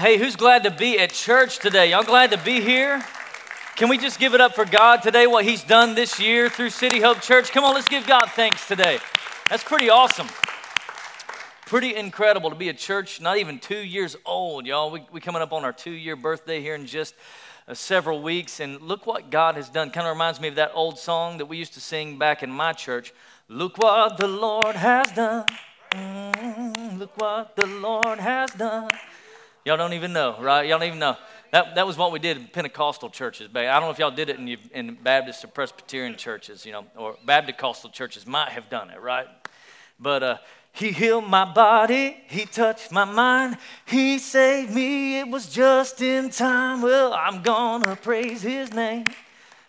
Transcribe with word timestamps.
Hey, 0.00 0.16
who's 0.16 0.36
glad 0.36 0.62
to 0.62 0.70
be 0.70 0.96
at 1.00 1.12
church 1.12 1.58
today? 1.58 1.90
Y'all 1.90 2.04
glad 2.04 2.30
to 2.30 2.38
be 2.38 2.60
here? 2.60 3.04
Can 3.74 3.88
we 3.88 3.98
just 3.98 4.20
give 4.20 4.32
it 4.32 4.40
up 4.40 4.54
for 4.54 4.64
God 4.64 5.02
today, 5.02 5.26
what 5.26 5.44
He's 5.44 5.64
done 5.64 5.96
this 5.96 6.20
year 6.20 6.48
through 6.48 6.70
City 6.70 7.00
Hope 7.00 7.20
Church? 7.20 7.50
Come 7.50 7.64
on, 7.64 7.74
let's 7.74 7.88
give 7.88 8.06
God 8.06 8.30
thanks 8.30 8.68
today. 8.68 9.00
That's 9.50 9.64
pretty 9.64 9.90
awesome. 9.90 10.28
Pretty 11.66 11.96
incredible 11.96 12.48
to 12.48 12.54
be 12.54 12.68
a 12.68 12.72
church 12.72 13.20
not 13.20 13.38
even 13.38 13.58
two 13.58 13.80
years 13.80 14.14
old, 14.24 14.66
y'all. 14.66 14.92
We, 14.92 15.04
we 15.10 15.20
coming 15.20 15.42
up 15.42 15.52
on 15.52 15.64
our 15.64 15.72
two 15.72 15.90
year 15.90 16.14
birthday 16.14 16.60
here 16.60 16.76
in 16.76 16.86
just 16.86 17.16
uh, 17.66 17.74
several 17.74 18.22
weeks, 18.22 18.60
and 18.60 18.80
look 18.80 19.04
what 19.04 19.30
God 19.30 19.56
has 19.56 19.68
done. 19.68 19.90
Kind 19.90 20.06
of 20.06 20.12
reminds 20.12 20.40
me 20.40 20.46
of 20.46 20.54
that 20.54 20.70
old 20.74 21.00
song 21.00 21.38
that 21.38 21.46
we 21.46 21.56
used 21.56 21.74
to 21.74 21.80
sing 21.80 22.18
back 22.18 22.44
in 22.44 22.52
my 22.52 22.72
church. 22.72 23.12
Look 23.48 23.78
what 23.78 24.16
the 24.16 24.28
Lord 24.28 24.76
has 24.76 25.10
done. 25.10 25.46
Mm, 25.90 27.00
look 27.00 27.20
what 27.20 27.56
the 27.56 27.66
Lord 27.66 28.20
has 28.20 28.52
done. 28.52 28.90
Y'all 29.68 29.76
don't 29.76 29.92
even 29.92 30.14
know, 30.14 30.34
right? 30.40 30.66
Y'all 30.66 30.78
don't 30.78 30.88
even 30.88 30.98
know. 30.98 31.14
That, 31.50 31.74
that 31.74 31.86
was 31.86 31.98
what 31.98 32.10
we 32.10 32.18
did 32.18 32.38
in 32.38 32.46
Pentecostal 32.46 33.10
churches. 33.10 33.50
I 33.54 33.64
don't 33.64 33.82
know 33.82 33.90
if 33.90 33.98
y'all 33.98 34.10
did 34.10 34.30
it 34.30 34.38
in, 34.38 34.48
in 34.72 34.94
Baptist 34.94 35.44
or 35.44 35.48
Presbyterian 35.48 36.16
churches, 36.16 36.64
you 36.64 36.72
know, 36.72 36.86
or 36.96 37.18
Baptist 37.26 37.92
churches 37.92 38.26
might 38.26 38.48
have 38.48 38.70
done 38.70 38.88
it, 38.88 38.98
right? 38.98 39.26
But 40.00 40.22
uh, 40.22 40.38
he 40.72 40.90
healed 40.90 41.28
my 41.28 41.44
body, 41.44 42.16
he 42.28 42.46
touched 42.46 42.90
my 42.90 43.04
mind, 43.04 43.58
he 43.84 44.16
saved 44.16 44.74
me. 44.74 45.18
It 45.18 45.28
was 45.28 45.52
just 45.52 46.00
in 46.00 46.30
time. 46.30 46.80
Well, 46.80 47.12
I'm 47.12 47.42
gonna 47.42 47.94
praise 47.94 48.40
his 48.40 48.72
name. 48.72 49.04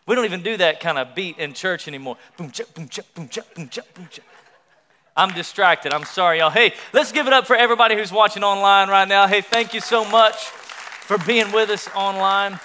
We 0.05 0.16
don't 0.16 0.23
even 0.23 0.43
do 0.43 0.55
that 0.55 0.79
kind 0.79 0.97
of 0.97 1.13
beat 1.13 1.39
in 1.39 1.52
church 1.52 1.89
anymore. 1.89 2.16
Boom, 2.38 2.53
boom, 2.73 2.88
boom, 3.13 3.29
boom, 3.29 3.29
boom. 3.95 4.09
I'm 5.19 5.33
distracted. 5.33 5.93
I'm 5.93 6.05
sorry, 6.05 6.39
y'all. 6.39 6.49
Hey, 6.49 6.73
let's 6.93 7.11
give 7.11 7.27
it 7.27 7.33
up 7.33 7.45
for 7.45 7.53
everybody 7.53 7.93
who's 7.93 8.09
watching 8.09 8.41
online 8.41 8.87
right 8.87 9.05
now. 9.05 9.27
Hey, 9.27 9.41
thank 9.41 9.73
you 9.73 9.81
so 9.81 10.05
much 10.05 10.45
for 10.45 11.17
being 11.17 11.51
with 11.51 11.69
us 11.69 11.89
online. 11.93 12.57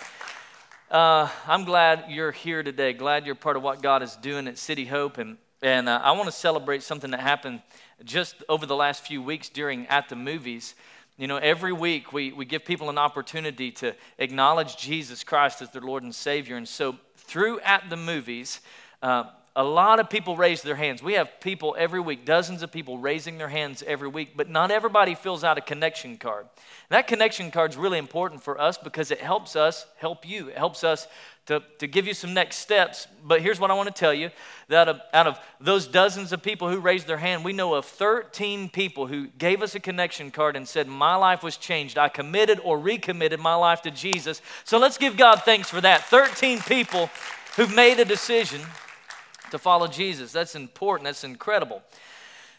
Uh, 0.88 1.28
I'm 1.48 1.64
glad 1.64 2.04
you're 2.10 2.30
here 2.30 2.62
today. 2.62 2.92
Glad 2.92 3.26
you're 3.26 3.34
part 3.34 3.56
of 3.56 3.64
what 3.64 3.82
God 3.82 4.04
is 4.04 4.14
doing 4.14 4.46
at 4.46 4.56
City 4.56 4.84
Hope. 4.84 5.18
And, 5.18 5.36
and 5.62 5.88
uh, 5.88 6.00
I 6.00 6.12
want 6.12 6.26
to 6.26 6.32
celebrate 6.32 6.84
something 6.84 7.10
that 7.10 7.18
happened 7.18 7.60
just 8.04 8.36
over 8.48 8.66
the 8.66 8.76
last 8.76 9.04
few 9.04 9.20
weeks 9.20 9.48
during 9.48 9.88
At 9.88 10.08
the 10.08 10.14
Movies. 10.14 10.76
You 11.18 11.26
know, 11.26 11.38
every 11.38 11.72
week 11.72 12.12
we, 12.12 12.30
we 12.30 12.44
give 12.44 12.64
people 12.64 12.88
an 12.88 12.98
opportunity 12.98 13.72
to 13.72 13.96
acknowledge 14.18 14.76
Jesus 14.76 15.24
Christ 15.24 15.60
as 15.60 15.70
their 15.70 15.82
Lord 15.82 16.04
and 16.04 16.14
Savior. 16.14 16.54
And 16.54 16.68
so, 16.68 16.98
through 17.16 17.58
At 17.62 17.90
the 17.90 17.96
Movies, 17.96 18.60
uh, 19.02 19.24
a 19.56 19.62
lot 19.62 20.00
of 20.00 20.10
people 20.10 20.36
raise 20.36 20.62
their 20.62 20.74
hands. 20.74 21.00
We 21.00 21.12
have 21.12 21.40
people 21.40 21.76
every 21.78 22.00
week, 22.00 22.24
dozens 22.24 22.64
of 22.64 22.72
people 22.72 22.98
raising 22.98 23.38
their 23.38 23.48
hands 23.48 23.84
every 23.86 24.08
week, 24.08 24.32
but 24.36 24.50
not 24.50 24.72
everybody 24.72 25.14
fills 25.14 25.44
out 25.44 25.58
a 25.58 25.60
connection 25.60 26.16
card. 26.16 26.46
that 26.88 27.06
connection 27.06 27.52
card 27.52 27.70
is 27.70 27.76
really 27.76 27.98
important 27.98 28.42
for 28.42 28.60
us 28.60 28.76
because 28.76 29.12
it 29.12 29.20
helps 29.20 29.54
us 29.54 29.86
help 29.98 30.28
you. 30.28 30.48
It 30.48 30.58
helps 30.58 30.82
us 30.82 31.06
to, 31.46 31.62
to 31.78 31.86
give 31.86 32.06
you 32.06 32.14
some 32.14 32.34
next 32.34 32.56
steps. 32.56 33.06
But 33.22 33.42
here's 33.42 33.60
what 33.60 33.70
I 33.70 33.74
want 33.74 33.94
to 33.94 33.94
tell 33.94 34.12
you 34.14 34.30
that 34.68 34.88
out 35.12 35.26
of 35.28 35.38
those 35.60 35.86
dozens 35.86 36.32
of 36.32 36.42
people 36.42 36.68
who 36.68 36.80
raised 36.80 37.06
their 37.06 37.18
hand, 37.18 37.44
we 37.44 37.52
know 37.52 37.74
of 37.74 37.84
13 37.84 38.70
people 38.70 39.06
who 39.06 39.28
gave 39.38 39.62
us 39.62 39.76
a 39.76 39.80
connection 39.80 40.32
card 40.32 40.56
and 40.56 40.66
said, 40.66 40.88
My 40.88 41.14
life 41.14 41.44
was 41.44 41.56
changed. 41.56 41.96
I 41.96 42.08
committed 42.08 42.60
or 42.64 42.76
recommitted 42.76 43.38
my 43.38 43.54
life 43.54 43.82
to 43.82 43.92
Jesus. 43.92 44.42
So 44.64 44.78
let's 44.78 44.98
give 44.98 45.16
God 45.16 45.42
thanks 45.44 45.68
for 45.68 45.80
that. 45.80 46.04
13 46.06 46.60
people 46.60 47.08
who've 47.56 47.74
made 47.74 48.00
a 48.00 48.04
decision 48.04 48.60
to 49.54 49.58
follow 49.58 49.86
Jesus. 49.86 50.32
That's 50.32 50.54
important, 50.54 51.06
that's 51.06 51.24
incredible. 51.24 51.82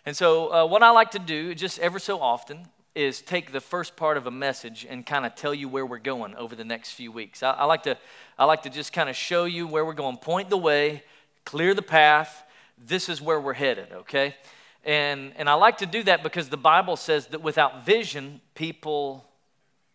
And 0.05 0.15
so, 0.15 0.53
uh, 0.53 0.65
what 0.65 0.83
I 0.83 0.89
like 0.91 1.11
to 1.11 1.19
do 1.19 1.53
just 1.53 1.79
ever 1.79 1.99
so 1.99 2.19
often 2.21 2.67
is 2.95 3.21
take 3.21 3.51
the 3.51 3.59
first 3.59 3.95
part 3.97 4.15
of 4.15 4.25
a 4.25 4.31
message 4.31 4.87
and 4.89 5.05
kind 5.05 5.25
of 5.25 5.35
tell 5.35 5.53
you 5.53 5.67
where 5.67 5.85
we're 5.85 5.97
going 5.97 6.33
over 6.35 6.55
the 6.55 6.63
next 6.63 6.91
few 6.91 7.11
weeks. 7.11 7.43
I, 7.43 7.51
I 7.51 7.65
like 7.65 7.83
to, 7.83 7.97
I 8.39 8.45
like 8.45 8.63
to 8.63 8.69
just 8.69 8.93
kind 8.93 9.09
of 9.09 9.15
show 9.15 9.43
you 9.43 9.67
where 9.67 9.85
we're 9.85 9.93
going, 9.93 10.17
point 10.17 10.49
the 10.49 10.57
way, 10.57 11.03
clear 11.43 11.73
the 11.73 11.81
path. 11.81 12.43
This 12.77 13.09
is 13.09 13.21
where 13.21 13.39
we're 13.39 13.53
headed, 13.53 13.91
okay? 13.91 14.35
And, 14.85 15.33
and 15.35 15.49
I 15.49 15.55
like 15.55 15.79
to 15.79 15.85
do 15.85 16.03
that 16.03 16.23
because 16.23 16.47
the 16.47 16.57
Bible 16.57 16.95
says 16.95 17.27
that 17.27 17.41
without 17.41 17.85
vision, 17.85 18.39
people 18.53 19.25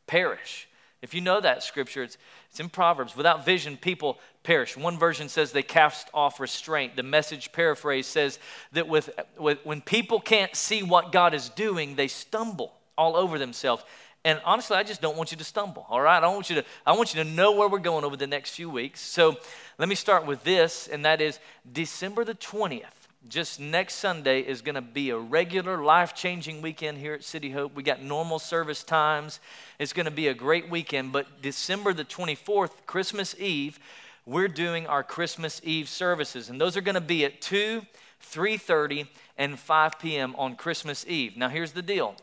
perish. 0.07 0.69
If 1.01 1.15
you 1.15 1.23
know 1.23 1.41
that 1.41 1.63
scripture, 1.63 2.03
it's, 2.03 2.19
it's 2.51 2.59
in 2.59 2.69
Proverbs. 2.69 3.17
Without 3.17 3.45
vision, 3.45 3.77
people 3.77 4.19
perish. 4.43 4.77
One 4.77 4.99
version 4.99 5.29
says 5.29 5.53
they 5.53 5.63
cast 5.63 6.09
off 6.13 6.41
restraint. 6.41 6.97
The 6.97 7.05
message 7.05 7.53
paraphrase 7.53 8.09
says 8.09 8.41
that 8.73 8.89
with, 8.89 9.09
with, 9.39 9.59
when 9.65 9.81
people 9.81 10.21
can't 10.21 10.55
see 10.57 10.83
what 10.83 11.13
God 11.13 11.33
is 11.33 11.49
doing, 11.51 11.95
they 11.95 12.09
stumble 12.09 12.73
all 12.99 13.15
over 13.15 13.39
themselves. 13.39 13.85
And 14.25 14.41
honestly, 14.45 14.77
I 14.77 14.83
just 14.83 15.01
don't 15.01 15.17
want 15.17 15.31
you 15.31 15.39
to 15.39 15.45
stumble, 15.45 15.87
all 15.89 16.01
right? 16.01 16.23
I 16.23 16.27
want 16.27 16.51
you 16.51 16.57
to, 16.57 16.65
I 16.85 16.93
want 16.93 17.15
you 17.15 17.23
to 17.23 17.31
know 17.31 17.53
where 17.53 17.69
we're 17.69 17.79
going 17.79 18.05
over 18.05 18.17
the 18.17 18.27
next 18.27 18.51
few 18.51 18.69
weeks. 18.69 19.01
So 19.01 19.37
let 19.79 19.89
me 19.89 19.95
start 19.95 20.27
with 20.27 20.43
this, 20.43 20.89
and 20.89 21.05
that 21.05 21.21
is 21.21 21.39
December 21.73 22.25
the 22.25 22.35
20th 22.35 23.00
just 23.29 23.61
next 23.61 23.97
Sunday 23.97 24.41
is 24.41 24.63
going 24.63 24.75
to 24.75 24.81
be 24.81 25.11
a 25.11 25.19
regular 25.19 25.83
life 25.83 26.15
changing 26.15 26.63
weekend 26.63 26.99
here 26.99 27.13
at 27.15 27.23
City 27.23 27.51
Hope. 27.51 27.75
We 27.75 27.83
got 27.83 28.03
normal 28.03 28.39
service 28.39 28.83
times. 28.83 29.41
It's 29.79 29.93
going 29.93 30.07
to 30.07 30.11
be 30.11 30.29
a 30.29 30.35
great 30.35 30.71
weekend. 30.71 31.13
But 31.13 31.43
December 31.43 31.93
the 31.93 32.05
24th, 32.05 32.73
Christmas 32.87 33.35
Eve, 33.39 33.79
we're 34.25 34.49
doing 34.49 34.87
our 34.87 35.03
Christmas 35.03 35.61
Eve 35.65 35.89
services. 35.89 36.49
And 36.49 36.61
those 36.61 36.77
are 36.77 36.81
going 36.81 36.95
to 36.95 37.01
be 37.01 37.25
at 37.25 37.41
2, 37.43 37.83
3.30, 38.23 39.07
and 39.37 39.59
5 39.59 39.99
p.m. 39.99 40.35
on 40.39 40.57
Christmas 40.57 41.05
Eve. 41.07 41.37
Now, 41.37 41.49
here's 41.49 41.73
the 41.73 41.83
deal. 41.83 42.15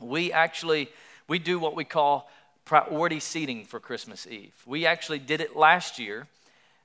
We 0.00 0.32
actually, 0.32 0.88
we 1.28 1.38
do 1.38 1.58
what 1.58 1.76
we 1.76 1.84
call 1.84 2.30
priority 2.64 3.20
seating 3.20 3.64
for 3.66 3.78
Christmas 3.78 4.26
Eve. 4.26 4.54
We 4.64 4.86
actually 4.86 5.18
did 5.18 5.42
it 5.42 5.54
last 5.54 5.98
year 5.98 6.26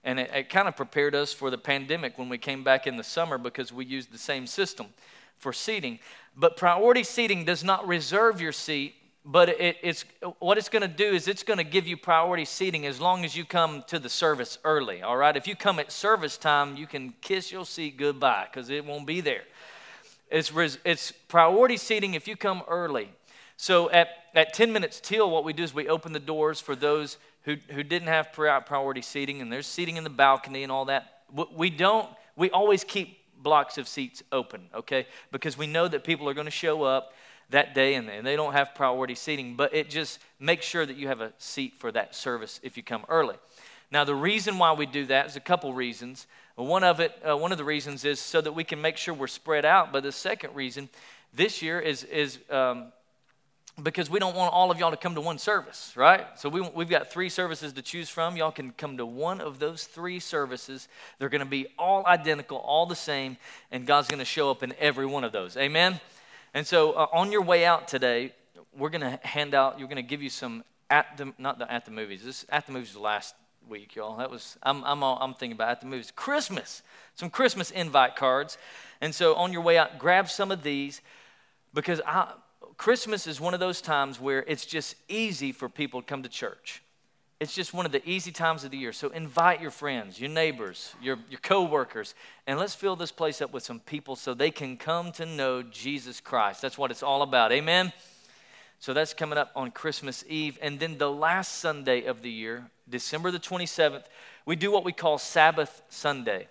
and 0.03 0.19
it, 0.19 0.31
it 0.33 0.49
kind 0.49 0.67
of 0.67 0.75
prepared 0.75 1.15
us 1.15 1.33
for 1.33 1.49
the 1.49 1.57
pandemic 1.57 2.17
when 2.17 2.29
we 2.29 2.37
came 2.37 2.63
back 2.63 2.87
in 2.87 2.97
the 2.97 3.03
summer 3.03 3.37
because 3.37 3.71
we 3.73 3.85
used 3.85 4.11
the 4.11 4.17
same 4.17 4.47
system 4.47 4.87
for 5.37 5.53
seating. 5.53 5.99
But 6.35 6.57
priority 6.57 7.03
seating 7.03 7.45
does 7.45 7.63
not 7.63 7.87
reserve 7.87 8.39
your 8.39 8.51
seat, 8.51 8.95
but 9.25 9.49
it, 9.49 9.77
it's 9.81 10.05
what 10.39 10.57
it's 10.57 10.69
going 10.69 10.81
to 10.81 10.87
do 10.87 11.05
is 11.05 11.27
it's 11.27 11.43
going 11.43 11.57
to 11.57 11.63
give 11.63 11.87
you 11.87 11.97
priority 11.97 12.45
seating 12.45 12.85
as 12.85 13.01
long 13.01 13.25
as 13.25 13.35
you 13.35 13.45
come 13.45 13.83
to 13.87 13.99
the 13.99 14.09
service 14.09 14.57
early. 14.63 15.01
All 15.01 15.17
right, 15.17 15.35
if 15.35 15.47
you 15.47 15.55
come 15.55 15.79
at 15.79 15.91
service 15.91 16.37
time, 16.37 16.77
you 16.77 16.87
can 16.87 17.13
kiss 17.21 17.51
your 17.51 17.65
seat 17.65 17.97
goodbye 17.97 18.47
because 18.51 18.69
it 18.69 18.85
won't 18.85 19.05
be 19.05 19.21
there. 19.21 19.43
It's, 20.31 20.51
it's 20.85 21.11
priority 21.27 21.77
seating 21.77 22.13
if 22.13 22.27
you 22.27 22.35
come 22.35 22.61
early. 22.67 23.09
So 23.57 23.89
at, 23.89 24.09
at 24.35 24.53
10 24.53 24.71
minutes 24.71 25.01
till, 25.01 25.29
what 25.29 25.43
we 25.43 25.53
do 25.53 25.63
is 25.63 25.73
we 25.73 25.89
open 25.89 26.13
the 26.13 26.19
doors 26.19 26.61
for 26.61 26.75
those 26.75 27.17
who, 27.49 27.73
who 27.73 27.83
didn't 27.83 28.09
have 28.09 28.31
priority 28.31 29.01
seating, 29.01 29.41
and 29.41 29.51
there's 29.51 29.65
seating 29.65 29.97
in 29.97 30.03
the 30.03 30.09
balcony 30.09 30.61
and 30.61 30.71
all 30.71 30.85
that. 30.85 31.23
We 31.55 31.71
don't, 31.71 32.07
we 32.35 32.51
always 32.51 32.83
keep 32.83 33.17
blocks 33.41 33.79
of 33.79 33.87
seats 33.87 34.21
open, 34.31 34.69
okay? 34.75 35.07
Because 35.31 35.57
we 35.57 35.65
know 35.65 35.87
that 35.87 36.03
people 36.03 36.29
are 36.29 36.35
going 36.35 36.45
to 36.45 36.51
show 36.51 36.83
up 36.83 37.13
that 37.49 37.73
day 37.73 37.95
and 37.95 38.07
they 38.07 38.35
don't 38.35 38.53
have 38.53 38.75
priority 38.75 39.15
seating, 39.15 39.55
but 39.55 39.73
it 39.73 39.89
just 39.89 40.19
makes 40.39 40.63
sure 40.63 40.85
that 40.85 40.95
you 40.95 41.07
have 41.07 41.21
a 41.21 41.33
seat 41.39 41.73
for 41.79 41.91
that 41.91 42.13
service 42.13 42.59
if 42.61 42.77
you 42.77 42.83
come 42.83 43.03
early. 43.09 43.35
Now, 43.89 44.03
the 44.03 44.13
reason 44.13 44.59
why 44.59 44.73
we 44.73 44.85
do 44.85 45.07
that 45.07 45.25
is 45.25 45.35
a 45.35 45.39
couple 45.39 45.73
reasons. 45.73 46.27
One 46.53 46.83
of 46.83 46.99
it, 46.99 47.19
uh, 47.27 47.35
one 47.35 47.51
of 47.51 47.57
the 47.57 47.63
reasons 47.63 48.05
is 48.05 48.19
so 48.19 48.41
that 48.41 48.51
we 48.51 48.63
can 48.63 48.79
make 48.79 48.97
sure 48.97 49.15
we're 49.15 49.25
spread 49.25 49.65
out. 49.65 49.91
But 49.91 50.03
the 50.03 50.11
second 50.11 50.53
reason 50.53 50.89
this 51.33 51.63
year 51.63 51.79
is 51.79 52.03
is 52.03 52.37
um, 52.51 52.91
because 53.83 54.09
we 54.09 54.19
don't 54.19 54.35
want 54.35 54.53
all 54.53 54.71
of 54.71 54.79
y'all 54.79 54.91
to 54.91 54.97
come 54.97 55.15
to 55.15 55.21
one 55.21 55.37
service, 55.37 55.93
right? 55.95 56.25
So 56.37 56.49
we, 56.49 56.61
we've 56.61 56.89
got 56.89 57.11
three 57.11 57.29
services 57.29 57.73
to 57.73 57.81
choose 57.81 58.09
from. 58.09 58.35
Y'all 58.35 58.51
can 58.51 58.71
come 58.71 58.97
to 58.97 59.05
one 59.05 59.41
of 59.41 59.59
those 59.59 59.85
three 59.85 60.19
services. 60.19 60.87
They're 61.17 61.29
going 61.29 61.39
to 61.39 61.47
be 61.47 61.67
all 61.77 62.05
identical, 62.05 62.57
all 62.57 62.85
the 62.85 62.95
same, 62.95 63.37
and 63.71 63.85
God's 63.85 64.07
going 64.07 64.19
to 64.19 64.25
show 64.25 64.51
up 64.51 64.63
in 64.63 64.73
every 64.79 65.05
one 65.05 65.23
of 65.23 65.31
those. 65.31 65.57
Amen? 65.57 65.99
And 66.53 66.65
so 66.65 66.93
uh, 66.93 67.07
on 67.13 67.31
your 67.31 67.41
way 67.41 67.65
out 67.65 67.87
today, 67.87 68.33
we're 68.77 68.89
going 68.89 69.01
to 69.01 69.19
hand 69.23 69.53
out, 69.53 69.79
you're 69.79 69.87
going 69.87 69.97
to 69.97 70.01
give 70.03 70.21
you 70.21 70.29
some 70.29 70.63
at 70.89 71.17
the, 71.17 71.33
not 71.37 71.59
the 71.59 71.71
at 71.71 71.85
the 71.85 71.91
movies. 71.91 72.23
This 72.23 72.45
at 72.49 72.65
the 72.65 72.71
movies 72.71 72.95
last 72.95 73.35
week, 73.67 73.95
y'all. 73.95 74.17
That 74.17 74.31
was, 74.31 74.57
I'm, 74.63 74.83
I'm, 74.83 75.03
all, 75.03 75.17
I'm 75.21 75.33
thinking 75.33 75.55
about 75.55 75.69
at 75.69 75.81
the 75.81 75.87
movies. 75.87 76.11
Christmas, 76.15 76.81
some 77.15 77.29
Christmas 77.29 77.71
invite 77.71 78.15
cards. 78.15 78.57
And 79.01 79.13
so 79.13 79.35
on 79.35 79.53
your 79.53 79.61
way 79.61 79.77
out, 79.77 79.99
grab 79.99 80.29
some 80.29 80.51
of 80.51 80.63
these 80.63 81.01
because 81.73 82.01
I, 82.05 82.31
Christmas 82.79 83.27
is 83.27 83.41
one 83.41 83.53
of 83.53 83.59
those 83.59 83.81
times 83.81 84.21
where 84.21 84.41
it's 84.47 84.65
just 84.65 84.95
easy 85.09 85.51
for 85.51 85.67
people 85.67 86.01
to 86.01 86.07
come 86.07 86.23
to 86.23 86.29
church. 86.29 86.81
It's 87.41 87.53
just 87.53 87.73
one 87.73 87.85
of 87.85 87.91
the 87.91 88.01
easy 88.09 88.31
times 88.31 88.63
of 88.63 88.71
the 88.71 88.77
year. 88.77 88.93
So 88.93 89.09
invite 89.09 89.59
your 89.59 89.69
friends, 89.69 90.17
your 90.17 90.29
neighbors, 90.29 90.93
your, 91.01 91.17
your 91.29 91.41
coworkers, 91.41 92.15
and 92.47 92.57
let's 92.57 92.73
fill 92.73 92.95
this 92.95 93.11
place 93.11 93.41
up 93.41 93.51
with 93.51 93.63
some 93.63 93.81
people 93.81 94.15
so 94.15 94.33
they 94.33 94.49
can 94.49 94.77
come 94.77 95.11
to 95.13 95.25
know 95.25 95.61
Jesus 95.61 96.21
Christ. 96.21 96.61
That's 96.61 96.77
what 96.77 96.89
it's 96.89 97.03
all 97.03 97.21
about. 97.21 97.51
Amen. 97.51 97.91
So 98.79 98.93
that's 98.93 99.13
coming 99.13 99.37
up 99.37 99.51
on 99.57 99.71
Christmas 99.71 100.23
Eve. 100.29 100.57
And 100.61 100.79
then 100.79 100.97
the 100.97 101.11
last 101.11 101.57
Sunday 101.57 102.05
of 102.05 102.21
the 102.21 102.31
year, 102.31 102.71
December 102.89 103.29
the 103.29 103.39
27th, 103.39 104.05
we 104.45 104.55
do 104.55 104.71
what 104.71 104.85
we 104.85 104.93
call 104.93 105.17
Sabbath 105.17 105.81
Sunday. 105.89 106.47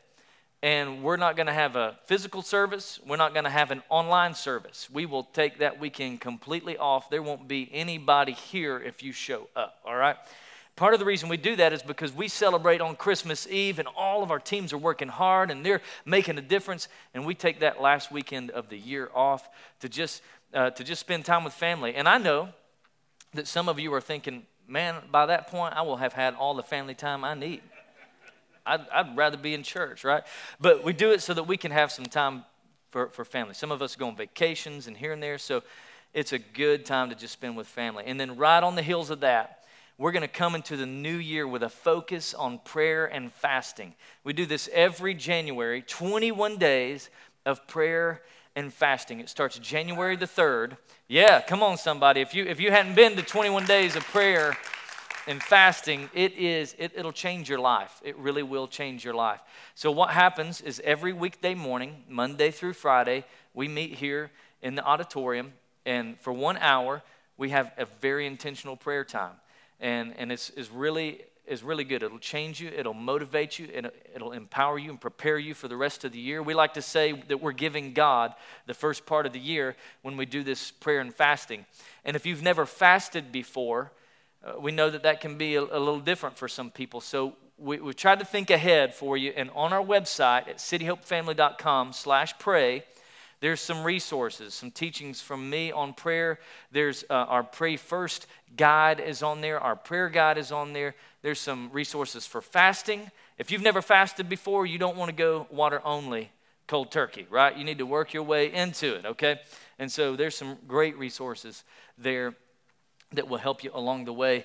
And 0.63 1.03
we're 1.03 1.17
not 1.17 1.37
going 1.37 1.47
to 1.47 1.53
have 1.53 1.77
a 1.77 1.97
physical 2.07 2.43
service. 2.43 2.99
We're 3.07 3.17
not 3.17 3.33
going 3.33 3.45
to 3.45 3.51
have 3.51 3.71
an 3.71 3.83
online 3.89 4.35
service. 4.35 4.89
We 4.93 5.07
will 5.07 5.25
take 5.25 5.59
that 5.59 5.79
weekend 5.79 6.21
completely 6.21 6.77
off. 6.77 7.11
There 7.11 7.23
won't 7.23 7.47
be 7.47 7.71
anybody 7.73 8.33
here 8.33 8.81
if 8.81 9.03
you 9.03 9.13
show 9.13 9.49
up, 9.55 9.77
all 9.85 9.95
right? 9.95 10.17
Part 10.75 10.95
of 10.95 11.01
the 11.01 11.07
reason 11.07 11.29
we 11.29 11.37
do 11.37 11.57
that 11.57 11.73
is 11.73 11.83
because 11.83 12.13
we 12.13 12.29
celebrate 12.29 12.81
on 12.81 12.97
Christmas 12.97 13.47
Eve 13.49 13.79
and 13.79 13.89
all 13.97 14.23
of 14.23 14.31
our 14.31 14.39
teams 14.39 14.73
are 14.73 14.79
working 14.79 15.09
hard 15.09 15.51
and 15.51 15.65
they're 15.65 15.83
making 16.05 16.39
a 16.39 16.43
difference. 16.43 16.89
And 17.15 17.27
we 17.27 17.35
take 17.35 17.61
that 17.61 17.81
last 17.81 18.13
weekend 18.13 18.51
of 18.51 18.69
the 18.69 18.79
year 18.79 19.11
off 19.15 19.49
to 19.81 19.89
just, 19.89 20.23
uh, 20.55 20.71
to 20.71 20.85
just 20.85 21.01
spend 21.01 21.25
time 21.25 21.45
with 21.45 21.53
family. 21.53 21.95
And 21.95 22.09
I 22.09 22.19
know 22.19 22.51
that 23.35 23.47
some 23.47 23.69
of 23.69 23.79
you 23.79 23.93
are 23.95 24.01
thinking, 24.01 24.47
man, 24.69 24.97
by 25.11 25.27
that 25.27 25.49
point, 25.49 25.75
I 25.77 25.83
will 25.83 25.97
have 25.97 26.13
had 26.13 26.35
all 26.35 26.55
the 26.55 26.63
family 26.63 26.95
time 26.95 27.25
I 27.25 27.35
need. 27.35 27.63
I'd, 28.69 28.89
I'd 28.93 29.17
rather 29.17 29.37
be 29.37 29.55
in 29.55 29.63
church, 29.63 30.05
right? 30.05 30.23
But 30.61 30.85
we 30.85 30.93
do 30.93 31.13
it 31.13 31.23
so 31.23 31.35
that 31.35 31.45
we 31.45 31.57
can 31.57 31.71
have 31.71 31.91
some 31.91 32.07
time 32.07 32.45
for, 32.91 33.09
for 33.09 33.25
family. 33.25 33.55
Some 33.55 33.73
of 33.73 33.83
us 33.83 33.97
go 33.97 34.09
on 34.09 34.17
vacations 34.17 34.87
and 34.87 34.97
here 34.97 35.13
and 35.13 35.23
there, 35.23 35.39
so 35.39 35.63
it's 36.15 36.33
a 36.33 36.39
good 36.39 36.85
time 36.85 37.11
to 37.11 37.15
just 37.15 37.33
spend 37.33 37.57
with 37.57 37.67
family. 37.67 38.05
And 38.07 38.19
then, 38.19 38.37
right 38.37 38.63
on 38.63 38.75
the 38.75 38.83
heels 38.83 39.11
of 39.11 39.21
that, 39.21 39.65
we're 39.99 40.13
going 40.13 40.23
to 40.23 40.29
come 40.29 40.55
into 40.55 40.77
the 40.77 40.87
new 40.87 41.17
year 41.17 41.47
with 41.47 41.63
a 41.63 41.69
focus 41.69 42.33
on 42.33 42.61
prayer 42.61 43.07
and 43.07 43.33
fasting. 43.33 43.95
We 44.23 44.33
do 44.33 44.47
this 44.47 44.69
every 44.73 45.13
January, 45.13 45.83
21 45.83 46.57
days 46.57 47.11
of 47.45 47.67
prayer 47.67 48.23
and 48.55 48.73
fasting. 48.73 49.21
It 49.21 49.29
starts 49.29 49.59
January 49.59 50.17
the 50.17 50.27
3rd. 50.27 50.77
Yeah, 51.09 51.41
come 51.41 51.63
on, 51.63 51.77
somebody. 51.79 52.21
If 52.21 52.35
you, 52.35 52.45
if 52.45 52.61
you 52.61 52.71
hadn't 52.71 52.95
been 52.95 53.17
to 53.17 53.23
21 53.23 53.67
days 53.67 53.97
of 53.97 54.05
prayer, 54.05 54.57
and 55.29 55.43
fasting, 55.43 56.09
it 56.15 56.33
is, 56.39 56.75
it, 56.79 56.93
it'll 56.97 57.13
change 57.13 57.51
your 57.51 57.59
life. 57.59 58.01
It 58.03 58.17
really 58.17 58.43
will 58.43 58.67
change 58.67 59.05
your 59.05 59.13
life. 59.13 59.41
So, 59.75 59.91
what 59.91 60.11
happens 60.11 60.63
is 60.63 60.81
every 60.83 61.13
weekday 61.13 61.55
morning, 61.55 62.03
Monday 62.09 62.51
through 62.51 62.73
Friday, 62.73 63.27
we 63.53 63.69
meet 63.69 63.93
here 63.93 64.31
in 64.63 64.75
the 64.75 64.83
auditorium, 64.83 65.53
and 65.85 66.19
for 66.19 66.33
one 66.33 66.57
hour, 66.57 67.03
we 67.37 67.51
have 67.51 67.71
a 67.77 67.85
very 68.01 68.27
intentional 68.27 68.75
prayer 68.75 69.05
time. 69.05 69.35
And, 69.81 70.15
and 70.17 70.33
it's, 70.33 70.51
it's 70.57 70.71
really 70.71 71.21
is 71.47 71.63
really 71.63 71.85
good. 71.85 72.03
It'll 72.03 72.19
change 72.19 72.61
you, 72.61 72.71
it'll 72.75 72.95
motivate 72.95 73.59
you, 73.59 73.69
it'll, 73.73 73.91
it'll 74.15 74.33
empower 74.33 74.79
you 74.79 74.91
and 74.91 75.01
prepare 75.01 75.39
you 75.39 75.55
for 75.55 75.69
the 75.69 75.77
rest 75.77 76.05
of 76.05 76.13
the 76.13 76.19
year. 76.19 76.43
We 76.43 76.55
like 76.55 76.75
to 76.75 76.83
say 76.83 77.13
that 77.29 77.41
we're 77.41 77.53
giving 77.53 77.93
God 77.93 78.35
the 78.67 78.75
first 78.75 79.07
part 79.07 79.27
of 79.27 79.33
the 79.33 79.41
year 79.41 79.77
when 80.03 80.17
we 80.17 80.27
do 80.27 80.43
this 80.43 80.71
prayer 80.71 81.01
and 81.01 81.15
fasting. 81.15 81.67
And 82.05 82.17
if 82.17 82.27
you've 82.27 82.43
never 82.43 82.67
fasted 82.67 83.31
before, 83.33 83.93
uh, 84.45 84.59
we 84.61 84.71
know 84.71 84.89
that 84.91 85.03
that 85.03 85.21
can 85.21 85.37
be 85.37 85.57
a, 85.57 85.63
a, 85.63 85.81
little 85.81 86.01
different 86.01 86.37
for 86.37 86.49
some 86.49 86.71
people. 86.71 87.01
So 87.01 87.35
we, 87.57 87.81
we 87.81 87.93
tried 87.93 88.21
to 88.21 88.25
think 88.25 88.51
ahead 88.51 88.95
for 88.95 89.17
you. 89.17 89.33
And 89.37 89.51
on 89.55 89.73
our 89.73 89.85
website 89.85 90.49
at 90.49 90.59
cityhopefamily.com 90.59 91.93
slash 91.93 92.39
pray, 92.39 92.85
there's 93.41 93.61
some 93.61 93.85
resources, 93.85 94.55
some 94.55 94.71
teachings 94.71 95.21
from 95.21 95.49
me 95.49 95.71
on 95.71 95.93
prayer. 95.93 96.41
There's 96.73 97.05
uh, 97.09 97.15
our 97.15 97.45
Pray 97.45 97.77
First 97.77 98.27
guide 98.57 99.01
is 99.01 99.23
on 99.23 99.41
there. 99.41 99.61
Our 99.61 99.77
prayer 99.77 100.09
guide 100.09 100.39
is 100.39 100.51
on 100.51 100.73
there. 100.73 100.95
There's 101.23 101.41
some 101.41 101.71
resources 101.73 102.27
for 102.27 102.41
fasting. 102.41 103.11
If 103.39 103.51
you've 103.51 103.63
never 103.63 103.83
fasted 103.83 104.29
before, 104.29 104.67
you 104.67 104.79
don't 104.79 104.97
want 104.97 105.11
to 105.11 105.15
go 105.15 105.47
water 105.51 105.81
only, 105.85 106.31
cold 106.67 106.91
turkey, 106.91 107.27
right? 107.31 107.57
You 107.57 107.65
need 107.65 107.79
to 107.79 107.87
work 107.87 108.13
your 108.13 108.25
way 108.25 108.53
into 108.53 108.95
it, 108.97 109.07
okay? 109.07 109.41
And 109.79 109.91
so 109.91 110.17
there's 110.17 110.37
some 110.37 110.59
great 110.67 110.99
resources 110.99 111.63
there 111.97 112.35
that 113.13 113.29
will 113.29 113.39
help 113.39 113.65
you 113.65 113.71
along 113.75 114.05
the 114.05 114.13
way. 114.13 114.45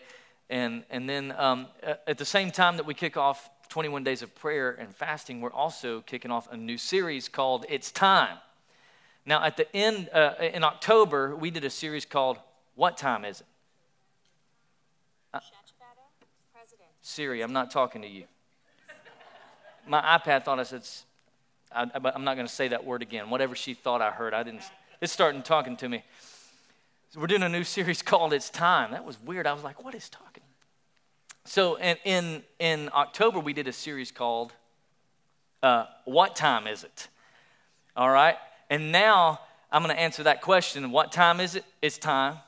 And, 0.50 0.84
and 0.90 1.10
then 1.10 1.34
um, 1.38 1.68
at 2.08 2.18
the 2.18 2.26
same 2.26 2.52
time 2.52 2.78
that 2.78 2.86
we 2.86 2.94
kick 2.94 3.18
off 3.18 3.50
21 3.70 4.04
days 4.04 4.22
of 4.22 4.34
prayer 4.36 4.72
and 4.72 4.94
fasting, 4.96 5.42
we're 5.42 5.52
also 5.52 6.02
kicking 6.02 6.32
off 6.32 6.52
a 6.52 6.58
new 6.58 6.78
series 6.78 7.28
called 7.28 7.66
It's 7.70 7.92
Time. 7.92 8.38
Now, 9.26 9.44
at 9.44 9.58
the 9.58 9.74
end, 9.76 10.10
uh, 10.14 10.34
in 10.40 10.64
October, 10.64 11.36
we 11.36 11.50
did 11.50 11.64
a 11.64 11.70
series 11.70 12.06
called 12.06 12.38
What 12.76 12.98
Time 12.98 13.26
Is 13.26 13.42
It? 13.42 13.48
Uh, 15.34 15.40
Siri, 17.02 17.42
I'm 17.42 17.54
not 17.54 17.72
talking 17.72 18.02
to 18.02 18.08
you. 18.08 18.26
My 19.88 20.02
iPad 20.02 20.44
thought 20.44 20.60
I 20.60 20.64
said, 20.64 20.84
I, 21.72 21.84
am 21.84 22.24
not 22.24 22.36
going 22.36 22.48
to 22.48 22.54
say 22.54 22.70
that 22.70 22.86
word 22.86 23.02
again. 23.02 23.30
Whatever 23.30 23.56
she 23.56 23.74
thought 23.74 24.02
I 24.02 24.12
heard, 24.12 24.34
I 24.34 24.44
didn't. 24.44 24.62
It's 25.02 25.12
starting 25.12 25.42
talking 25.42 25.76
to 25.78 25.90
me. 25.90 26.04
So 27.14 27.20
we're 27.20 27.28
doing 27.28 27.44
a 27.44 27.50
new 27.50 27.64
series 27.64 28.02
called 28.02 28.34
It's 28.34 28.50
Time. 28.50 28.90
That 28.90 29.06
was 29.06 29.22
weird. 29.22 29.46
I 29.46 29.54
was 29.54 29.64
like, 29.64 29.84
what 29.84 29.94
is 29.94 30.10
talking? 30.10 30.42
So 31.46 31.76
in, 31.76 31.96
in, 32.06 32.44
in 32.58 32.90
October, 32.92 33.40
we 33.40 33.54
did 33.54 33.68
a 33.68 33.72
series 33.72 34.10
called 34.10 34.52
uh, 35.62 35.86
What 36.06 36.36
Time 36.36 36.66
Is 36.66 36.84
It? 36.84 37.10
All 37.96 38.10
right? 38.10 38.36
And 38.72 38.92
now 38.92 39.42
I'm 39.72 39.84
going 39.84 39.96
to 39.96 40.02
answer 40.02 40.24
that 40.24 40.42
question. 40.42 40.90
What 40.90 41.12
time 41.12 41.40
is 41.40 41.54
it? 41.54 41.66
It's 41.84 42.00
time. 42.00 42.40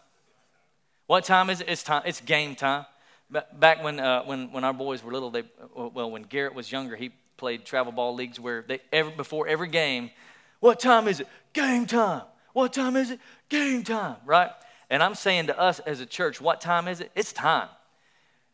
What 1.06 1.26
time 1.26 1.52
is 1.52 1.62
it? 1.62 1.70
It's 1.70 1.84
time. 1.84 2.02
It's 2.04 2.20
game 2.22 2.56
time. 2.56 2.88
Back 3.30 3.84
when, 3.84 4.00
uh, 4.00 4.24
when, 4.24 4.52
when 4.52 4.64
our 4.64 4.74
boys 4.74 5.04
were 5.04 5.14
little, 5.14 5.30
they, 5.30 5.44
well, 5.76 6.10
when 6.10 6.24
Garrett 6.24 6.56
was 6.56 6.72
younger, 6.72 6.96
he 6.96 7.12
played 7.38 7.66
travel 7.66 7.92
ball 7.92 8.16
leagues 8.16 8.40
where 8.40 8.66
they, 8.68 8.80
every, 8.92 9.12
before 9.12 9.48
every 9.48 9.68
game, 9.68 10.10
what 10.60 10.80
time 10.80 11.08
is 11.08 11.20
it? 11.20 11.28
Game 11.54 11.86
time. 11.86 12.24
What 12.56 12.72
time 12.72 12.96
is 12.96 13.12
it? 13.12 13.20
Game 13.50 13.84
time, 13.84 14.18
right? 14.26 14.52
And 14.90 15.02
I'm 15.02 15.16
saying 15.16 15.48
to 15.48 15.60
us 15.60 15.80
as 15.80 16.00
a 16.00 16.06
church, 16.06 16.40
what 16.40 16.62
time 16.62 16.88
is 16.88 17.02
it? 17.02 17.12
It's 17.16 17.34
time. 17.34 17.70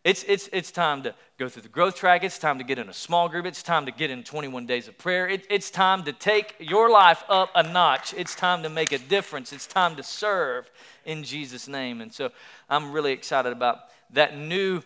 It's, 0.03 0.23
it's, 0.27 0.49
it's 0.51 0.71
time 0.71 1.03
to 1.03 1.13
go 1.37 1.47
through 1.47 1.61
the 1.61 1.69
growth 1.69 1.95
track. 1.95 2.23
It's 2.23 2.39
time 2.39 2.57
to 2.57 2.63
get 2.63 2.79
in 2.79 2.89
a 2.89 2.93
small 2.93 3.29
group. 3.29 3.45
It's 3.45 3.61
time 3.61 3.85
to 3.85 3.91
get 3.91 4.09
in 4.09 4.23
21 4.23 4.65
days 4.65 4.87
of 4.87 4.97
prayer. 4.97 5.27
It, 5.27 5.45
it's 5.47 5.69
time 5.69 6.03
to 6.05 6.13
take 6.13 6.55
your 6.59 6.89
life 6.89 7.23
up 7.29 7.51
a 7.53 7.61
notch. 7.61 8.15
It's 8.15 8.33
time 8.33 8.63
to 8.63 8.69
make 8.69 8.91
a 8.91 8.97
difference. 8.97 9.53
It's 9.53 9.67
time 9.67 9.95
to 9.97 10.03
serve 10.03 10.71
in 11.05 11.23
Jesus' 11.23 11.67
name. 11.67 12.01
And 12.01 12.11
so 12.11 12.31
I'm 12.67 12.91
really 12.91 13.11
excited 13.11 13.51
about 13.51 13.77
that 14.13 14.35
new 14.35 14.81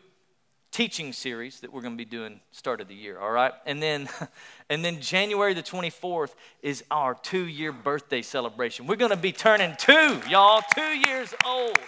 teaching 0.75 1.13
series 1.13 1.61
that 1.61 1.71
we're 1.71 1.79
going 1.79 1.93
to 1.93 1.97
be 1.97 2.03
doing 2.03 2.37
start 2.51 2.81
of 2.81 2.89
the 2.89 2.93
year 2.93 3.17
all 3.17 3.31
right? 3.31 3.53
And 3.65 3.81
then 3.81 4.09
and 4.69 4.83
then 4.83 4.99
january 4.99 5.53
the 5.53 5.63
24th 5.63 6.33
is 6.61 6.83
our 6.91 7.15
two 7.15 7.45
year 7.45 7.71
birthday 7.71 8.21
celebration. 8.21 8.85
We're 8.85 8.97
going 8.97 9.11
to 9.11 9.15
be 9.15 9.31
turning 9.31 9.73
two 9.77 10.19
y'all 10.29 10.61
two 10.75 10.81
years 11.07 11.33
old. 11.45 11.79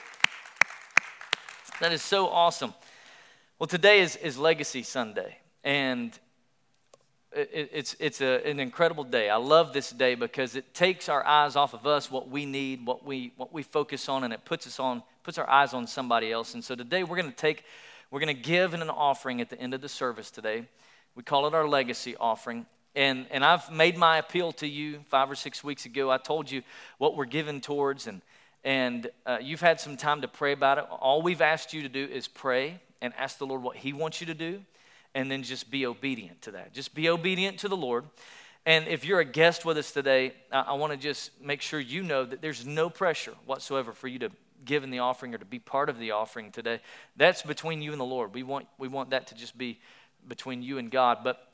That 1.82 1.92
is 1.92 2.02
so 2.02 2.30
awesome. 2.30 2.74
Well 3.60 3.68
today 3.68 4.00
is, 4.00 4.16
is 4.16 4.38
legacy 4.38 4.84
sunday 4.84 5.38
and 5.66 6.18
it, 7.34 7.70
it's, 7.74 7.94
it's 8.00 8.22
a, 8.22 8.50
an 8.50 8.62
incredible 8.62 9.04
day. 9.04 9.30
I 9.30 9.36
love 9.36 9.74
this 9.74 9.90
day 9.90 10.16
because 10.16 10.56
it 10.56 10.74
takes 10.74 11.10
our 11.10 11.26
eyes 11.26 11.58
off 11.58 11.74
of 11.74 11.86
us 11.86 12.10
what 12.10 12.30
we 12.30 12.46
need 12.46 12.86
what 12.86 13.06
we 13.06 13.34
what 13.36 13.52
we 13.52 13.64
focus 13.64 14.08
on 14.08 14.24
and 14.24 14.34
it 14.34 14.46
puts 14.46 14.66
us 14.66 14.80
on 14.80 15.04
puts 15.24 15.38
our 15.38 15.50
eyes 15.50 15.74
on 15.74 15.88
somebody 15.88 16.32
else. 16.32 16.54
And 16.54 16.64
so 16.64 16.74
today 16.74 17.04
we're 17.04 17.18
going 17.18 17.30
to 17.30 17.36
take 17.36 17.66
we're 18.10 18.20
going 18.20 18.36
to 18.36 18.42
give 18.42 18.74
in 18.74 18.82
an 18.82 18.90
offering 18.90 19.42
at 19.42 19.50
the 19.50 19.60
end 19.60 19.74
of 19.74 19.82
the 19.82 19.90
service 19.90 20.32
today. 20.32 20.66
We 21.16 21.24
call 21.24 21.48
it 21.48 21.54
our 21.54 21.68
legacy 21.68 22.16
offering. 22.16 22.66
And, 22.96 23.28
and 23.32 23.44
I've 23.44 23.72
made 23.72 23.98
my 23.98 24.18
appeal 24.18 24.52
to 24.54 24.68
you 24.68 25.02
five 25.10 25.30
or 25.30 25.36
six 25.36 25.64
weeks 25.64 25.86
ago. 25.86 26.10
I 26.10 26.18
told 26.18 26.50
you 26.50 26.64
what 26.98 27.16
we're 27.16 27.26
giving 27.26 27.62
towards, 27.62 28.08
and, 28.08 28.22
and 28.64 29.10
uh, 29.26 29.38
you've 29.42 29.62
had 29.62 29.80
some 29.80 29.98
time 29.98 30.22
to 30.22 30.28
pray 30.28 30.54
about 30.54 30.78
it. 30.78 30.86
All 30.90 31.22
we've 31.22 31.42
asked 31.42 31.74
you 31.74 31.84
to 31.84 31.90
do 31.90 32.06
is 32.06 32.28
pray 32.28 32.80
and 33.02 33.14
ask 33.16 33.38
the 33.38 33.46
Lord 33.46 33.62
what 33.62 33.76
He 33.76 33.94
wants 33.94 34.20
you 34.20 34.28
to 34.28 34.34
do, 34.34 34.62
and 35.14 35.30
then 35.30 35.44
just 35.44 35.70
be 35.70 35.86
obedient 35.86 36.42
to 36.44 36.52
that. 36.52 36.74
Just 36.74 36.96
be 36.96 37.10
obedient 37.10 37.60
to 37.60 37.68
the 37.68 37.78
Lord. 37.78 38.06
And 38.66 38.88
if 38.88 39.06
you're 39.06 39.20
a 39.20 39.26
guest 39.26 39.64
with 39.64 39.78
us 39.78 39.92
today, 39.92 40.34
I, 40.52 40.62
I 40.62 40.74
want 40.74 40.92
to 40.92 40.98
just 40.98 41.32
make 41.42 41.62
sure 41.62 41.80
you 41.80 42.04
know 42.04 42.26
that 42.26 42.42
there's 42.42 42.66
no 42.66 42.90
pressure 42.90 43.34
whatsoever 43.46 43.92
for 43.92 44.08
you 44.08 44.20
to 44.20 44.32
given 44.66 44.90
the 44.90 45.00
offering 45.00 45.34
or 45.34 45.38
to 45.38 45.46
be 45.46 45.60
part 45.60 45.90
of 45.90 46.00
the 46.00 46.12
offering 46.12 46.52
today, 46.52 46.80
that's 47.16 47.42
between 47.42 47.82
you 47.82 47.92
and 47.92 48.00
the 48.00 48.06
Lord. 48.06 48.34
We 48.34 48.44
want, 48.44 48.68
we 48.78 48.88
want 48.88 49.12
that 49.12 49.28
to 49.28 49.36
just 49.36 49.58
be 49.58 49.80
between 50.28 50.62
you 50.62 50.78
and 50.78 50.92
God. 50.92 51.20
But 51.24 51.48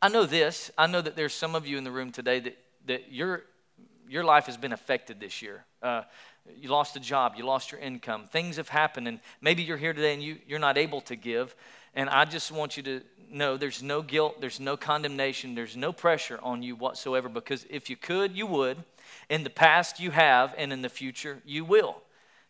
I 0.00 0.08
know 0.08 0.26
this. 0.26 0.70
I 0.78 0.86
know 0.86 1.00
that 1.00 1.16
there's 1.16 1.34
some 1.34 1.54
of 1.54 1.66
you 1.66 1.78
in 1.78 1.84
the 1.84 1.90
room 1.90 2.12
today 2.12 2.40
that, 2.40 2.58
that 2.86 3.12
your, 3.12 3.42
your 4.08 4.24
life 4.24 4.46
has 4.46 4.56
been 4.56 4.72
affected 4.72 5.20
this 5.20 5.42
year. 5.42 5.64
Uh, 5.82 6.02
you 6.56 6.70
lost 6.70 6.96
a 6.96 7.00
job, 7.00 7.34
you 7.36 7.44
lost 7.44 7.72
your 7.72 7.80
income, 7.80 8.24
things 8.26 8.56
have 8.56 8.70
happened, 8.70 9.06
and 9.06 9.20
maybe 9.42 9.62
you're 9.62 9.76
here 9.76 9.92
today 9.92 10.14
and 10.14 10.22
you, 10.22 10.38
you're 10.46 10.58
not 10.58 10.78
able 10.78 11.02
to 11.02 11.14
give. 11.14 11.54
And 11.94 12.08
I 12.08 12.24
just 12.24 12.50
want 12.50 12.76
you 12.76 12.82
to 12.84 13.02
know 13.30 13.58
there's 13.58 13.82
no 13.82 14.00
guilt, 14.00 14.40
there's 14.40 14.58
no 14.58 14.76
condemnation, 14.76 15.54
there's 15.54 15.76
no 15.76 15.92
pressure 15.92 16.38
on 16.42 16.62
you 16.62 16.74
whatsoever 16.74 17.28
because 17.28 17.66
if 17.68 17.90
you 17.90 17.96
could, 17.96 18.34
you 18.34 18.46
would. 18.46 18.78
In 19.28 19.44
the 19.44 19.50
past, 19.50 20.00
you 20.00 20.10
have, 20.10 20.54
and 20.56 20.72
in 20.72 20.80
the 20.80 20.88
future, 20.88 21.42
you 21.44 21.64
will 21.64 22.02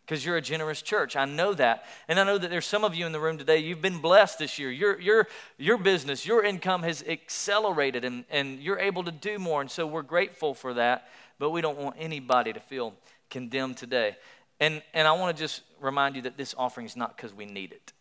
because 0.09 0.25
you're 0.25 0.37
a 0.37 0.41
generous 0.41 0.81
church. 0.81 1.15
I 1.15 1.25
know 1.25 1.53
that. 1.53 1.85
And 2.07 2.19
I 2.19 2.23
know 2.23 2.39
that 2.39 2.49
there's 2.49 2.65
some 2.65 2.83
of 2.83 2.95
you 2.95 3.05
in 3.05 3.11
the 3.11 3.19
room 3.19 3.37
today, 3.37 3.59
you've 3.59 3.83
been 3.83 3.99
blessed 3.99 4.39
this 4.39 4.57
year. 4.57 4.71
Your, 4.71 4.99
your, 4.99 5.27
your 5.59 5.77
business, 5.77 6.25
your 6.25 6.43
income 6.43 6.81
has 6.81 7.03
accelerated 7.07 8.03
and, 8.03 8.25
and 8.31 8.59
you're 8.59 8.79
able 8.79 9.03
to 9.03 9.11
do 9.11 9.37
more. 9.37 9.61
And 9.61 9.69
so 9.69 9.85
we're 9.85 10.01
grateful 10.01 10.55
for 10.55 10.73
that, 10.73 11.09
but 11.37 11.51
we 11.51 11.61
don't 11.61 11.77
want 11.77 11.95
anybody 11.99 12.53
to 12.53 12.59
feel 12.59 12.95
condemned 13.29 13.77
today. 13.77 14.17
And, 14.59 14.81
and 14.95 15.07
I 15.07 15.11
want 15.11 15.37
to 15.37 15.43
just 15.43 15.61
remind 15.79 16.15
you 16.15 16.23
that 16.23 16.37
this 16.37 16.55
offering 16.57 16.87
is 16.87 16.95
not 16.95 17.15
because 17.15 17.31
we 17.31 17.45
need 17.45 17.71
it. 17.71 17.93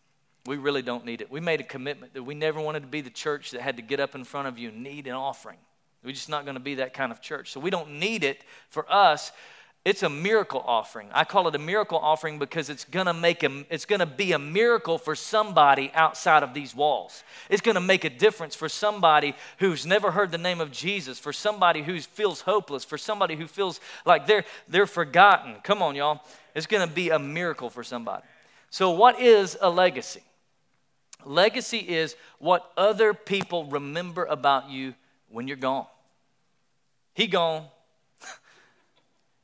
We 0.47 0.57
really 0.57 0.81
don't 0.81 1.05
need 1.05 1.21
it. 1.21 1.31
We 1.31 1.41
made 1.41 1.61
a 1.61 1.65
commitment 1.65 2.15
that 2.15 2.23
we 2.23 2.35
never 2.35 2.59
wanted 2.59 2.81
to 2.81 2.88
be 2.88 3.03
the 3.03 3.11
church 3.11 3.50
that 3.50 3.61
had 3.61 3.77
to 3.77 3.83
get 3.83 4.00
up 4.00 4.15
in 4.15 4.25
front 4.25 4.49
of 4.49 4.59
you 4.59 4.71
and 4.71 4.83
need 4.83 5.09
an 5.09 5.12
offering. 5.12 5.59
We're 6.03 6.12
just 6.12 6.31
not 6.31 6.45
going 6.45 6.55
to 6.55 6.61
be 6.61 6.77
that 6.77 6.95
kind 6.95 7.12
of 7.12 7.21
church. 7.21 7.53
So 7.53 7.61
we 7.61 7.69
don't 7.69 7.99
need 7.99 8.25
it 8.25 8.45
for 8.71 8.91
us. 8.91 9.31
It's 9.85 10.02
a 10.02 10.08
miracle 10.08 10.62
offering. 10.66 11.08
I 11.12 11.25
call 11.25 11.49
it 11.49 11.54
a 11.54 11.58
miracle 11.58 11.99
offering 11.99 12.38
because 12.38 12.68
it's 12.68 12.85
to 13.06 13.14
make 13.14 13.42
a, 13.42 13.64
it's 13.70 13.87
to 14.00 14.06
be 14.06 14.32
a 14.32 14.38
miracle 14.38 14.99
for 14.99 15.14
somebody 15.14 15.90
outside 15.94 16.42
of 16.42 16.52
these 16.52 16.75
walls. 16.75 17.23
It's 17.49 17.62
to 17.75 17.80
make 17.80 18.04
a 18.04 18.11
difference 18.11 18.54
for 18.54 18.68
somebody 18.68 19.35
who's 19.58 19.87
never 19.87 20.11
heard 20.11 20.30
the 20.30 20.38
name 20.38 20.61
of 20.61 20.73
Jesus, 20.73 21.18
for 21.18 21.32
somebody 21.32 21.82
who 21.82 22.00
feels 22.00 22.42
hopeless, 22.42 22.85
for 22.85 22.99
somebody 22.99 23.37
who 23.37 23.47
feels 23.47 23.80
like 24.04 24.26
they're 24.26 24.44
they're 24.68 24.87
forgotten. 24.87 25.56
Come 25.62 25.80
on, 25.80 25.94
y'all. 25.94 26.20
It's 26.54 26.66
to 26.66 26.87
be 26.87 27.11
a 27.11 27.18
miracle 27.18 27.70
for 27.70 27.85
somebody. 27.85 28.25
So 28.70 28.90
what 28.90 29.20
is 29.20 29.56
a 29.61 29.70
legacy? 29.70 30.23
Legacy 31.25 31.78
is 31.78 32.16
what 32.38 32.70
other 32.76 33.14
people 33.14 33.64
remember 33.66 34.25
about 34.25 34.70
you 34.70 34.94
when 35.28 35.49
you're 35.49 35.56
gone. 35.56 35.87
He 37.14 37.26
gone. 37.26 37.66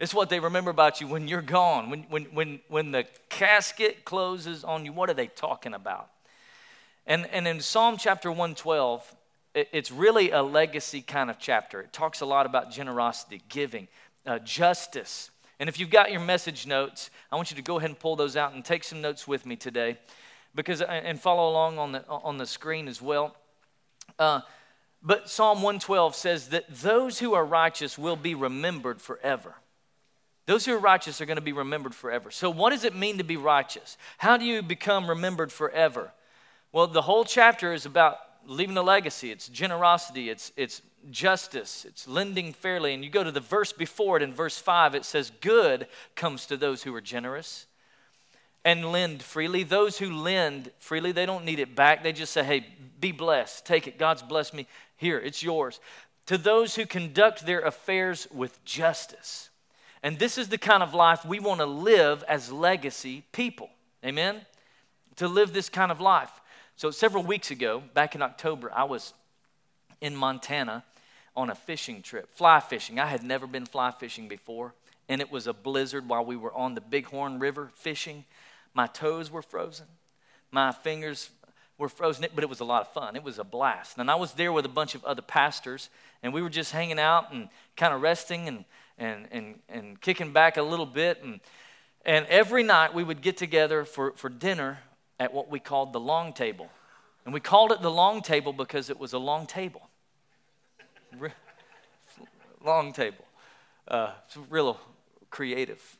It's 0.01 0.13
what 0.13 0.29
they 0.29 0.41
remember 0.41 0.71
about 0.71 1.01
you 1.01 1.07
when 1.07 1.29
you're 1.29 1.43
gone. 1.43 1.89
When, 1.91 2.03
when, 2.05 2.25
when, 2.25 2.61
when 2.69 2.91
the 2.91 3.07
casket 3.29 4.05
closes 4.05 4.65
on 4.65 4.85
you, 4.85 4.93
what 4.93 5.09
are 5.09 5.15
they 5.15 5.29
talking 5.29 5.75
about? 5.75 6.11
And, 7.07 7.27
and 7.27 7.47
in 7.47 7.61
Psalm 7.61 7.97
chapter 7.99 8.31
112, 8.31 9.15
it, 9.55 9.69
it's 9.73 9.93
really 9.93 10.31
a 10.31 10.43
legacy 10.43 11.01
kind 11.01 11.31
of 11.31 11.39
chapter. 11.39 11.81
It 11.81 11.93
talks 11.93 12.21
a 12.21 12.27
lot 12.27 12.47
about 12.47 12.73
generosity, 12.73 13.43
giving, 13.49 13.89
uh, 14.27 14.41
justice. 14.41 15.31
And 15.61 15.69
if 15.69 15.79
you've 15.79 15.91
got 15.91 16.11
your 16.11 16.21
message 16.21 16.67
notes, 16.67 17.11
I 17.31 17.37
want 17.37 17.51
you 17.51 17.57
to 17.57 17.63
go 17.63 17.79
ahead 17.79 17.91
and 17.91 17.99
pull 17.99 18.17
those 18.17 18.37
out 18.37 18.55
and 18.55 18.65
take 18.65 18.85
some 18.85 19.01
notes 19.01 19.29
with 19.29 19.47
me 19.47 19.57
today 19.57 19.99
because 20.55 20.83
and 20.83 21.21
follow 21.21 21.51
along 21.51 21.79
on 21.79 21.93
the 21.93 22.07
on 22.09 22.39
the 22.39 22.47
screen 22.47 22.89
as 22.89 23.01
well. 23.01 23.37
Uh, 24.19 24.41
but 25.03 25.29
Psalm 25.29 25.59
112 25.59 26.15
says 26.15 26.49
that 26.49 26.65
those 26.69 27.19
who 27.19 27.35
are 27.35 27.45
righteous 27.45 27.99
will 27.99 28.17
be 28.17 28.35
remembered 28.35 29.01
forever. 29.01 29.55
Those 30.47 30.67
who 30.67 30.75
are 30.75 30.79
righteous 30.79 31.21
are 31.21 31.27
going 31.27 31.37
to 31.37 31.43
be 31.43 31.53
remembered 31.53 31.95
forever. 31.95 32.31
So, 32.31 32.51
what 32.51 32.71
does 32.71 32.85
it 32.85 32.95
mean 32.95 33.19
to 33.19 33.25
be 33.25 33.37
righteous? 33.37 33.97
How 34.19 34.37
do 34.37 34.45
you 34.45 34.63
become 34.63 35.09
remembered 35.09 35.51
forever? 35.51 36.13
Well, 36.73 36.87
the 36.87 37.03
whole 37.03 37.25
chapter 37.25 37.73
is 37.73 37.87
about 37.87 38.19
leaving 38.47 38.77
a 38.77 38.83
legacy. 38.83 39.31
It's 39.31 39.49
generosity. 39.49 40.29
It's 40.29 40.53
it's 40.57 40.83
justice. 41.11 41.85
It's 41.85 42.07
lending 42.07 42.53
fairly. 42.53 42.95
And 42.95 43.05
you 43.05 43.11
go 43.11 43.25
to 43.25 43.33
the 43.33 43.41
verse 43.41 43.73
before 43.73 44.17
it 44.19 44.23
in 44.23 44.35
verse 44.35 44.59
five. 44.59 44.95
It 44.95 45.05
says, 45.05 45.33
"Good 45.41 45.87
comes 46.15 46.47
to 46.47 46.57
those 46.57 46.83
who 46.83 46.95
are 46.95 47.01
generous." 47.01 47.67
and 48.65 48.91
lend 48.91 49.23
freely. 49.23 49.63
Those 49.63 49.99
who 49.99 50.11
lend 50.11 50.71
freely, 50.79 51.13
they 51.13 51.27
don't 51.27 51.45
need 51.45 51.59
it 51.59 51.77
back. 51.77 52.03
They 52.03 52.13
just 52.13 52.33
say, 52.33 52.43
hey, 52.43 52.67
be 52.99 53.13
blessed. 53.13 53.67
Take 53.67 53.87
it. 53.87 53.99
God's 53.99 54.23
blessed 54.23 54.55
me. 54.55 54.67
Here, 54.97 55.19
it's 55.19 55.43
yours. 55.43 55.81
To 56.27 56.39
those 56.39 56.75
who 56.75 56.87
conduct 56.87 57.45
their 57.45 57.61
affairs 57.61 58.27
with 58.33 58.65
justice. 58.65 59.51
And 60.05 60.19
this 60.19 60.37
is 60.37 60.51
the 60.51 60.59
kind 60.59 60.83
of 60.83 60.93
life 60.93 61.25
we 61.25 61.41
want 61.41 61.61
to 61.61 61.67
live 61.67 62.23
as 62.29 62.53
legacy 62.53 63.25
people. 63.33 63.71
Amen? 64.05 64.43
To 65.17 65.27
live 65.27 65.55
this 65.55 65.71
kind 65.71 65.91
of 65.91 65.99
life. 65.99 66.31
So, 66.77 66.91
several 66.91 67.23
weeks 67.23 67.51
ago, 67.51 67.83
back 67.95 68.15
in 68.15 68.21
October, 68.21 68.71
I 68.75 68.85
was 68.85 69.15
in 70.03 70.15
Montana 70.15 70.85
on 71.35 71.49
a 71.49 71.55
fishing 71.55 72.03
trip, 72.03 72.29
fly 72.37 72.61
fishing. 72.61 73.01
I 73.01 73.07
had 73.07 73.23
never 73.23 73.47
been 73.47 73.65
fly 73.65 73.93
fishing 73.93 74.29
before, 74.29 74.75
and 75.09 75.23
it 75.23 75.33
was 75.33 75.47
a 75.47 75.55
blizzard 75.55 76.07
while 76.07 76.25
we 76.25 76.37
were 76.37 76.53
on 76.53 76.75
the 76.75 76.83
Bighorn 76.83 77.39
River 77.39 77.71
fishing. 77.75 78.27
My 78.75 78.87
toes 78.87 79.31
were 79.31 79.41
frozen. 79.41 79.87
My 80.51 80.71
fingers 80.73 81.31
were 81.79 81.89
frozen, 81.89 82.27
but 82.35 82.45
it 82.45 82.51
was 82.51 82.61
a 82.61 82.65
lot 82.65 82.83
of 82.83 82.93
fun. 82.93 83.17
It 83.17 83.25
was 83.25 83.39
a 83.39 83.45
blast. 83.45 83.97
And 83.97 84.11
I 84.11 84.17
was 84.17 84.33
there 84.35 84.53
with 84.53 84.67
a 84.67 84.69
bunch 84.69 84.95
of 84.95 85.03
other 85.07 85.23
pastors, 85.23 85.89
and 86.23 86.35
we 86.35 86.43
were 86.43 86.51
just 86.51 86.73
hanging 86.73 86.99
out 86.99 87.33
and 87.33 87.49
kind 87.75 87.95
of 87.95 88.03
resting 88.03 88.49
and, 88.49 88.67
and, 88.99 89.27
and, 89.31 89.59
and 89.69 90.01
kicking 90.01 90.33
back 90.33 90.57
a 90.57 90.63
little 90.63 90.87
bit. 90.87 91.23
And, 91.23 91.41
and 92.05 92.27
every 92.27 92.63
night 92.63 92.95
we 92.95 93.05
would 93.05 93.23
get 93.23 93.37
together 93.37 93.85
for, 93.85 94.13
for 94.13 94.29
dinner 94.29 94.79
at 95.19 95.33
what 95.33 95.51
we 95.51 95.59
called 95.59 95.93
the 95.93 96.01
long 96.01 96.33
table. 96.33 96.69
And 97.25 97.33
we 97.33 97.41
called 97.41 97.73
it 97.73 97.81
the 97.81 97.91
long 97.91 98.23
table 98.23 98.53
because 98.53 98.91
it 98.91 98.99
was 98.99 99.13
a 99.13 99.19
long 99.19 99.47
table. 99.47 99.89
long 102.65 102.93
table. 102.93 103.25
Uh, 103.89 104.13
it's 104.27 104.37
real 104.51 104.79
creative. 105.31 105.97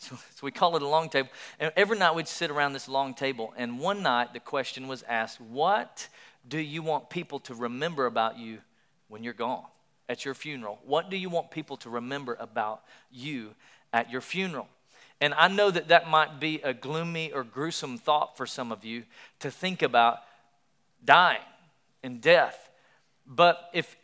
So, 0.00 0.14
so, 0.14 0.44
we 0.44 0.52
call 0.52 0.76
it 0.76 0.82
a 0.82 0.86
long 0.86 1.08
table. 1.08 1.28
And 1.58 1.72
every 1.76 1.98
night 1.98 2.14
we'd 2.14 2.28
sit 2.28 2.52
around 2.52 2.72
this 2.72 2.88
long 2.88 3.14
table. 3.14 3.52
And 3.56 3.80
one 3.80 4.00
night 4.00 4.32
the 4.32 4.38
question 4.38 4.86
was 4.86 5.02
asked 5.02 5.40
What 5.40 6.08
do 6.46 6.58
you 6.58 6.82
want 6.82 7.10
people 7.10 7.40
to 7.40 7.54
remember 7.54 8.06
about 8.06 8.38
you 8.38 8.58
when 9.08 9.24
you're 9.24 9.32
gone 9.32 9.64
at 10.08 10.24
your 10.24 10.34
funeral? 10.34 10.78
What 10.84 11.10
do 11.10 11.16
you 11.16 11.28
want 11.28 11.50
people 11.50 11.76
to 11.78 11.90
remember 11.90 12.36
about 12.40 12.82
you 13.10 13.54
at 13.92 14.10
your 14.10 14.20
funeral? 14.20 14.68
And 15.20 15.34
I 15.34 15.48
know 15.48 15.70
that 15.70 15.88
that 15.88 16.08
might 16.08 16.38
be 16.38 16.60
a 16.62 16.72
gloomy 16.72 17.32
or 17.32 17.42
gruesome 17.42 17.98
thought 17.98 18.36
for 18.36 18.46
some 18.46 18.70
of 18.70 18.84
you 18.84 19.04
to 19.40 19.50
think 19.50 19.82
about 19.82 20.18
dying 21.04 21.40
and 22.02 22.20
death. 22.20 22.70
But 23.26 23.68
if 23.72 23.96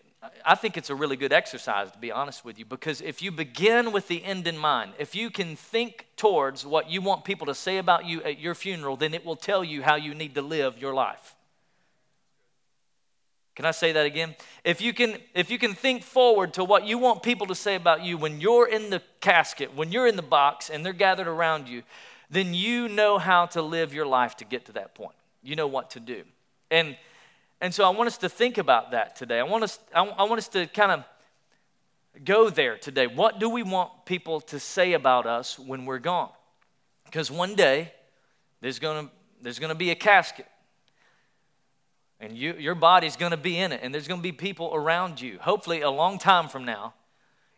I 0.44 0.54
think 0.54 0.76
it's 0.76 0.90
a 0.90 0.94
really 0.94 1.16
good 1.16 1.32
exercise, 1.32 1.90
to 1.92 1.98
be 1.98 2.10
honest 2.10 2.44
with 2.44 2.58
you, 2.58 2.64
because 2.64 3.00
if 3.00 3.22
you 3.22 3.30
begin 3.30 3.92
with 3.92 4.08
the 4.08 4.24
end 4.24 4.46
in 4.46 4.56
mind, 4.56 4.92
if 4.98 5.14
you 5.14 5.30
can 5.30 5.54
think 5.54 6.06
towards 6.16 6.66
what 6.66 6.90
you 6.90 7.00
want 7.00 7.24
people 7.24 7.46
to 7.46 7.54
say 7.54 7.78
about 7.78 8.06
you 8.06 8.22
at 8.22 8.38
your 8.38 8.54
funeral, 8.54 8.96
then 8.96 9.14
it 9.14 9.24
will 9.24 9.36
tell 9.36 9.62
you 9.62 9.82
how 9.82 9.96
you 9.96 10.14
need 10.14 10.34
to 10.34 10.42
live 10.42 10.78
your 10.78 10.94
life. 10.94 11.36
Can 13.54 13.64
I 13.64 13.70
say 13.70 13.92
that 13.92 14.04
again? 14.04 14.34
If 14.64 14.80
you 14.80 14.92
can 14.92 15.18
if 15.34 15.50
you 15.50 15.58
can 15.58 15.74
think 15.74 16.02
forward 16.02 16.54
to 16.54 16.64
what 16.64 16.86
you 16.86 16.98
want 16.98 17.22
people 17.22 17.46
to 17.46 17.54
say 17.54 17.76
about 17.76 18.02
you 18.02 18.18
when 18.18 18.40
you're 18.40 18.68
in 18.68 18.90
the 18.90 19.00
casket, 19.20 19.74
when 19.74 19.92
you're 19.92 20.08
in 20.08 20.16
the 20.16 20.22
box 20.22 20.70
and 20.70 20.84
they're 20.84 20.92
gathered 20.92 21.28
around 21.28 21.68
you, 21.68 21.82
then 22.30 22.52
you 22.52 22.88
know 22.88 23.18
how 23.18 23.46
to 23.46 23.62
live 23.62 23.94
your 23.94 24.06
life 24.06 24.36
to 24.38 24.44
get 24.44 24.64
to 24.66 24.72
that 24.72 24.94
point. 24.94 25.14
You 25.42 25.54
know 25.54 25.68
what 25.68 25.90
to 25.90 26.00
do. 26.00 26.24
And 26.70 26.96
and 27.60 27.72
so 27.72 27.84
I 27.84 27.90
want 27.90 28.08
us 28.08 28.18
to 28.18 28.28
think 28.28 28.58
about 28.58 28.90
that 28.90 29.16
today. 29.16 29.38
I 29.38 29.44
want 29.44 29.64
us, 29.64 29.78
I 29.94 30.02
want 30.02 30.38
us 30.38 30.48
to 30.48 30.66
kind 30.66 30.92
of 30.92 31.04
go 32.22 32.50
there 32.50 32.76
today. 32.76 33.06
What 33.06 33.40
do 33.40 33.48
we 33.48 33.62
want 33.62 33.90
people 34.04 34.40
to 34.42 34.58
say 34.60 34.92
about 34.92 35.26
us 35.26 35.58
when 35.58 35.86
we're 35.86 35.98
gone? 35.98 36.30
Because 37.06 37.30
one 37.30 37.54
day 37.54 37.92
there's 38.60 38.78
going 38.78 39.06
to 39.06 39.12
there's 39.40 39.58
going 39.58 39.70
to 39.70 39.74
be 39.74 39.90
a 39.90 39.94
casket. 39.94 40.46
And 42.20 42.36
you, 42.36 42.54
your 42.54 42.74
body's 42.74 43.16
going 43.16 43.32
to 43.32 43.36
be 43.36 43.58
in 43.58 43.72
it, 43.72 43.80
and 43.82 43.92
there's 43.92 44.08
going 44.08 44.20
to 44.20 44.22
be 44.22 44.32
people 44.32 44.70
around 44.72 45.20
you, 45.20 45.38
hopefully 45.40 45.82
a 45.82 45.90
long 45.90 46.18
time 46.18 46.48
from 46.48 46.64
now. 46.64 46.94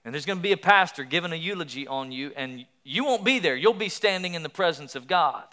And 0.04 0.14
there's 0.14 0.24
going 0.24 0.38
to 0.38 0.42
be 0.42 0.52
a 0.52 0.56
pastor 0.56 1.04
giving 1.04 1.32
a 1.32 1.36
eulogy 1.36 1.86
on 1.86 2.12
you, 2.12 2.32
and 2.36 2.64
you 2.84 3.04
won't 3.04 3.24
be 3.24 3.38
there. 3.38 3.56
You'll 3.56 3.74
be 3.74 3.88
standing 3.88 4.34
in 4.34 4.42
the 4.42 4.48
presence 4.48 4.94
of 4.94 5.06
God, 5.06 5.44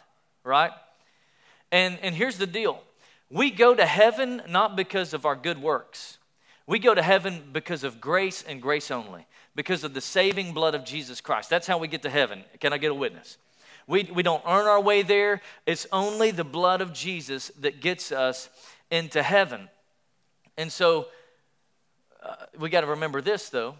right? 0.43 0.71
And, 1.71 1.97
and 2.01 2.15
here's 2.15 2.37
the 2.37 2.47
deal 2.47 2.81
we 3.29 3.49
go 3.49 3.73
to 3.73 3.85
heaven 3.85 4.43
not 4.47 4.75
because 4.75 5.13
of 5.13 5.25
our 5.25 5.35
good 5.35 5.61
works. 5.61 6.19
We 6.67 6.79
go 6.79 6.93
to 6.93 7.01
heaven 7.01 7.41
because 7.51 7.83
of 7.83 7.99
grace 7.99 8.43
and 8.47 8.61
grace 8.61 8.91
only, 8.91 9.25
because 9.55 9.83
of 9.83 9.93
the 9.93 10.01
saving 10.01 10.53
blood 10.53 10.75
of 10.75 10.85
Jesus 10.85 11.19
Christ. 11.19 11.49
That's 11.49 11.67
how 11.67 11.77
we 11.77 11.87
get 11.87 12.03
to 12.03 12.09
heaven. 12.09 12.43
Can 12.59 12.73
I 12.73 12.77
get 12.77 12.91
a 12.91 12.95
witness? 12.95 13.37
We, 13.87 14.03
we 14.03 14.23
don't 14.23 14.43
earn 14.47 14.67
our 14.67 14.79
way 14.79 15.01
there. 15.01 15.41
It's 15.65 15.87
only 15.91 16.31
the 16.31 16.45
blood 16.45 16.79
of 16.79 16.93
Jesus 16.93 17.51
that 17.59 17.81
gets 17.81 18.11
us 18.11 18.49
into 18.93 19.23
heaven. 19.23 19.69
And 20.55 20.71
so 20.71 21.07
uh, 22.21 22.35
we 22.59 22.69
got 22.69 22.81
to 22.81 22.87
remember 22.87 23.21
this, 23.21 23.49
though. 23.49 23.75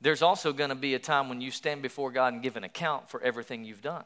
There's 0.00 0.22
also 0.22 0.52
going 0.52 0.70
to 0.70 0.76
be 0.76 0.94
a 0.94 0.98
time 0.98 1.28
when 1.28 1.40
you 1.40 1.52
stand 1.52 1.82
before 1.82 2.10
God 2.10 2.32
and 2.32 2.42
give 2.42 2.56
an 2.56 2.64
account 2.64 3.08
for 3.08 3.22
everything 3.22 3.64
you've 3.64 3.80
done. 3.80 4.02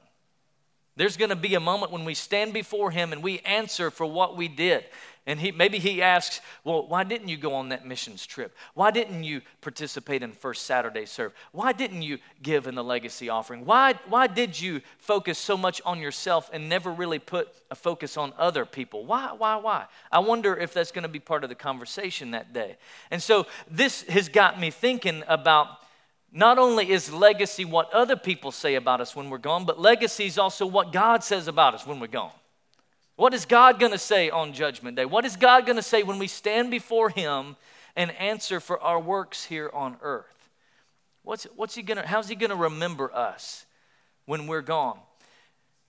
There's 0.97 1.17
going 1.17 1.31
to 1.31 1.37
be 1.37 1.55
a 1.55 1.61
moment 1.61 1.91
when 1.91 2.05
we 2.05 2.15
stand 2.15 2.53
before 2.53 2.91
Him 2.91 3.13
and 3.13 3.23
we 3.23 3.41
answer 3.41 3.91
for 3.91 4.07
what 4.07 4.37
we 4.37 4.49
did. 4.49 4.85
And 5.27 5.41
he, 5.41 5.53
maybe 5.53 5.79
He 5.79 6.03
asks, 6.03 6.41
Well, 6.65 6.87
why 6.87 7.03
didn't 7.03 7.29
you 7.29 7.37
go 7.37 7.55
on 7.55 7.71
that 7.71 7.87
missions 7.87 8.27
trip? 8.27 8.55
Why 8.75 8.91
didn't 8.91 9.25
you 9.25 9.41
participate 9.63 10.23
in 10.23 10.33
First 10.33 10.67
Saturday 10.67 11.07
Serve? 11.07 11.33
Why 11.53 11.73
didn't 11.73 12.03
you 12.03 12.19
give 12.43 12.67
in 12.67 12.75
the 12.75 12.85
legacy 12.85 13.29
offering? 13.31 13.65
Why, 13.65 13.95
why 14.09 14.27
did 14.27 14.61
you 14.61 14.83
focus 14.99 15.39
so 15.39 15.57
much 15.57 15.81
on 15.87 15.99
yourself 15.99 16.51
and 16.53 16.69
never 16.69 16.93
really 16.93 17.19
put 17.19 17.49
a 17.71 17.75
focus 17.75 18.17
on 18.17 18.35
other 18.37 18.67
people? 18.67 19.07
Why, 19.07 19.33
why, 19.37 19.57
why? 19.57 19.87
I 20.13 20.19
wonder 20.19 20.55
if 20.55 20.75
that's 20.75 20.93
going 20.93 21.05
to 21.05 21.09
be 21.09 21.21
part 21.21 21.43
of 21.43 21.49
the 21.49 21.57
conversation 21.57 22.33
that 22.33 22.53
day. 22.53 22.77
And 23.11 23.23
so 23.23 23.47
this 23.71 24.03
has 24.03 24.29
got 24.29 24.61
me 24.61 24.71
thinking 24.71 25.25
about 25.27 25.79
not 26.35 26.59
only 26.59 26.91
is 26.91 27.13
legacy 27.13 27.65
what 27.65 27.93
other 27.93 28.17
people 28.17 28.51
say 28.51 28.75
about 28.75 29.01
us 29.01 29.15
when 29.15 29.31
we're 29.31 29.39
gone, 29.39 29.65
but 29.65 29.79
legacy 29.79 30.27
is 30.27 30.37
also 30.37 30.67
what 30.67 30.93
God 30.93 31.23
says 31.23 31.47
about 31.47 31.75
us 31.75 31.87
when 31.87 32.01
we're 32.01 32.09
gone. 32.09 32.33
What 33.15 33.33
is 33.33 33.47
God 33.47 33.79
going 33.79 33.93
to 33.93 33.99
say 33.99 34.31
on 34.31 34.53
Judgment 34.53 34.97
Day? 34.97 35.05
What 35.05 35.25
is 35.25 35.37
God 35.37 35.65
going 35.65 35.77
to 35.77 35.83
say 35.83 36.03
when 36.03 36.19
we 36.19 36.27
stand 36.27 36.73
before 36.73 37.09
Him 37.09 37.55
and 37.95 38.11
answer 38.17 38.59
for 38.59 38.81
our 38.81 38.99
works 38.99 39.45
here 39.45 39.71
on 39.73 39.97
earth? 40.03 40.51
What's, 41.23 41.45
what's 41.55 41.77
he 41.77 41.83
gonna, 41.83 42.05
how's 42.05 42.29
He 42.29 42.35
going 42.35 42.51
to 42.51 42.57
remember 42.57 43.15
us 43.15 43.65
when 44.27 44.49
we're 44.49 44.61
gone? 44.61 44.99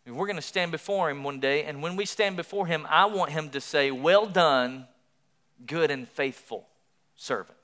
We're 0.05 0.27
going 0.27 0.35
to 0.35 0.43
stand 0.43 0.71
before 0.71 1.09
Him 1.09 1.23
one 1.23 1.39
day, 1.39 1.63
and 1.63 1.81
when 1.81 1.95
we 1.95 2.05
stand 2.05 2.37
before 2.37 2.67
Him, 2.67 2.85
I 2.87 3.05
want 3.05 3.31
Him 3.31 3.49
to 3.49 3.59
say, 3.59 3.89
Well 3.89 4.27
done, 4.27 4.85
good 5.65 5.89
and 5.89 6.07
faithful 6.07 6.67
servant. 7.15 7.54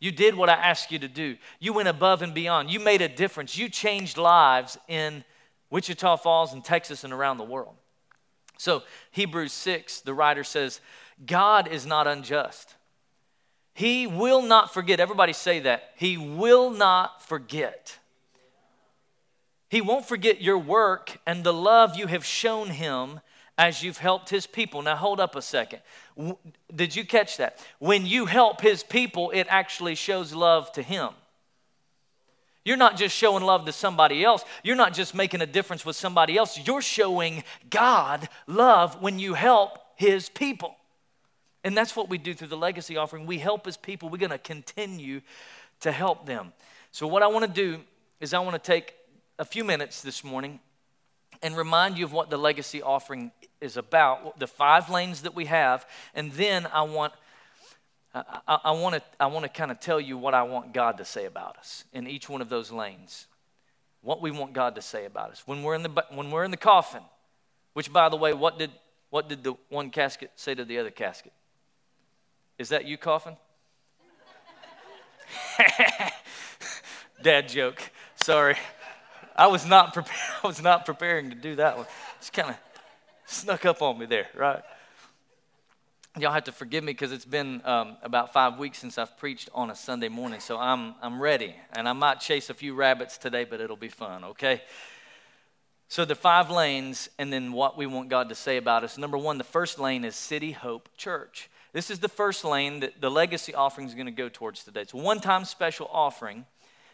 You 0.00 0.10
did 0.10 0.34
what 0.34 0.48
I 0.48 0.54
asked 0.54 0.92
you 0.92 0.98
to 0.98 1.08
do. 1.08 1.36
You 1.60 1.72
went 1.72 1.88
above 1.88 2.22
and 2.22 2.34
beyond. 2.34 2.70
You 2.70 2.80
made 2.80 3.00
a 3.00 3.08
difference. 3.08 3.56
You 3.56 3.68
changed 3.68 4.18
lives 4.18 4.76
in 4.88 5.24
Wichita 5.70 6.16
Falls 6.16 6.52
and 6.52 6.64
Texas 6.64 7.04
and 7.04 7.12
around 7.12 7.38
the 7.38 7.44
world. 7.44 7.74
So, 8.58 8.82
Hebrews 9.10 9.52
6, 9.52 10.02
the 10.02 10.14
writer 10.14 10.44
says, 10.44 10.80
God 11.26 11.68
is 11.68 11.86
not 11.86 12.06
unjust. 12.06 12.74
He 13.74 14.06
will 14.06 14.42
not 14.42 14.72
forget. 14.72 15.00
Everybody 15.00 15.32
say 15.32 15.60
that. 15.60 15.90
He 15.96 16.16
will 16.16 16.70
not 16.70 17.22
forget. 17.22 17.98
He 19.68 19.80
won't 19.80 20.06
forget 20.06 20.40
your 20.40 20.58
work 20.58 21.18
and 21.26 21.42
the 21.42 21.52
love 21.52 21.96
you 21.96 22.06
have 22.06 22.24
shown 22.24 22.68
him 22.68 23.20
as 23.56 23.82
you've 23.82 23.98
helped 23.98 24.30
his 24.30 24.46
people. 24.46 24.82
Now, 24.82 24.96
hold 24.96 25.20
up 25.20 25.36
a 25.36 25.42
second. 25.42 25.80
Did 26.74 26.96
you 26.96 27.04
catch 27.04 27.36
that? 27.36 27.58
When 27.78 28.06
you 28.06 28.26
help 28.26 28.60
his 28.60 28.82
people, 28.82 29.30
it 29.30 29.46
actually 29.48 29.94
shows 29.94 30.32
love 30.32 30.72
to 30.72 30.82
him. 30.82 31.10
You're 32.64 32.78
not 32.78 32.96
just 32.96 33.14
showing 33.14 33.44
love 33.44 33.66
to 33.66 33.72
somebody 33.72 34.24
else. 34.24 34.42
You're 34.62 34.76
not 34.76 34.94
just 34.94 35.14
making 35.14 35.42
a 35.42 35.46
difference 35.46 35.84
with 35.84 35.96
somebody 35.96 36.36
else. 36.36 36.58
You're 36.66 36.80
showing 36.80 37.44
God 37.68 38.28
love 38.46 39.02
when 39.02 39.18
you 39.18 39.34
help 39.34 39.78
his 39.96 40.28
people. 40.30 40.74
And 41.62 41.76
that's 41.76 41.94
what 41.94 42.08
we 42.08 42.18
do 42.18 42.34
through 42.34 42.48
the 42.48 42.56
legacy 42.56 42.96
offering. 42.96 43.26
We 43.26 43.38
help 43.38 43.66
his 43.66 43.76
people. 43.76 44.08
We're 44.08 44.18
going 44.18 44.30
to 44.30 44.38
continue 44.38 45.20
to 45.80 45.92
help 45.92 46.26
them. 46.26 46.52
So, 46.90 47.06
what 47.06 47.22
I 47.22 47.26
want 47.26 47.44
to 47.44 47.50
do 47.50 47.80
is, 48.20 48.32
I 48.32 48.38
want 48.38 48.54
to 48.54 48.58
take 48.58 48.94
a 49.38 49.44
few 49.44 49.64
minutes 49.64 50.00
this 50.00 50.22
morning 50.22 50.60
and 51.42 51.56
remind 51.56 51.98
you 51.98 52.04
of 52.04 52.12
what 52.12 52.30
the 52.30 52.36
legacy 52.36 52.82
offering 52.82 53.32
is 53.64 53.76
about, 53.76 54.38
the 54.38 54.46
five 54.46 54.90
lanes 54.90 55.22
that 55.22 55.34
we 55.34 55.46
have, 55.46 55.86
and 56.14 56.30
then 56.32 56.68
I 56.72 56.82
want 56.82 57.12
I, 58.14 58.70
want 58.70 58.94
to 58.94 59.02
I 59.18 59.26
want 59.26 59.42
to 59.42 59.48
kind 59.48 59.72
of 59.72 59.80
tell 59.80 60.00
you 60.00 60.16
what 60.16 60.34
I 60.34 60.44
want 60.44 60.72
God 60.72 60.98
to 60.98 61.04
say 61.04 61.24
about 61.24 61.56
us 61.56 61.84
in 61.92 62.06
each 62.06 62.28
one 62.28 62.40
of 62.40 62.48
those 62.48 62.70
lanes. 62.70 63.26
What 64.02 64.22
we 64.22 64.30
want 64.30 64.52
God 64.52 64.76
to 64.76 64.82
say 64.82 65.04
about 65.04 65.32
us 65.32 65.42
when 65.46 65.64
we're 65.64 65.74
in 65.74 65.82
the 65.82 66.04
when 66.10 66.30
we're 66.30 66.44
in 66.44 66.52
the 66.52 66.56
coffin. 66.56 67.02
Which, 67.72 67.92
by 67.92 68.08
the 68.08 68.16
way, 68.16 68.32
what 68.32 68.56
did 68.56 68.70
what 69.10 69.28
did 69.28 69.42
the 69.42 69.54
one 69.68 69.90
casket 69.90 70.30
say 70.36 70.54
to 70.54 70.64
the 70.64 70.78
other 70.78 70.90
casket? 70.90 71.32
Is 72.56 72.68
that 72.68 72.84
you 72.84 72.96
coffin? 72.96 73.36
Dad 77.22 77.48
joke. 77.48 77.90
Sorry. 78.14 78.56
I 79.34 79.48
was 79.48 79.66
not 79.66 79.92
prepared. 79.92 80.20
I 80.44 80.46
was 80.46 80.62
not 80.62 80.86
preparing 80.86 81.30
to 81.30 81.36
do 81.36 81.56
that 81.56 81.76
one. 81.76 81.86
It's 82.18 82.30
kind 82.30 82.50
of 82.50 82.56
snuck 83.26 83.64
up 83.64 83.82
on 83.82 83.98
me 83.98 84.06
there, 84.06 84.28
right? 84.34 84.62
Y'all 86.18 86.32
have 86.32 86.44
to 86.44 86.52
forgive 86.52 86.84
me 86.84 86.92
because 86.92 87.10
it's 87.10 87.24
been 87.24 87.60
um, 87.64 87.96
about 88.02 88.32
five 88.32 88.56
weeks 88.56 88.78
since 88.78 88.98
I've 88.98 89.16
preached 89.18 89.50
on 89.52 89.70
a 89.70 89.74
Sunday 89.74 90.08
morning, 90.08 90.38
so 90.38 90.56
I'm 90.56 90.94
I'm 91.02 91.20
ready, 91.20 91.56
and 91.72 91.88
I 91.88 91.92
might 91.92 92.20
chase 92.20 92.50
a 92.50 92.54
few 92.54 92.74
rabbits 92.74 93.18
today, 93.18 93.44
but 93.44 93.60
it'll 93.60 93.76
be 93.76 93.88
fun. 93.88 94.22
Okay. 94.24 94.62
So 95.88 96.04
the 96.04 96.14
five 96.14 96.50
lanes, 96.50 97.08
and 97.18 97.32
then 97.32 97.52
what 97.52 97.76
we 97.76 97.86
want 97.86 98.08
God 98.08 98.28
to 98.28 98.34
say 98.34 98.56
about 98.56 98.84
us. 98.84 98.96
Number 98.96 99.18
one, 99.18 99.38
the 99.38 99.44
first 99.44 99.78
lane 99.78 100.04
is 100.04 100.16
City 100.16 100.52
Hope 100.52 100.88
Church. 100.96 101.50
This 101.72 101.90
is 101.90 101.98
the 101.98 102.08
first 102.08 102.44
lane 102.44 102.80
that 102.80 103.00
the 103.00 103.10
legacy 103.10 103.54
offering 103.54 103.86
is 103.86 103.94
going 103.94 104.06
to 104.06 104.12
go 104.12 104.28
towards 104.28 104.64
today. 104.64 104.82
It's 104.82 104.94
a 104.94 104.96
one-time 104.96 105.44
special 105.44 105.90
offering 105.92 106.46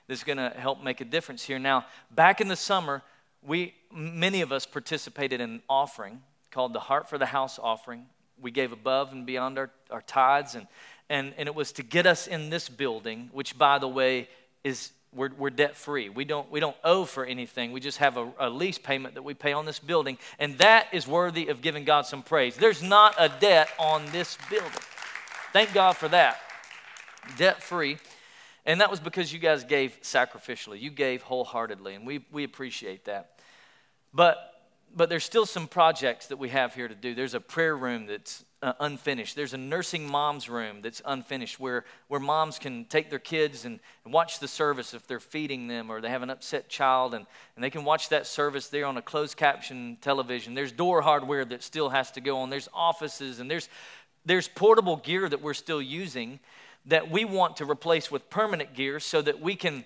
that's 0.09 0.25
going 0.25 0.39
to 0.39 0.51
help 0.57 0.83
make 0.83 1.01
a 1.01 1.05
difference 1.05 1.45
here. 1.45 1.59
Now, 1.59 1.87
back 2.11 2.41
in 2.41 2.49
the 2.49 2.57
summer, 2.57 3.03
we 3.47 3.75
many 3.93 4.41
of 4.41 4.53
us 4.53 4.67
participated 4.67 5.41
in 5.41 5.51
an 5.51 5.63
offering 5.69 6.23
called 6.51 6.73
the 6.73 6.81
Heart 6.81 7.09
for 7.09 7.19
the 7.19 7.27
House 7.27 7.59
offering. 7.61 8.07
We 8.41 8.51
gave 8.51 8.73
above 8.73 9.13
and 9.13 9.27
beyond 9.27 9.59
our, 9.59 9.71
our 9.91 10.03
tithes, 10.03 10.55
and, 10.55 10.67
and, 11.09 11.35
and 11.37 11.47
it 11.47 11.55
was 11.55 11.73
to 11.73 11.83
get 11.83 12.07
us 12.07 12.27
in 12.27 12.51
this 12.51 12.69
building, 12.69 13.29
which, 13.33 13.59
by 13.59 13.79
the 13.79 13.89
way, 13.89 14.29
is 14.65 14.93
we're, 15.13 15.31
we're 15.37 15.51
debt 15.51 15.77
free. 15.77 16.09
We 16.09 16.25
don't, 16.25 16.51
we 16.51 16.61
don't 16.61 16.77
owe 16.85 17.05
for 17.05 17.25
anything. 17.25 17.73
We 17.73 17.81
just 17.81 17.99
have 17.99 18.17
a, 18.17 18.33
a 18.39 18.49
lease 18.49 18.79
payment 18.79 19.15
that 19.15 19.23
we 19.23 19.35
pay 19.35 19.53
on 19.53 19.67
this 19.67 19.79
building, 19.79 20.19
and 20.39 20.57
that 20.59 20.87
is 20.93 21.07
worthy 21.07 21.49
of 21.49 21.61
giving 21.61 21.85
God 21.85 22.07
some 22.07 22.23
praise. 22.23 22.57
There's 22.57 22.83
not 22.83 23.15
a 23.19 23.29
debt 23.29 23.69
on 23.79 24.07
this 24.13 24.39
building. 24.49 24.71
Thank 25.53 25.75
God 25.75 25.97
for 25.97 26.09
that. 26.09 26.39
Debt 27.37 27.63
free. 27.63 27.99
And 28.71 28.81
that 28.81 28.89
was 28.89 29.01
because 29.01 29.33
you 29.33 29.41
guys 29.41 29.65
gave 29.65 30.01
sacrificially. 30.01 30.81
You 30.81 30.91
gave 30.91 31.23
wholeheartedly, 31.23 31.97
and 31.97 32.07
we, 32.07 32.25
we 32.31 32.45
appreciate 32.45 33.07
that. 33.07 33.33
But 34.15 34.47
but 34.95 35.09
there's 35.09 35.25
still 35.25 35.47
some 35.47 35.67
projects 35.67 36.29
that 36.29 36.37
we 36.37 36.51
have 36.51 36.75
here 36.75 36.87
to 36.87 36.95
do. 36.95 37.15
There's 37.15 37.35
a 37.35 37.41
prayer 37.41 37.77
room 37.77 38.07
that's 38.07 38.45
uh, 38.63 38.75
unfinished. 38.81 39.35
There's 39.37 39.55
a 39.55 39.59
nursing 39.59 40.09
mom's 40.09 40.49
room 40.49 40.81
that's 40.83 41.03
unfinished 41.05 41.61
where, 41.61 41.85
where 42.09 42.19
moms 42.19 42.59
can 42.59 42.85
take 42.87 43.09
their 43.09 43.21
kids 43.21 43.65
and, 43.65 43.79
and, 44.05 44.13
watch 44.13 44.41
the 44.41 44.49
service 44.49 44.93
if 44.93 45.07
they're 45.07 45.21
feeding 45.21 45.69
them 45.69 45.91
or 45.91 46.01
they 46.01 46.11
have 46.11 46.23
an 46.23 46.31
upset 46.31 46.69
child, 46.69 47.15
and, 47.15 47.25
and 47.55 47.63
they 47.63 47.71
can 47.71 47.85
watch 47.85 48.09
that 48.09 48.27
service 48.27 48.67
there 48.67 48.85
on 48.85 48.97
a 48.97 49.03
closed 49.03 49.37
caption 49.37 49.97
television. 50.01 50.55
There's 50.55 50.73
door 50.73 51.03
hardware 51.03 51.45
that 51.45 51.63
still 51.63 51.91
has 51.91 52.11
to 52.13 52.21
go 52.21 52.39
on. 52.39 52.51
There's 52.51 52.69
offices, 52.75 53.39
and 53.39 53.49
there's, 53.49 53.69
there's 54.25 54.49
portable 54.49 54.97
gear 54.97 55.29
that 55.29 55.41
we're 55.41 55.55
still 55.55 55.81
using 55.81 56.41
that 56.91 57.11
we 57.11 57.25
want 57.25 57.57
to 57.57 57.65
replace 57.65 58.11
with 58.11 58.29
permanent 58.31 58.75
gear 58.75 59.01
so 59.01 59.23
that 59.23 59.41
we 59.41 59.57
can, 59.57 59.85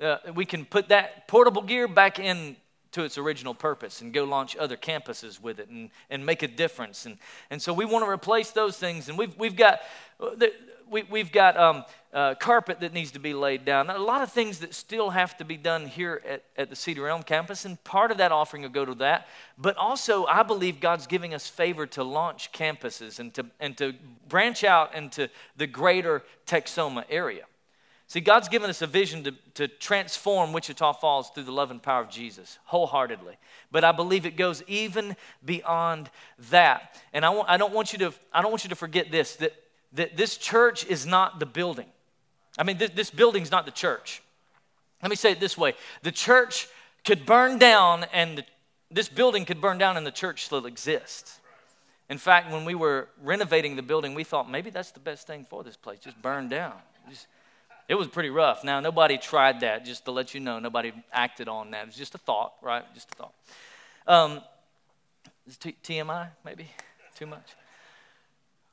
uh, 0.00 0.18
we 0.34 0.44
can 0.44 0.64
put 0.64 0.88
that 0.88 1.28
portable 1.28 1.62
gear 1.62 1.86
back 1.86 2.18
in 2.18 2.56
to 2.92 3.02
its 3.02 3.18
original 3.18 3.54
purpose 3.54 4.00
and 4.00 4.12
go 4.12 4.22
launch 4.22 4.56
other 4.56 4.76
campuses 4.76 5.42
with 5.42 5.58
it 5.58 5.68
and, 5.68 5.90
and 6.10 6.24
make 6.24 6.44
a 6.44 6.48
difference. 6.48 7.06
And, 7.06 7.18
and 7.50 7.60
so 7.60 7.72
we 7.72 7.84
want 7.84 8.04
to 8.04 8.10
replace 8.10 8.52
those 8.52 8.78
things. 8.78 9.08
And 9.08 9.18
we've, 9.18 9.36
we've 9.36 9.56
got, 9.56 9.80
uh, 10.20 10.30
we, 10.90 11.02
we've 11.04 11.32
got 11.32 11.56
um, 11.56 11.84
uh, 12.12 12.34
carpet 12.36 12.80
that 12.80 12.92
needs 12.92 13.10
to 13.12 13.18
be 13.18 13.34
laid 13.34 13.64
down. 13.64 13.90
A 13.90 13.98
lot 13.98 14.22
of 14.22 14.30
things 14.30 14.60
that 14.60 14.74
still 14.74 15.10
have 15.10 15.36
to 15.38 15.44
be 15.44 15.56
done 15.56 15.86
here 15.86 16.22
at, 16.28 16.44
at 16.56 16.70
the 16.70 16.76
Cedar 16.76 17.08
Elm 17.08 17.22
campus, 17.22 17.64
and 17.64 17.82
part 17.84 18.10
of 18.10 18.18
that 18.18 18.32
offering 18.32 18.62
will 18.62 18.70
go 18.70 18.84
to 18.84 18.94
that. 18.96 19.26
But 19.58 19.76
also, 19.76 20.24
I 20.26 20.42
believe 20.42 20.80
God's 20.80 21.06
giving 21.06 21.34
us 21.34 21.48
favor 21.48 21.86
to 21.88 22.04
launch 22.04 22.52
campuses 22.52 23.18
and 23.18 23.34
to, 23.34 23.46
and 23.58 23.76
to 23.78 23.94
branch 24.28 24.64
out 24.64 24.94
into 24.94 25.28
the 25.56 25.66
greater 25.66 26.22
Texoma 26.46 27.04
area. 27.10 27.44
See, 28.06 28.20
God's 28.20 28.48
given 28.48 28.68
us 28.68 28.82
a 28.82 28.86
vision 28.86 29.24
to, 29.24 29.32
to 29.54 29.66
transform 29.66 30.52
Wichita 30.52 30.92
Falls 30.92 31.30
through 31.30 31.44
the 31.44 31.52
love 31.52 31.70
and 31.70 31.82
power 31.82 32.02
of 32.02 32.10
Jesus 32.10 32.58
wholeheartedly. 32.64 33.36
But 33.72 33.82
I 33.82 33.92
believe 33.92 34.26
it 34.26 34.36
goes 34.36 34.62
even 34.68 35.16
beyond 35.44 36.10
that. 36.50 37.00
And 37.12 37.24
I, 37.24 37.30
want, 37.30 37.48
I, 37.48 37.56
don't, 37.56 37.72
want 37.72 37.92
you 37.92 37.98
to, 38.00 38.12
I 38.32 38.42
don't 38.42 38.52
want 38.52 38.62
you 38.62 38.70
to 38.70 38.76
forget 38.76 39.10
this 39.10 39.36
that, 39.36 39.54
that 39.94 40.16
this 40.16 40.36
church 40.36 40.84
is 40.86 41.06
not 41.06 41.40
the 41.40 41.46
building. 41.46 41.86
I 42.58 42.62
mean, 42.62 42.78
th- 42.78 42.94
this 42.94 43.10
building's 43.10 43.50
not 43.50 43.64
the 43.64 43.72
church. 43.72 44.22
Let 45.02 45.10
me 45.10 45.16
say 45.16 45.32
it 45.32 45.40
this 45.40 45.58
way 45.58 45.74
the 46.02 46.12
church 46.12 46.68
could 47.04 47.26
burn 47.26 47.58
down, 47.58 48.06
and 48.12 48.38
the, 48.38 48.44
this 48.90 49.08
building 49.08 49.44
could 49.44 49.60
burn 49.60 49.78
down, 49.78 49.96
and 49.96 50.06
the 50.06 50.10
church 50.10 50.44
still 50.44 50.66
exists. 50.66 51.40
In 52.10 52.18
fact, 52.18 52.52
when 52.52 52.64
we 52.64 52.74
were 52.74 53.08
renovating 53.22 53.76
the 53.76 53.82
building, 53.82 54.14
we 54.14 54.24
thought 54.24 54.50
maybe 54.50 54.70
that's 54.70 54.90
the 54.90 55.00
best 55.00 55.26
thing 55.26 55.46
for 55.48 55.64
this 55.64 55.76
place 55.76 55.98
just 55.98 56.20
burn 56.20 56.48
down. 56.48 56.74
Just, 57.08 57.26
it 57.88 57.94
was 57.94 58.08
pretty 58.08 58.30
rough. 58.30 58.64
Now, 58.64 58.80
nobody 58.80 59.18
tried 59.18 59.60
that, 59.60 59.84
just 59.84 60.04
to 60.06 60.10
let 60.10 60.34
you 60.34 60.40
know. 60.40 60.58
Nobody 60.58 60.92
acted 61.12 61.48
on 61.48 61.70
that. 61.70 61.82
It 61.82 61.86
was 61.86 61.96
just 61.96 62.14
a 62.14 62.18
thought, 62.18 62.54
right? 62.62 62.84
Just 62.94 63.10
a 63.12 63.14
thought. 63.14 63.34
Um, 64.06 64.40
t- 65.60 65.76
TMI, 65.82 66.28
maybe? 66.44 66.66
Too 67.14 67.26
much? 67.26 67.54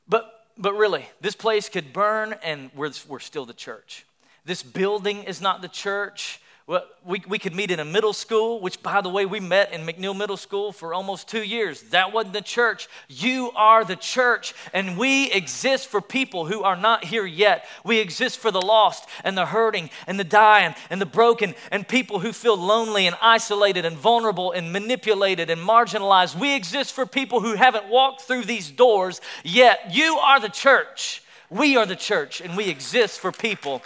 But 0.08 0.40
but 0.58 0.74
really, 0.74 1.06
this 1.22 1.36
place 1.36 1.70
could 1.70 1.94
burn 1.94 2.36
and 2.44 2.72
we're, 2.76 2.92
we're 3.08 3.20
still 3.20 3.46
the 3.46 3.54
church. 3.54 4.06
This 4.46 4.64
building 4.64 5.24
is 5.24 5.42
not 5.42 5.62
the 5.62 5.68
church. 5.68 6.42
Well, 6.72 6.86
we, 7.04 7.22
we 7.28 7.38
could 7.38 7.54
meet 7.54 7.70
in 7.70 7.82
a 7.82 7.84
middle 7.84 8.14
school, 8.14 8.62
which, 8.62 8.82
by 8.82 9.02
the 9.02 9.10
way, 9.10 9.26
we 9.26 9.42
met 9.42 9.74
in 9.74 9.86
McNiel 9.86 10.18
Middle 10.18 10.38
School 10.38 10.72
for 10.72 10.94
almost 10.94 11.28
two 11.28 11.44
years. 11.44 11.82
That 11.90 12.14
wasn't 12.14 12.32
the 12.32 12.42
church. 12.42 12.88
You 13.10 13.52
are 13.58 13.84
the 13.84 13.98
church, 13.98 14.54
and 14.74 14.98
we 14.98 15.30
exist 15.34 15.90
for 15.90 16.00
people 16.00 16.46
who 16.46 16.64
are 16.64 16.78
not 16.78 17.04
here 17.04 17.26
yet. 17.26 17.66
We 17.84 18.00
exist 18.00 18.40
for 18.40 18.52
the 18.52 18.62
lost 18.62 19.10
and 19.26 19.38
the 19.38 19.48
hurting 19.48 19.90
and 20.08 20.18
the 20.18 20.24
dying 20.24 20.74
and 20.90 21.02
the 21.02 21.06
broken 21.06 21.56
and 21.74 21.86
people 21.86 22.20
who 22.20 22.32
feel 22.32 22.56
lonely 22.56 23.06
and 23.06 23.18
isolated 23.22 23.84
and 23.84 23.98
vulnerable 23.98 24.54
and 24.54 24.72
manipulated 24.72 25.50
and 25.50 25.60
marginalized. 25.60 26.40
We 26.40 26.56
exist 26.56 26.94
for 26.94 27.06
people 27.06 27.42
who 27.42 27.56
haven't 27.56 27.90
walked 27.90 28.22
through 28.22 28.46
these 28.46 28.72
doors 28.72 29.20
yet. 29.44 29.94
You 29.94 30.20
are 30.20 30.40
the 30.40 30.48
church. 30.48 31.22
We 31.50 31.76
are 31.76 31.86
the 31.86 31.98
church, 31.98 32.40
and 32.40 32.56
we 32.56 32.70
exist 32.70 33.20
for 33.20 33.34
people 33.34 33.82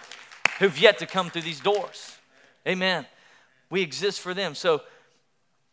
who've 0.60 0.78
yet 0.78 1.00
to 1.00 1.08
come 1.08 1.32
through 1.32 1.42
these 1.42 1.60
doors. 1.60 2.15
Amen. 2.68 3.06
We 3.70 3.82
exist 3.82 4.22
for 4.22 4.34
them. 4.34 4.56
So, 4.56 4.82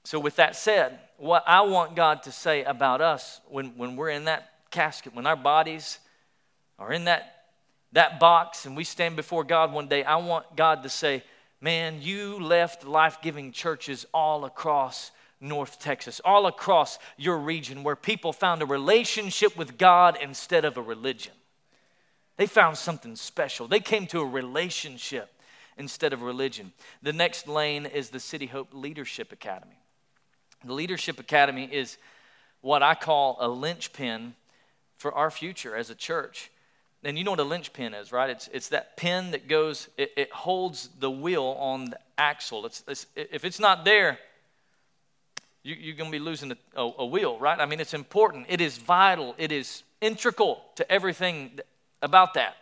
so 0.05 0.19
with 0.19 0.37
that 0.37 0.57
said, 0.57 0.99
what 1.17 1.45
I 1.47 1.63
want 1.63 1.95
God 1.95 2.23
to 2.25 2.33
say 2.33 2.65
about 2.65 3.01
us 3.01 3.41
when, 3.49 3.77
when 3.77 3.97
we're 3.97 4.11
in 4.11 4.25
that 4.25 4.51
casket, 4.71 5.15
when 5.15 5.27
our 5.27 5.37
bodies 5.37 5.99
are 6.79 6.93
in 6.93 7.05
that, 7.05 7.45
that 7.93 8.19
box 8.19 8.67
and 8.67 8.77
we 8.77 8.85
stand 8.85 9.17
before 9.17 9.45
God 9.45 9.73
one 9.73 9.89
day, 9.89 10.03
I 10.03 10.17
want 10.17 10.57
God 10.57 10.83
to 10.83 10.89
say, 10.89 11.23
Man, 11.61 12.03
you 12.03 12.41
left 12.41 12.85
life 12.85 13.19
giving 13.23 13.53
churches 13.53 14.05
all 14.13 14.45
across 14.45 15.13
North 15.41 15.79
Texas, 15.79 16.21
all 16.25 16.47
across 16.47 16.99
your 17.17 17.39
region 17.39 17.85
where 17.85 17.95
people 17.95 18.33
found 18.33 18.63
a 18.63 18.67
relationship 18.67 19.57
with 19.57 19.79
God 19.79 20.19
instead 20.21 20.65
of 20.65 20.77
a 20.77 20.83
religion. 20.83 21.33
They 22.37 22.47
found 22.47 22.79
something 22.79 23.15
special. 23.15 23.69
They 23.69 23.79
came 23.79 24.09
to 24.09 24.21
a 24.21 24.27
relationship 24.27 25.33
instead 25.77 26.13
of 26.13 26.23
religion. 26.23 26.73
The 27.03 27.13
next 27.13 27.49
lane 27.49 27.87
is 27.87 28.11
the 28.11 28.21
City 28.21 28.47
Hope 28.47 28.69
Leadership 28.73 29.33
Academy. 29.33 29.79
The 30.65 30.73
Leadership 30.73 31.19
Academy 31.19 31.69
is 31.71 31.99
what 32.61 32.83
I 32.83 32.95
call 32.95 33.37
a 33.41 33.49
linchpin 33.49 34.35
for 34.97 35.13
our 35.13 35.31
future 35.31 35.77
as 35.77 35.91
a 35.91 35.95
church. 35.95 36.51
And 37.05 37.19
you 37.19 37.25
know 37.25 37.33
what 37.33 37.41
a 37.41 37.45
linchpin 37.45 37.95
is, 37.95 38.13
right? 38.13 38.31
It's, 38.31 38.49
it's 38.53 38.69
that 38.69 38.97
pin 38.97 39.33
that 39.33 39.49
goes, 39.49 39.89
it, 39.97 40.13
it 40.17 40.33
holds 40.33 40.89
the 41.01 41.11
wheel 41.11 41.57
on 41.59 41.87
the 41.87 41.99
axle. 42.17 42.65
It's, 42.65 42.85
it's, 42.87 43.07
if 43.17 43.45
it's 43.45 43.59
not 43.59 43.85
there, 43.85 44.19
you, 45.65 45.93
are 45.93 45.97
going 45.97 46.11
to 46.11 46.17
be 46.17 46.21
losing 46.21 46.53
a, 46.53 46.57
a, 46.77 46.93
a, 46.99 47.07
wheel, 47.07 47.39
right? 47.39 47.59
I 47.59 47.67
mean, 47.67 47.81
it's 47.81 47.95
important. 47.95 48.47
It 48.49 48.61
is 48.61 48.79
vital. 48.79 49.35
It 49.39 49.51
is 49.51 49.83
integral 50.01 50.63
to 50.77 50.91
everything 50.91 51.59
about 52.01 52.35
that. 52.35 52.57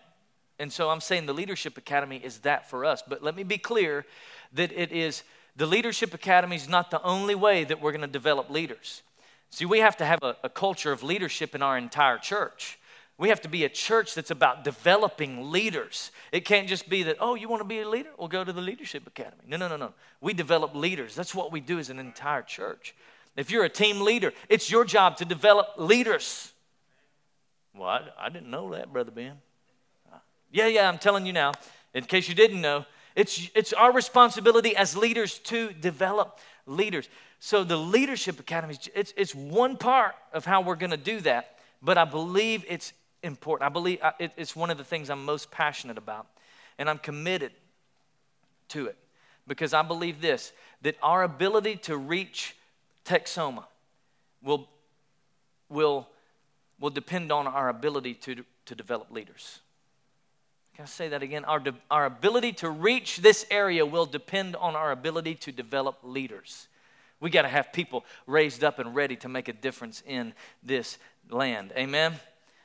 And 0.61 0.73
so 0.73 0.90
I'm 0.90 1.01
saying 1.01 1.27
the 1.27 1.33
Leadership 1.33 1.79
Academy 1.79 2.20
is 2.23 2.38
that 2.40 2.68
for 2.68 2.85
us. 2.85 3.03
But 3.07 3.23
let 3.23 3.35
me 3.35 3.42
be 3.42 3.59
clear 3.59 4.05
that 4.53 4.70
it 4.70 4.92
is 4.92 5.23
the 5.57 5.66
Leadership 5.66 6.14
Academy 6.14 6.55
is 6.55 6.68
not 6.68 6.90
the 6.90 7.03
only 7.03 7.35
way 7.35 7.64
that 7.64 7.81
we're 7.81 7.92
going 7.92 8.03
to 8.03 8.07
develop 8.07 8.51
leaders. 8.51 9.03
See, 9.49 9.64
we 9.64 9.81
have 9.81 9.96
to 9.96 10.05
have 10.05 10.23
a, 10.23 10.37
a 10.44 10.49
culture 10.49 10.92
of 10.92 11.03
leadership 11.03 11.55
in 11.55 11.62
our 11.62 11.77
entire 11.77 12.18
church. 12.18 12.79
We 13.18 13.31
have 13.31 13.40
to 13.42 13.49
be 13.49 13.64
a 13.64 13.68
church 13.68 14.14
that's 14.14 14.31
about 14.31 14.64
developing 14.64 15.51
leaders. 15.51 16.11
It 16.31 16.44
can't 16.44 16.68
just 16.68 16.88
be 16.88 17.03
that, 17.05 17.16
oh, 17.20 17.35
you 17.35 17.49
want 17.49 17.61
to 17.61 17.68
be 17.68 17.81
a 17.81 17.88
leader? 17.88 18.11
Well, 18.16 18.29
go 18.29 18.44
to 18.44 18.53
the 18.53 18.61
Leadership 18.61 19.07
Academy. 19.07 19.42
No, 19.46 19.57
no, 19.57 19.68
no, 19.68 19.77
no. 19.77 19.92
We 20.20 20.35
develop 20.35 20.75
leaders. 20.75 21.14
That's 21.14 21.35
what 21.35 21.53
we 21.53 21.61
do 21.61 21.79
as 21.79 21.90
an 21.90 21.99
entire 21.99 22.42
church. 22.42 22.94
If 23.37 23.51
you're 23.51 23.64
a 23.64 23.68
team 23.70 24.03
leader, 24.03 24.33
it's 24.49 24.70
your 24.70 24.85
job 24.85 25.16
to 25.18 25.25
develop 25.25 25.68
leaders. 25.77 26.53
Well, 27.75 27.88
I, 27.88 28.09
I 28.18 28.29
didn't 28.29 28.51
know 28.51 28.70
that, 28.73 28.92
Brother 28.92 29.11
Ben. 29.11 29.38
Yeah, 30.51 30.67
yeah, 30.67 30.89
I'm 30.89 30.99
telling 30.99 31.27
you 31.27 31.33
now, 31.33 31.53
in 31.95 32.05
case 32.05 32.29
you 32.29 32.35
didn't 32.35 32.61
know, 32.61 32.85
it's, 33.15 33.49
it's 33.55 33.73
our 33.73 33.93
responsibility 33.93 34.77
as 34.77 34.97
leaders 34.97 35.39
to 35.41 35.73
develop 35.73 36.39
leaders. 36.67 37.09
So 37.39 37.65
the 37.65 37.77
Leadership 37.77 38.39
Academy, 38.39 38.77
it's, 38.95 39.15
it's 39.17 39.35
one 39.35 39.77
part 39.77 40.15
of 40.33 40.45
how 40.45 40.61
we're 40.61 40.77
going 40.77 40.91
to 40.91 40.97
do 40.97 41.21
that, 41.21 41.59
but 41.83 41.99
I 41.99 42.05
believe 42.05 42.65
it's 42.69 42.93
important. 43.23 43.67
I 43.67 43.73
believe 43.73 44.01
it's 44.19 44.55
one 44.55 44.71
of 44.71 44.79
the 44.79 44.85
things 44.85 45.11
I'm 45.11 45.25
most 45.25 45.51
passionate 45.51 45.99
about, 45.99 46.27
and 46.79 46.89
I'm 46.89 46.99
committed 46.99 47.53
to 48.69 48.87
it 48.87 48.97
because 49.47 49.73
I 49.73 49.83
believe 49.83 50.21
this 50.21 50.53
that 50.83 50.97
our 51.03 51.23
ability 51.23 51.77
to 51.77 51.97
reach 51.97 52.57
Texoma 53.05 53.65
will, 54.43 54.69
will, 55.69 56.09
will 56.79 56.91
depend 56.91 57.31
on 57.31 57.47
our 57.47 57.69
ability 57.69 58.15
to, 58.15 58.45
to 58.67 58.75
develop 58.75 59.11
leaders. 59.11 59.61
Can 60.81 60.87
I 60.87 60.88
say 60.88 61.09
that 61.09 61.23
again? 61.23 61.45
Our, 61.45 61.61
de- 61.61 61.75
our 61.90 62.07
ability 62.07 62.55
to 62.55 62.71
reach 62.71 63.19
this 63.19 63.45
area 63.51 63.85
will 63.85 64.07
depend 64.07 64.57
on 64.57 64.75
our 64.75 64.93
ability 64.93 65.35
to 65.35 65.53
develop 65.53 65.99
leaders. 66.03 66.69
We 67.21 67.29
got 67.29 67.43
to 67.43 67.49
have 67.49 67.71
people 67.71 68.07
raised 68.27 68.64
up 68.64 68.79
and 68.79 68.95
ready 68.95 69.14
to 69.16 69.29
make 69.29 69.49
a 69.49 69.53
difference 69.53 70.03
in 70.07 70.33
this 70.62 70.97
land. 71.29 71.75
Amen? 71.77 72.14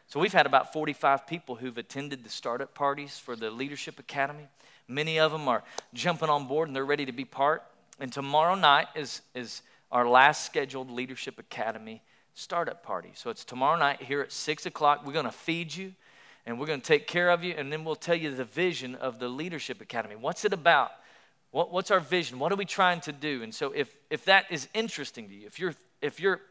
So 0.08 0.22
we've 0.22 0.32
had 0.32 0.46
about 0.46 0.72
45 0.72 1.28
people 1.28 1.56
who've 1.56 1.78
attended 1.78 2.24
the 2.24 2.30
startup 2.30 2.74
parties 2.74 3.20
for 3.20 3.36
the 3.36 3.52
Leadership 3.52 4.00
Academy. 4.00 4.48
Many 4.88 5.20
of 5.20 5.34
them 5.34 5.50
are 5.50 5.66
jumping 5.94 6.30
on 6.30 6.48
board 6.48 6.70
and 6.70 6.76
they're 6.76 6.86
ready 6.86 7.06
to 7.06 7.12
be 7.12 7.26
part. 7.26 7.64
And 8.00 8.14
tomorrow 8.14 8.56
night 8.56 8.88
is, 8.96 9.24
is 9.34 9.62
our 9.92 10.08
last 10.08 10.46
scheduled 10.46 10.90
Leadership 10.90 11.38
Academy 11.38 12.02
startup 12.34 12.82
party. 12.82 13.12
So 13.14 13.30
it's 13.30 13.44
tomorrow 13.44 13.78
night 13.78 14.02
here 14.02 14.22
at 14.22 14.32
6 14.32 14.66
o'clock. 14.66 15.06
We're 15.06 15.12
going 15.12 15.26
to 15.26 15.32
feed 15.34 15.76
you 15.76 15.92
and 16.46 16.60
we're 16.60 16.68
going 16.68 16.82
to 16.82 16.86
take 16.86 17.08
care 17.08 17.32
of 17.32 17.44
you, 17.44 17.54
and 17.58 17.72
then 17.72 17.84
we'll 17.84 17.96
tell 17.96 18.16
you 18.16 18.34
the 18.34 18.46
vision 18.46 18.96
of 18.96 19.20
the 19.20 19.28
Leadership 19.28 19.82
Academy. 19.82 20.16
What's 20.16 20.46
it 20.46 20.54
about? 20.54 20.92
What, 21.52 21.72
what's 21.72 21.90
our 21.92 22.00
vision? 22.00 22.38
What 22.38 22.52
are 22.52 22.56
we 22.56 22.66
trying 22.66 23.02
to 23.02 23.12
do? 23.12 23.42
And 23.42 23.54
so 23.54 23.72
if, 23.72 23.96
if 24.10 24.26
that 24.26 24.46
is 24.52 24.68
interesting 24.74 25.30
to 25.30 25.34
you, 25.34 25.48
if 25.48 25.60
you're, 25.60 25.74
if 26.02 26.20
you're 26.20 26.42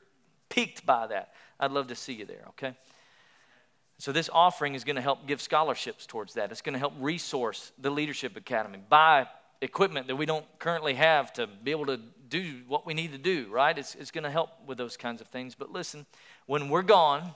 piqued 0.48 0.84
by 0.84 1.06
that, 1.08 1.34
I'd 1.60 1.70
love 1.70 1.88
to 1.88 1.94
see 1.94 2.14
you 2.14 2.24
there, 2.24 2.44
okay? 2.50 2.74
So, 3.98 4.10
this 4.10 4.28
offering 4.32 4.74
is 4.74 4.82
going 4.82 4.96
to 4.96 5.02
help 5.02 5.26
give 5.26 5.40
scholarships 5.40 6.04
towards 6.04 6.34
that. 6.34 6.50
It's 6.50 6.62
going 6.62 6.72
to 6.72 6.78
help 6.80 6.94
resource 6.98 7.70
the 7.78 7.90
Leadership 7.90 8.36
Academy, 8.36 8.78
buy 8.88 9.28
equipment 9.60 10.08
that 10.08 10.16
we 10.16 10.26
don't 10.26 10.44
currently 10.58 10.94
have 10.94 11.32
to 11.34 11.46
be 11.46 11.70
able 11.70 11.86
to 11.86 12.00
do 12.28 12.62
what 12.66 12.86
we 12.86 12.94
need 12.94 13.12
to 13.12 13.18
do, 13.18 13.46
right? 13.50 13.78
It's, 13.78 13.94
it's 13.94 14.10
going 14.10 14.24
to 14.24 14.30
help 14.30 14.50
with 14.66 14.78
those 14.78 14.96
kinds 14.96 15.20
of 15.20 15.28
things. 15.28 15.54
But 15.54 15.70
listen, 15.70 16.06
when 16.46 16.68
we're 16.68 16.82
gone, 16.82 17.32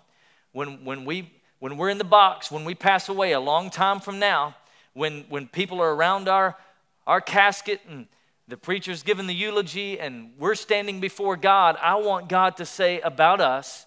when, 0.52 0.84
when, 0.84 1.04
we, 1.04 1.32
when 1.58 1.76
we're 1.76 1.90
in 1.90 1.98
the 1.98 2.04
box, 2.04 2.50
when 2.50 2.64
we 2.64 2.74
pass 2.74 3.08
away 3.08 3.32
a 3.32 3.40
long 3.40 3.70
time 3.70 4.00
from 4.00 4.18
now, 4.18 4.54
when, 4.94 5.24
when 5.28 5.46
people 5.46 5.80
are 5.80 5.94
around 5.94 6.28
our, 6.28 6.56
our 7.06 7.20
casket 7.20 7.80
and 7.88 8.06
the 8.48 8.56
preacher's 8.56 9.02
giving 9.02 9.26
the 9.26 9.34
eulogy 9.34 10.00
and 10.00 10.32
we're 10.38 10.54
standing 10.54 11.00
before 11.00 11.36
God, 11.36 11.76
I 11.80 11.96
want 11.96 12.28
God 12.28 12.56
to 12.56 12.66
say 12.66 13.00
about 13.00 13.40
us, 13.40 13.86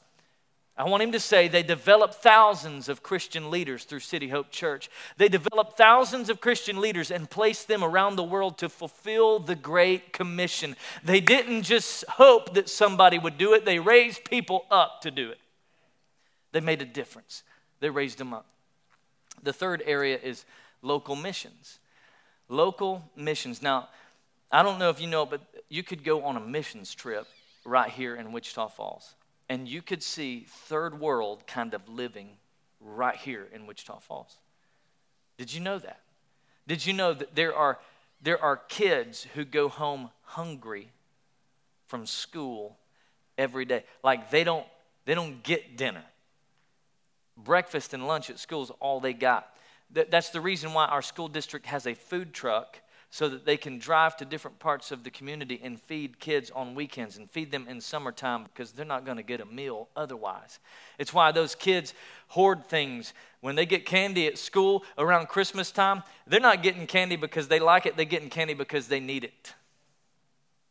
I 0.78 0.86
want 0.86 1.04
him 1.04 1.12
to 1.12 1.20
say 1.20 1.48
they 1.48 1.64
developed 1.64 2.16
thousands 2.16 2.90
of 2.90 3.04
Christian 3.04 3.52
leaders 3.52 3.84
through 3.84 4.00
City 4.00 4.30
Hope 4.30 4.52
Church. 4.52 4.90
They 5.18 5.28
developed 5.28 5.78
thousands 5.78 6.30
of 6.30 6.42
Christian 6.42 6.80
leaders 6.80 7.12
and 7.12 7.30
placed 7.30 7.68
them 7.68 7.84
around 7.84 8.16
the 8.16 8.24
world 8.24 8.58
to 8.60 8.70
fulfill 8.70 9.40
the 9.40 9.56
Great 9.56 10.14
Commission. 10.14 10.76
They 11.04 11.20
didn't 11.20 11.64
just 11.64 12.06
hope 12.06 12.56
that 12.56 12.70
somebody 12.70 13.20
would 13.20 13.38
do 13.38 13.54
it, 13.54 13.66
they 13.66 13.80
raised 13.80 14.26
people 14.26 14.66
up 14.72 15.02
to 15.02 15.12
do 15.12 15.30
it. 15.30 15.40
They 16.52 16.62
made 16.62 16.82
a 16.82 16.86
difference, 16.86 17.44
they 17.82 17.90
raised 17.90 18.18
them 18.18 18.34
up. 18.34 18.46
The 19.44 19.52
third 19.52 19.84
area 19.86 20.18
is 20.18 20.46
local 20.82 21.18
missions. 21.18 21.80
Local 22.48 23.04
missions. 23.18 23.62
Now, 23.62 23.90
I 24.50 24.64
don't 24.64 24.80
know 24.80 24.90
if 24.90 25.02
you 25.02 25.08
know, 25.08 25.26
but 25.26 25.42
you 25.68 25.84
could 25.84 26.06
go 26.06 26.24
on 26.24 26.38
a 26.38 26.40
missions 26.40 26.96
trip 26.96 27.28
right 27.66 27.90
here 27.90 28.16
in 28.16 28.32
Wichita 28.32 28.70
Falls 28.70 29.16
and 29.52 29.68
you 29.68 29.82
could 29.82 30.02
see 30.02 30.46
third 30.48 30.98
world 30.98 31.46
kind 31.46 31.74
of 31.74 31.90
living 31.90 32.30
right 32.80 33.18
here 33.18 33.50
in 33.54 33.68
Wichita 33.68 34.00
Falls. 34.00 34.38
Did 35.38 35.54
you 35.54 35.60
know 35.60 35.78
that? 35.78 36.00
Did 36.68 36.86
you 36.86 36.94
know 36.94 37.14
that 37.14 37.36
there 37.36 37.54
are, 37.54 37.78
there 38.22 38.42
are 38.42 38.56
kids 38.56 39.28
who 39.36 39.44
go 39.44 39.68
home 39.68 40.10
hungry 40.24 40.88
from 41.88 42.06
school 42.06 42.78
every 43.38 43.66
day? 43.66 43.84
Like 44.04 44.32
they 44.32 44.46
don't, 44.46 44.66
they 45.04 45.16
don't 45.16 45.44
get 45.44 45.76
dinner. 45.76 46.06
Breakfast 47.44 47.94
and 47.94 48.08
lunch 48.08 48.30
at 48.30 48.40
school 48.40 48.64
is 48.64 48.72
all 48.80 49.00
they 49.00 49.14
got. 49.14 49.56
That's 49.92 50.30
the 50.30 50.42
reason 50.42 50.74
why 50.74 50.86
our 50.86 51.02
school 51.02 51.28
district 51.28 51.66
has 51.66 51.86
a 51.86 51.94
food 51.94 52.34
truck 52.34 52.80
so 53.14 53.28
that 53.28 53.46
they 53.46 53.58
can 53.58 53.78
drive 53.78 54.16
to 54.16 54.24
different 54.24 54.58
parts 54.58 54.90
of 54.90 55.04
the 55.04 55.10
community 55.10 55.60
and 55.62 55.80
feed 55.82 56.18
kids 56.20 56.50
on 56.50 56.74
weekends 56.74 57.18
and 57.18 57.30
feed 57.30 57.52
them 57.52 57.68
in 57.68 57.82
summertime 57.82 58.46
because 58.46 58.72
they're 58.72 58.86
not 58.86 59.04
going 59.04 59.18
to 59.18 59.24
get 59.24 59.42
a 59.42 59.46
meal 59.46 59.90
otherwise. 59.98 60.60
It's 60.98 61.14
why 61.14 61.34
those 61.34 61.54
kids 61.54 61.94
hoard 62.30 62.66
things. 62.68 63.14
When 63.42 63.56
they 63.56 63.66
get 63.66 63.86
candy 63.86 64.28
at 64.28 64.38
school 64.38 64.86
around 64.98 65.28
Christmas 65.28 65.72
time, 65.72 66.04
they're 66.26 66.40
not 66.40 66.64
getting 66.64 66.88
candy 66.88 67.18
because 67.18 67.50
they 67.50 67.60
like 67.60 67.86
it, 67.86 67.98
they're 67.98 68.06
getting 68.06 68.30
candy 68.30 68.54
because 68.54 68.88
they 68.88 69.02
need 69.02 69.26
it. 69.26 69.54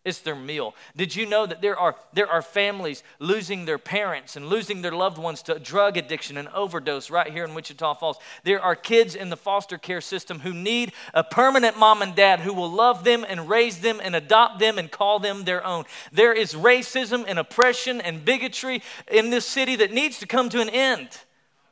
It's 0.03 0.21
their 0.21 0.35
meal. 0.35 0.75
Did 0.97 1.15
you 1.15 1.27
know 1.27 1.45
that 1.45 1.61
there 1.61 1.79
are, 1.79 1.95
there 2.15 2.27
are 2.27 2.41
families 2.41 3.03
losing 3.19 3.67
their 3.67 3.79
parents 3.79 4.35
and 4.35 4.47
losing 4.47 4.81
their 4.81 4.93
loved 4.93 5.19
ones 5.19 5.43
to 5.43 5.59
drug 5.59 5.99
addiction 5.99 6.39
and 6.39 6.49
overdose 6.49 7.11
right 7.11 7.31
here 7.31 7.45
in 7.45 7.53
Wichita 7.53 7.95
Falls? 7.95 8.17
There 8.43 8.63
are 8.63 8.75
kids 8.75 9.15
in 9.15 9.29
the 9.29 9.37
foster 9.37 9.77
care 9.77 10.01
system 10.01 10.41
who 10.41 10.55
need 10.55 10.93
a 11.13 11.23
permanent 11.23 11.79
mom 11.79 12.01
and 12.01 12.15
dad 12.15 12.41
who 12.41 12.55
will 12.55 12.71
love 12.71 13.05
them 13.05 13.27
and 13.29 13.47
raise 13.47 13.81
them 13.81 14.01
and 14.03 14.17
adopt 14.17 14.59
them 14.59 14.79
and 14.79 14.91
call 14.91 15.19
them 15.19 15.45
their 15.45 15.63
own. 15.67 15.85
There 16.11 16.33
is 16.33 16.55
racism 16.55 17.27
and 17.29 17.39
oppression 17.39 18.01
and 18.01 18.25
bigotry 18.25 18.83
in 19.11 19.29
this 19.29 19.45
city 19.45 19.77
that 19.77 19.93
needs 19.93 20.19
to 20.21 20.27
come 20.27 20.49
to 20.49 20.63
an 20.63 20.71
end 20.71 21.11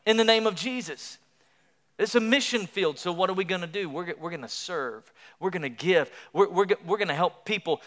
in 0.05 0.19
the 0.19 0.25
name 0.25 0.47
of 0.47 0.55
Jesus. 0.55 1.17
It's 1.99 2.15
a 2.15 2.21
mission 2.21 2.67
field, 2.67 2.97
so 2.97 3.11
what 3.11 3.29
are 3.29 3.35
we 3.35 3.43
going 3.43 3.61
to 3.61 3.67
do? 3.67 3.91
We're, 3.91 4.15
we're 4.21 4.31
going 4.31 4.43
to 4.43 4.49
serve. 4.49 5.13
We're 5.41 5.51
going 5.51 5.63
to 5.63 5.69
give. 5.69 6.11
We're, 6.33 6.49
we're, 6.49 6.67
we're 6.87 6.97
going 6.97 7.09
to 7.09 7.15
help 7.15 7.45
people 7.45 7.81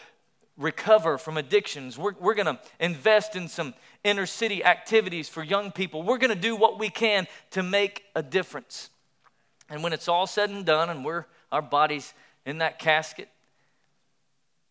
recover 0.61 1.17
from 1.17 1.37
addictions. 1.37 1.97
We're, 1.97 2.13
we're 2.19 2.35
going 2.35 2.45
to 2.45 2.59
invest 2.79 3.35
in 3.35 3.47
some 3.47 3.73
inner 4.03 4.25
city 4.25 4.63
activities 4.63 5.27
for 5.27 5.43
young 5.43 5.71
people. 5.71 6.03
We're 6.03 6.17
going 6.17 6.33
to 6.33 6.41
do 6.41 6.55
what 6.55 6.79
we 6.79 6.89
can 6.89 7.27
to 7.51 7.63
make 7.63 8.05
a 8.15 8.23
difference. 8.23 8.89
And 9.69 9.83
when 9.83 9.93
it's 9.93 10.07
all 10.07 10.27
said 10.27 10.49
and 10.49 10.65
done, 10.65 10.89
and 10.89 11.03
we're 11.03 11.25
our 11.51 11.61
bodies 11.61 12.13
in 12.45 12.59
that 12.59 12.79
casket, 12.79 13.29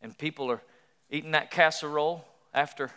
and 0.03 0.17
people 0.17 0.51
are 0.51 0.63
eating 1.11 1.33
that 1.33 1.51
casserole 1.51 2.25
after 2.55 2.91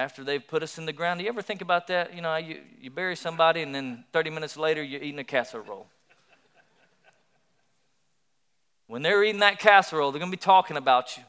after 0.00 0.24
they've 0.24 0.48
put 0.48 0.62
us 0.62 0.78
in 0.78 0.86
the 0.86 0.94
ground. 0.94 1.18
Do 1.18 1.24
you 1.24 1.28
ever 1.28 1.42
think 1.42 1.60
about 1.60 1.88
that? 1.88 2.14
You 2.14 2.22
know, 2.22 2.34
you, 2.36 2.62
you 2.80 2.90
bury 2.90 3.14
somebody, 3.14 3.60
and 3.60 3.74
then 3.74 4.04
30 4.14 4.30
minutes 4.30 4.56
later, 4.56 4.82
you're 4.82 5.02
eating 5.02 5.18
a 5.18 5.24
casserole. 5.24 5.86
When 8.86 9.02
they're 9.02 9.22
eating 9.22 9.40
that 9.40 9.58
casserole, 9.58 10.10
they're 10.10 10.18
going 10.18 10.32
to 10.32 10.36
be 10.36 10.40
talking 10.40 10.78
about 10.78 11.18
you. 11.18 11.22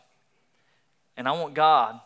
And 1.17 1.27
I 1.27 1.31
want 1.31 1.53
God, 1.53 1.99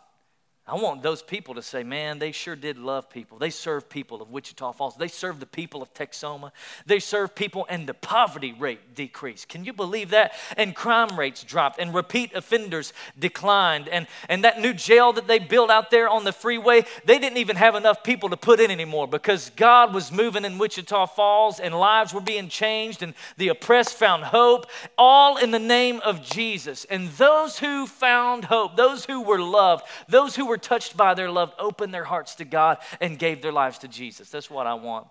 I 0.68 0.74
want 0.74 1.04
those 1.04 1.22
people 1.22 1.54
to 1.56 1.62
say, 1.62 1.84
man, 1.84 2.18
they 2.18 2.32
sure 2.32 2.56
did 2.56 2.80
love 2.80 3.08
people. 3.08 3.38
They 3.38 3.52
served 3.52 3.88
people 3.88 4.20
of 4.20 4.32
Wichita 4.32 4.72
Falls. 4.72 4.96
They 4.96 5.08
served 5.08 5.40
the 5.40 5.46
people 5.46 5.84
of 5.84 5.94
Texoma. 5.94 6.52
They 6.88 6.98
served 6.98 7.36
people, 7.36 7.68
and 7.70 7.86
the 7.88 7.94
poverty 7.94 8.52
rate 8.52 8.96
decreased. 8.96 9.48
Can 9.48 9.64
you 9.64 9.74
believe 9.74 10.10
that? 10.10 10.34
And 10.58 10.76
crime 10.76 11.20
rates 11.20 11.44
dropped, 11.44 11.80
and 11.80 11.94
repeat 11.94 12.34
offenders 12.34 12.94
declined. 13.20 13.88
And, 13.88 14.08
and 14.28 14.44
that 14.44 14.60
new 14.60 14.74
jail 14.74 15.14
that 15.14 15.28
they 15.28 15.38
built 15.38 15.70
out 15.70 15.92
there 15.92 16.10
on 16.10 16.24
the 16.24 16.32
freeway, 16.32 16.86
they 17.06 17.20
didn't 17.20 17.38
even 17.38 17.58
have 17.58 17.76
enough 17.76 18.04
people 18.04 18.30
to 18.30 18.38
put 18.38 18.60
in 18.60 18.72
anymore 18.72 19.08
because 19.08 19.52
God 19.56 19.94
was 19.94 20.12
moving 20.12 20.46
in 20.46 20.58
Wichita 20.58 21.06
Falls, 21.06 21.60
and 21.60 21.78
lives 21.78 22.12
were 22.12 22.22
being 22.22 22.50
changed, 22.50 23.04
and 23.04 23.14
the 23.38 23.50
oppressed 23.50 23.94
found 23.94 24.24
hope, 24.24 24.66
all 24.98 25.38
in 25.38 25.52
the 25.52 25.60
name 25.60 26.02
of 26.04 26.24
Jesus. 26.24 26.86
And 26.86 27.10
those 27.10 27.60
who 27.60 27.86
found 27.86 28.46
hope, 28.46 28.76
those 28.76 29.06
who 29.06 29.22
were 29.22 29.40
loved, 29.40 29.86
those 30.10 30.36
who 30.36 30.48
were 30.48 30.55
were 30.56 30.60
touched 30.60 30.96
by 30.96 31.14
their 31.14 31.30
love 31.30 31.54
opened 31.60 31.94
their 31.94 32.06
hearts 32.06 32.36
to 32.36 32.46
God 32.46 32.78
and 33.02 33.20
gave 33.20 33.42
their 33.42 33.52
lives 33.52 33.78
to 33.80 33.90
Jesus. 33.90 34.30
That's 34.30 34.50
what 34.50 34.66
I 34.66 34.74
want 34.76 35.08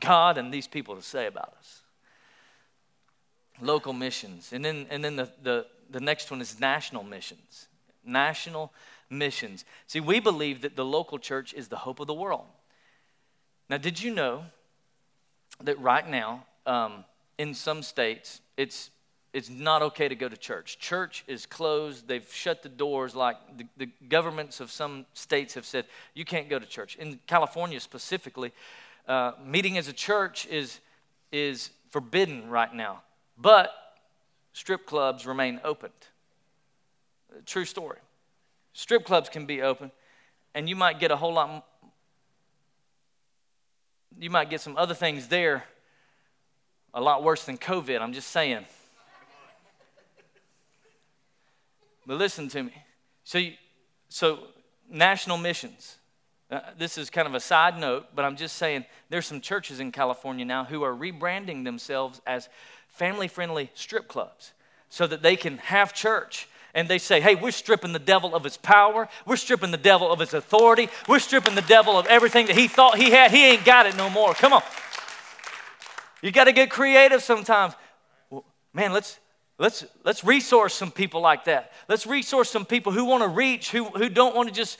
God 0.00 0.38
and 0.38 0.50
these 0.50 0.66
people 0.66 0.96
to 0.96 1.02
say 1.02 1.26
about 1.26 1.52
us. 1.58 1.82
Local 3.60 3.92
missions. 3.92 4.50
And 4.54 4.64
then, 4.64 4.86
and 4.88 5.04
then 5.04 5.16
the, 5.16 5.30
the, 5.42 5.66
the 5.90 6.00
next 6.00 6.30
one 6.30 6.40
is 6.40 6.58
national 6.58 7.04
missions. 7.04 7.68
National 8.02 8.72
missions. 9.10 9.66
See, 9.88 10.00
we 10.00 10.20
believe 10.20 10.62
that 10.62 10.74
the 10.74 10.86
local 10.86 11.18
church 11.18 11.52
is 11.52 11.68
the 11.68 11.76
hope 11.76 12.00
of 12.00 12.06
the 12.06 12.14
world. 12.14 12.46
Now, 13.68 13.76
did 13.76 14.02
you 14.02 14.14
know 14.14 14.44
that 15.62 15.78
right 15.80 16.08
now, 16.08 16.46
um, 16.64 17.04
in 17.36 17.52
some 17.52 17.82
states, 17.82 18.40
it's 18.56 18.88
it's 19.32 19.48
not 19.48 19.80
okay 19.80 20.08
to 20.08 20.14
go 20.14 20.28
to 20.28 20.36
church. 20.36 20.78
Church 20.78 21.24
is 21.26 21.46
closed. 21.46 22.06
They've 22.06 22.28
shut 22.32 22.62
the 22.62 22.68
doors. 22.68 23.14
Like 23.14 23.36
the, 23.56 23.66
the, 23.78 23.88
governments 24.08 24.60
of 24.60 24.70
some 24.70 25.06
states 25.14 25.54
have 25.54 25.64
said, 25.64 25.86
you 26.12 26.24
can't 26.24 26.50
go 26.50 26.58
to 26.58 26.66
church. 26.66 26.96
In 26.96 27.18
California 27.26 27.80
specifically, 27.80 28.52
uh, 29.08 29.32
meeting 29.42 29.78
as 29.78 29.88
a 29.88 29.92
church 29.92 30.46
is, 30.46 30.80
is 31.30 31.70
forbidden 31.90 32.50
right 32.50 32.74
now. 32.74 33.02
But 33.38 33.70
strip 34.52 34.84
clubs 34.84 35.26
remain 35.26 35.60
opened. 35.64 35.92
True 37.46 37.64
story. 37.64 37.98
Strip 38.74 39.04
clubs 39.04 39.30
can 39.30 39.46
be 39.46 39.62
open, 39.62 39.90
and 40.54 40.68
you 40.68 40.76
might 40.76 41.00
get 41.00 41.10
a 41.10 41.16
whole 41.16 41.32
lot, 41.32 41.66
you 44.18 44.28
might 44.28 44.50
get 44.50 44.60
some 44.60 44.76
other 44.76 44.94
things 44.94 45.28
there 45.28 45.64
a 46.94 47.00
lot 47.00 47.22
worse 47.22 47.44
than 47.44 47.56
COVID. 47.56 48.00
I'm 48.00 48.12
just 48.12 48.28
saying. 48.28 48.66
But 52.06 52.18
listen 52.18 52.48
to 52.48 52.62
me. 52.62 52.72
So, 53.24 53.38
you, 53.38 53.52
so 54.08 54.40
national 54.90 55.38
missions. 55.38 55.96
Uh, 56.50 56.60
this 56.76 56.98
is 56.98 57.08
kind 57.08 57.26
of 57.26 57.34
a 57.34 57.40
side 57.40 57.78
note, 57.78 58.08
but 58.14 58.24
I'm 58.24 58.36
just 58.36 58.56
saying 58.56 58.84
there's 59.08 59.26
some 59.26 59.40
churches 59.40 59.80
in 59.80 59.90
California 59.90 60.44
now 60.44 60.64
who 60.64 60.82
are 60.82 60.92
rebranding 60.92 61.64
themselves 61.64 62.20
as 62.26 62.48
family 62.88 63.26
friendly 63.26 63.70
strip 63.74 64.06
clubs 64.06 64.52
so 64.90 65.06
that 65.06 65.22
they 65.22 65.36
can 65.36 65.58
have 65.58 65.94
church. 65.94 66.48
And 66.74 66.88
they 66.88 66.98
say, 66.98 67.20
hey, 67.20 67.34
we're 67.34 67.52
stripping 67.52 67.92
the 67.92 67.98
devil 67.98 68.34
of 68.34 68.44
his 68.44 68.56
power. 68.56 69.08
We're 69.26 69.36
stripping 69.36 69.70
the 69.70 69.76
devil 69.78 70.12
of 70.12 70.18
his 70.18 70.34
authority. 70.34 70.88
We're 71.08 71.18
stripping 71.18 71.54
the 71.54 71.62
devil 71.62 71.98
of 71.98 72.06
everything 72.06 72.46
that 72.46 72.56
he 72.56 72.68
thought 72.68 72.98
he 72.98 73.10
had. 73.10 73.30
He 73.30 73.46
ain't 73.46 73.64
got 73.64 73.86
it 73.86 73.96
no 73.96 74.10
more. 74.10 74.34
Come 74.34 74.52
on. 74.52 74.62
You 76.22 76.30
got 76.32 76.44
to 76.44 76.52
get 76.52 76.70
creative 76.70 77.22
sometimes. 77.22 77.74
Well, 78.30 78.44
man, 78.72 78.92
let's 78.92 79.18
Let's, 79.62 79.86
let's 80.02 80.24
resource 80.24 80.74
some 80.74 80.90
people 80.90 81.20
like 81.20 81.44
that. 81.44 81.70
Let's 81.88 82.04
resource 82.04 82.50
some 82.50 82.64
people 82.64 82.90
who 82.90 83.04
want 83.04 83.22
to 83.22 83.28
reach, 83.28 83.70
who, 83.70 83.84
who 83.84 84.08
don't 84.08 84.34
want 84.34 84.48
to 84.48 84.54
just, 84.54 84.76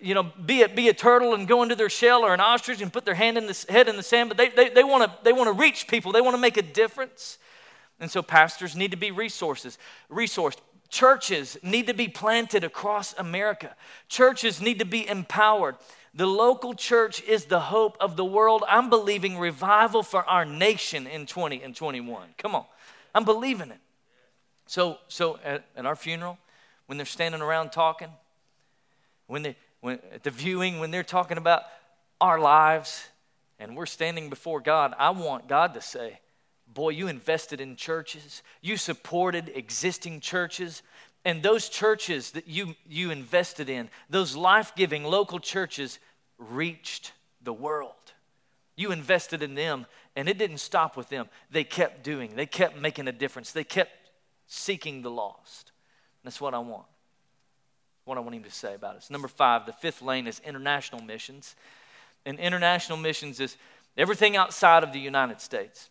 you 0.00 0.14
know, 0.14 0.24
be 0.24 0.64
a, 0.64 0.68
be 0.68 0.88
a 0.88 0.92
turtle 0.92 1.32
and 1.34 1.46
go 1.46 1.62
into 1.62 1.76
their 1.76 1.88
shell 1.88 2.24
or 2.24 2.34
an 2.34 2.40
ostrich 2.40 2.82
and 2.82 2.92
put 2.92 3.04
their 3.04 3.14
hand 3.14 3.38
in 3.38 3.46
the, 3.46 3.66
head 3.68 3.86
in 3.86 3.96
the 3.96 4.02
sand, 4.02 4.28
but 4.28 4.36
they, 4.36 4.48
they, 4.48 4.68
they, 4.68 4.82
want 4.82 5.04
to, 5.04 5.16
they 5.22 5.32
want 5.32 5.46
to 5.46 5.52
reach 5.52 5.86
people. 5.86 6.10
They 6.10 6.20
want 6.20 6.34
to 6.34 6.40
make 6.40 6.56
a 6.56 6.62
difference. 6.62 7.38
And 8.00 8.10
so 8.10 8.20
pastors 8.20 8.74
need 8.74 8.90
to 8.90 8.96
be 8.96 9.12
resources, 9.12 9.78
resourced. 10.10 10.58
Churches 10.88 11.56
need 11.62 11.86
to 11.86 11.94
be 11.94 12.08
planted 12.08 12.64
across 12.64 13.14
America. 13.16 13.76
Churches 14.08 14.60
need 14.60 14.80
to 14.80 14.84
be 14.84 15.06
empowered. 15.06 15.76
The 16.14 16.26
local 16.26 16.74
church 16.74 17.22
is 17.22 17.44
the 17.44 17.60
hope 17.60 17.96
of 18.00 18.16
the 18.16 18.24
world. 18.24 18.64
I'm 18.66 18.90
believing 18.90 19.38
revival 19.38 20.02
for 20.02 20.24
our 20.24 20.44
nation 20.44 21.06
in 21.06 21.26
20 21.26 21.62
and 21.62 21.76
21. 21.76 22.30
Come 22.38 22.56
on. 22.56 22.64
I'm 23.14 23.24
believing 23.24 23.70
it. 23.70 23.78
So, 24.70 24.98
so 25.08 25.36
at, 25.44 25.64
at 25.74 25.84
our 25.84 25.96
funeral, 25.96 26.38
when 26.86 26.96
they're 26.96 27.04
standing 27.04 27.40
around 27.40 27.72
talking, 27.72 28.06
when 29.26 29.42
they, 29.42 29.56
when, 29.80 29.98
at 30.14 30.22
the 30.22 30.30
viewing, 30.30 30.78
when 30.78 30.92
they're 30.92 31.02
talking 31.02 31.38
about 31.38 31.64
our 32.20 32.38
lives 32.38 33.08
and 33.58 33.76
we're 33.76 33.86
standing 33.86 34.30
before 34.30 34.60
God, 34.60 34.94
I 34.96 35.10
want 35.10 35.48
God 35.48 35.74
to 35.74 35.80
say, 35.80 36.20
Boy, 36.72 36.90
you 36.90 37.08
invested 37.08 37.60
in 37.60 37.74
churches, 37.74 38.44
you 38.60 38.76
supported 38.76 39.50
existing 39.56 40.20
churches, 40.20 40.84
and 41.24 41.42
those 41.42 41.68
churches 41.68 42.30
that 42.30 42.46
you, 42.46 42.76
you 42.88 43.10
invested 43.10 43.68
in, 43.68 43.90
those 44.08 44.36
life 44.36 44.76
giving 44.76 45.02
local 45.02 45.40
churches, 45.40 45.98
reached 46.38 47.10
the 47.42 47.52
world. 47.52 47.90
You 48.76 48.92
invested 48.92 49.42
in 49.42 49.56
them, 49.56 49.86
and 50.14 50.28
it 50.28 50.38
didn't 50.38 50.58
stop 50.58 50.96
with 50.96 51.08
them. 51.08 51.28
They 51.50 51.64
kept 51.64 52.04
doing, 52.04 52.36
they 52.36 52.46
kept 52.46 52.78
making 52.78 53.08
a 53.08 53.12
difference, 53.12 53.50
they 53.50 53.64
kept 53.64 53.90
seeking 54.50 55.00
the 55.00 55.10
lost. 55.10 55.70
That's 56.24 56.40
what 56.40 56.54
I 56.54 56.58
want. 56.58 56.86
What 58.04 58.18
I 58.18 58.20
want 58.20 58.34
him 58.34 58.42
to 58.42 58.50
say 58.50 58.74
about 58.74 58.96
us. 58.96 59.08
Number 59.08 59.28
five, 59.28 59.64
the 59.64 59.72
fifth 59.72 60.02
lane 60.02 60.26
is 60.26 60.40
international 60.44 61.00
missions. 61.00 61.54
And 62.26 62.38
international 62.38 62.98
missions 62.98 63.38
is 63.38 63.56
everything 63.96 64.36
outside 64.36 64.82
of 64.82 64.92
the 64.92 64.98
United 64.98 65.40
States. 65.40 65.88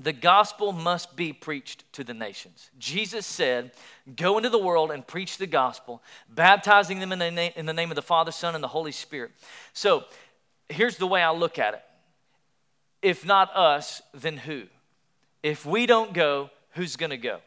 The 0.00 0.12
gospel 0.12 0.72
must 0.72 1.16
be 1.16 1.32
preached 1.32 1.92
to 1.94 2.04
the 2.04 2.14
nations. 2.14 2.70
Jesus 2.78 3.26
said, 3.26 3.72
Go 4.16 4.36
into 4.38 4.48
the 4.48 4.58
world 4.58 4.92
and 4.92 5.04
preach 5.04 5.36
the 5.36 5.46
gospel, 5.48 6.02
baptizing 6.30 7.00
them 7.00 7.12
in 7.12 7.18
the, 7.18 7.30
name, 7.30 7.52
in 7.56 7.66
the 7.66 7.74
name 7.74 7.90
of 7.90 7.96
the 7.96 8.02
Father, 8.02 8.30
Son, 8.30 8.54
and 8.54 8.62
the 8.62 8.68
Holy 8.68 8.92
Spirit. 8.92 9.32
So 9.72 10.04
here's 10.68 10.96
the 10.96 11.06
way 11.06 11.20
I 11.20 11.32
look 11.32 11.58
at 11.58 11.74
it 11.74 11.82
if 13.02 13.26
not 13.26 13.54
us, 13.56 14.00
then 14.14 14.36
who? 14.36 14.62
If 15.42 15.66
we 15.66 15.86
don't 15.86 16.14
go, 16.14 16.50
who's 16.70 16.94
going 16.94 17.10
to 17.10 17.16
go? 17.16 17.40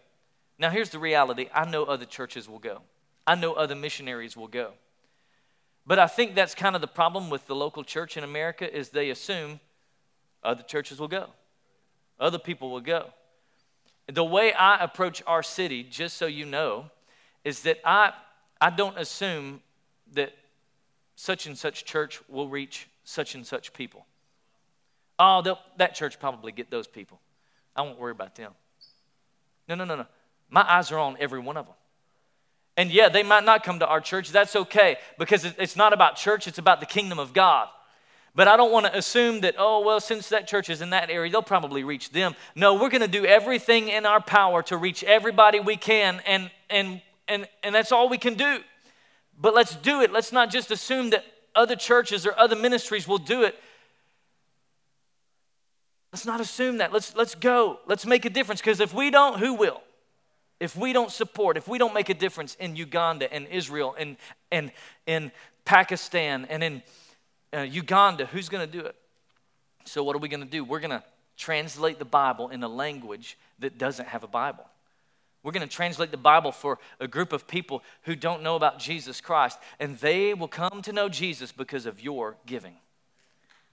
Now, 0.57 0.69
here's 0.69 0.89
the 0.89 0.99
reality 0.99 1.47
I 1.53 1.69
know 1.69 1.83
other 1.83 2.05
churches 2.05 2.47
will 2.47 2.59
go, 2.59 2.81
I 3.27 3.35
know 3.35 3.53
other 3.53 3.75
missionaries 3.75 4.37
will 4.37 4.47
go. 4.47 4.73
But 5.87 5.99
I 5.99 6.07
think 6.07 6.33
that's 6.33 6.55
kind 6.55 6.75
of 6.75 6.81
the 6.81 6.87
problem 6.87 7.29
with 7.29 7.45
the 7.45 7.55
local 7.55 7.83
church 7.83 8.17
in 8.17 8.23
America 8.23 8.75
is 8.75 8.89
they 8.89 9.11
assume 9.11 9.59
other 10.43 10.63
churches 10.63 10.99
will 10.99 11.07
go. 11.07 11.29
Other 12.19 12.39
people 12.39 12.71
will 12.71 12.81
go. 12.81 13.09
The 14.11 14.23
way 14.23 14.53
I 14.53 14.83
approach 14.83 15.21
our 15.27 15.43
city, 15.43 15.83
just 15.83 16.17
so 16.17 16.25
you 16.25 16.45
know, 16.45 16.89
is 17.43 17.61
that 17.61 17.77
I, 17.83 18.13
I 18.59 18.71
don't 18.71 18.97
assume 18.97 19.61
that 20.13 20.33
such 21.15 21.45
and 21.45 21.57
such 21.57 21.85
church 21.85 22.21
will 22.27 22.47
reach 22.47 22.87
such 23.03 23.35
and 23.35 23.45
such 23.45 23.73
people. 23.73 24.05
Oh, 25.17 25.57
that 25.77 25.95
church 25.95 26.19
probably 26.19 26.51
get 26.51 26.69
those 26.69 26.87
people. 26.87 27.19
I 27.75 27.81
won't 27.83 27.99
worry 27.99 28.11
about 28.11 28.35
them. 28.35 28.53
No, 29.67 29.75
no, 29.75 29.85
no, 29.85 29.95
no. 29.95 30.05
My 30.49 30.61
eyes 30.61 30.91
are 30.91 30.99
on 30.99 31.17
every 31.19 31.39
one 31.39 31.57
of 31.57 31.65
them. 31.65 31.75
And 32.77 32.91
yeah, 32.91 33.09
they 33.09 33.23
might 33.23 33.45
not 33.45 33.63
come 33.63 33.79
to 33.79 33.87
our 33.87 34.01
church. 34.01 34.29
That's 34.29 34.55
okay 34.55 34.97
because 35.17 35.45
it's 35.45 35.75
not 35.75 35.93
about 35.93 36.17
church, 36.17 36.47
it's 36.47 36.57
about 36.57 36.79
the 36.79 36.85
kingdom 36.85 37.19
of 37.19 37.33
God. 37.33 37.67
But 38.35 38.49
I 38.49 38.57
don't 38.57 38.71
want 38.71 38.85
to 38.85 38.97
assume 38.97 39.41
that, 39.41 39.55
oh, 39.57 39.79
well, 39.79 40.01
since 40.01 40.27
that 40.29 40.45
church 40.45 40.69
is 40.69 40.81
in 40.81 40.89
that 40.89 41.09
area, 41.09 41.31
they'll 41.31 41.41
probably 41.41 41.85
reach 41.85 42.11
them. 42.11 42.35
No, 42.53 42.73
we're 42.73 42.89
going 42.89 43.01
to 43.01 43.07
do 43.07 43.25
everything 43.25 43.87
in 43.87 44.05
our 44.05 44.21
power 44.21 44.61
to 44.63 44.75
reach 44.75 45.05
everybody 45.05 45.61
we 45.61 45.77
can, 45.77 46.21
and, 46.25 46.51
and, 46.69 47.01
and, 47.29 47.47
and 47.63 47.73
that's 47.73 47.93
all 47.93 48.09
we 48.09 48.17
can 48.17 48.33
do. 48.33 48.59
But 49.39 49.55
let's 49.55 49.73
do 49.77 50.01
it. 50.01 50.11
Let's 50.11 50.33
not 50.33 50.51
just 50.51 50.69
assume 50.69 51.11
that 51.11 51.23
other 51.55 51.77
churches 51.77 52.25
or 52.25 52.37
other 52.37 52.57
ministries 52.57 53.07
will 53.07 53.19
do 53.19 53.43
it. 53.43 53.57
Let's 56.11 56.25
not 56.25 56.41
assume 56.41 56.79
that. 56.79 56.91
Let's, 56.91 57.15
let's 57.15 57.35
go. 57.35 57.79
Let's 57.87 58.05
make 58.05 58.25
a 58.25 58.29
difference 58.29 58.59
because 58.59 58.81
if 58.81 58.93
we 58.93 59.11
don't, 59.11 59.39
who 59.39 59.53
will? 59.53 59.81
If 60.59 60.75
we 60.75 60.93
don't 60.93 61.11
support, 61.11 61.57
if 61.57 61.67
we 61.67 61.77
don't 61.77 61.93
make 61.93 62.09
a 62.09 62.13
difference 62.13 62.55
in 62.55 62.75
Uganda 62.75 63.31
and 63.31 63.47
Israel 63.47 63.95
and, 63.97 64.17
and 64.51 64.71
in 65.05 65.31
Pakistan 65.65 66.45
and 66.49 66.63
in 66.63 66.83
uh, 67.53 67.61
Uganda, 67.61 68.25
who's 68.25 68.49
going 68.49 68.69
to 68.69 68.79
do 68.79 68.85
it? 68.85 68.95
So, 69.85 70.03
what 70.03 70.15
are 70.15 70.19
we 70.19 70.29
going 70.29 70.43
to 70.43 70.49
do? 70.49 70.63
We're 70.63 70.79
going 70.79 70.91
to 70.91 71.03
translate 71.37 71.99
the 71.99 72.05
Bible 72.05 72.49
in 72.49 72.63
a 72.63 72.67
language 72.67 73.37
that 73.59 73.77
doesn't 73.77 74.07
have 74.07 74.23
a 74.23 74.27
Bible. 74.27 74.65
We're 75.43 75.51
going 75.51 75.67
to 75.67 75.75
translate 75.75 76.09
the 76.09 76.17
Bible 76.17 76.51
for 76.51 76.79
a 76.99 77.07
group 77.07 77.31
of 77.31 77.47
people 77.47 77.83
who 78.03 78.15
don't 78.15 78.41
know 78.41 78.55
about 78.55 78.79
Jesus 78.79 79.21
Christ, 79.21 79.59
and 79.79 79.97
they 79.99 80.33
will 80.33 80.47
come 80.47 80.81
to 80.83 80.91
know 80.91 81.07
Jesus 81.07 81.51
because 81.51 81.85
of 81.85 82.01
your 82.01 82.37
giving. 82.47 82.73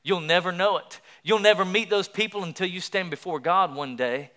You'll 0.03 0.21
never 0.21 0.53
know 0.53 0.77
it. 0.79 1.01
You'll 1.23 1.38
never 1.38 1.64
meet 1.64 1.88
those 1.88 2.09
people 2.09 2.42
until 2.42 2.66
you 2.66 2.81
stand 2.81 3.09
before 3.09 3.40
God 3.40 3.75
one 3.75 3.97
day 3.97 4.33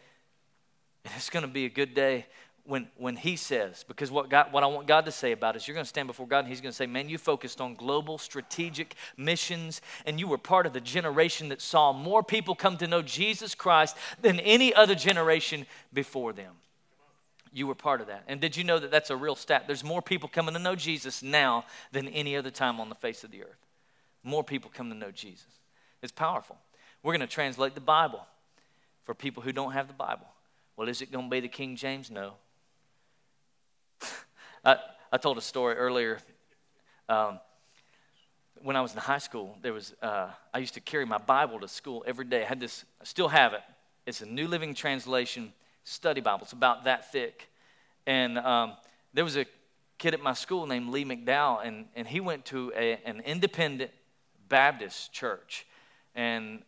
and 1.06 1.14
it's 1.16 1.30
going 1.30 1.46
to 1.46 1.52
be 1.52 1.66
a 1.66 1.70
good 1.70 1.94
day 1.94 2.26
when, 2.66 2.88
when 2.98 3.16
he 3.16 3.36
says, 3.36 3.86
because 3.88 4.10
what, 4.10 4.30
God, 4.30 4.52
what 4.52 4.64
I 4.64 4.68
want 4.68 4.88
God 4.88 5.06
to 5.06 5.12
say 5.12 5.32
about 5.32 5.56
is 5.56 5.68
you're 5.68 5.76
going 5.76 5.84
to 5.84 5.90
stand 5.90 6.08
before 6.08 6.28
God 6.28 6.40
and 6.40 6.48
he's 6.48 6.62
going 6.62 6.72
to 6.72 6.76
say, 6.76 6.88
Man, 6.88 7.08
you 7.08 7.20
focused 7.20 7.62
on 7.62 7.76
global 7.76 8.18
strategic 8.18 8.96
missions 9.16 9.82
and 10.08 10.20
you 10.20 10.28
were 10.28 10.40
part 10.40 10.66
of 10.66 10.74
the 10.74 10.82
generation 10.82 11.50
that 11.50 11.62
saw 11.62 11.94
more 11.94 12.24
people 12.24 12.56
come 12.56 12.78
to 12.78 12.88
know 12.88 13.04
Jesus 13.04 13.54
Christ 13.54 13.96
than 14.22 14.40
any 14.40 14.74
other 14.74 14.96
generation 14.96 15.68
before 15.94 16.34
them. 16.34 16.54
You 17.54 17.68
were 17.68 17.76
part 17.76 18.02
of 18.02 18.08
that. 18.08 18.24
And 18.28 18.42
did 18.42 18.58
you 18.58 18.64
know 18.64 18.80
that 18.80 18.92
that's 18.92 19.12
a 19.12 19.16
real 19.16 19.36
stat? 19.36 19.66
There's 19.68 19.84
more 19.84 20.02
people 20.02 20.28
coming 20.28 20.56
to 20.56 20.60
know 20.60 20.76
Jesus 20.76 21.22
now 21.22 21.66
than 21.92 22.08
any 22.10 22.36
other 22.36 22.52
time 22.52 22.80
on 22.80 22.90
the 22.90 22.96
face 22.96 23.24
of 23.24 23.32
the 23.32 23.44
earth. 23.44 23.66
More 24.24 24.44
people 24.44 24.72
come 24.74 24.90
to 24.90 24.96
know 24.96 25.12
Jesus. 25.12 25.46
It's 26.02 26.12
powerful. 26.12 26.58
We're 27.04 27.14
going 27.14 27.22
to 27.22 27.28
translate 27.28 27.76
the 27.76 27.82
Bible 27.82 28.26
for 29.06 29.14
people 29.14 29.44
who 29.44 29.52
don't 29.52 29.74
have 29.74 29.88
the 29.88 29.94
Bible. 29.94 30.26
Well, 30.78 30.90
is 30.90 31.02
it 31.02 31.12
going 31.12 31.26
to 31.26 31.30
be 31.30 31.40
the 31.40 31.48
King 31.48 31.76
James? 31.76 32.12
No. 32.12 32.34
I, 34.66 34.78
I 35.12 35.18
told 35.18 35.38
a 35.38 35.42
story 35.42 35.76
earlier. 35.76 36.20
Um, 37.08 37.40
when 38.62 38.76
I 38.76 38.82
was 38.82 38.94
in 38.94 39.00
high 39.00 39.20
school, 39.20 39.58
there 39.62 39.74
was 39.74 39.94
uh, 40.02 40.30
I 40.54 40.58
used 40.58 40.74
to 40.74 40.82
carry 40.82 41.06
my 41.06 41.18
Bible 41.18 41.60
to 41.60 41.68
school 41.68 42.04
every 42.06 42.26
day. 42.26 42.42
I 42.42 42.46
had 42.46 42.60
this, 42.60 42.84
I 43.00 43.06
still 43.06 43.28
have 43.30 43.54
it. 43.54 43.62
It's 44.06 44.22
a 44.22 44.26
New 44.26 44.48
Living 44.48 44.74
Translation 44.74 45.54
study 45.84 46.20
Bible. 46.20 46.44
It's 46.44 46.54
about 46.54 46.84
that 46.86 47.12
thick. 47.12 47.50
And 48.06 48.38
um, 48.38 48.74
there 49.14 49.24
was 49.24 49.38
a 49.38 49.46
kid 49.98 50.14
at 50.14 50.22
my 50.22 50.34
school 50.34 50.68
named 50.68 50.90
Lee 50.90 51.06
McDowell, 51.06 51.66
and, 51.66 51.86
and 51.96 52.08
he 52.08 52.20
went 52.20 52.46
to 52.46 52.74
a, 52.76 53.00
an 53.06 53.22
independent 53.22 53.92
Baptist 54.50 55.14
church. 55.14 55.66
And 56.16 56.64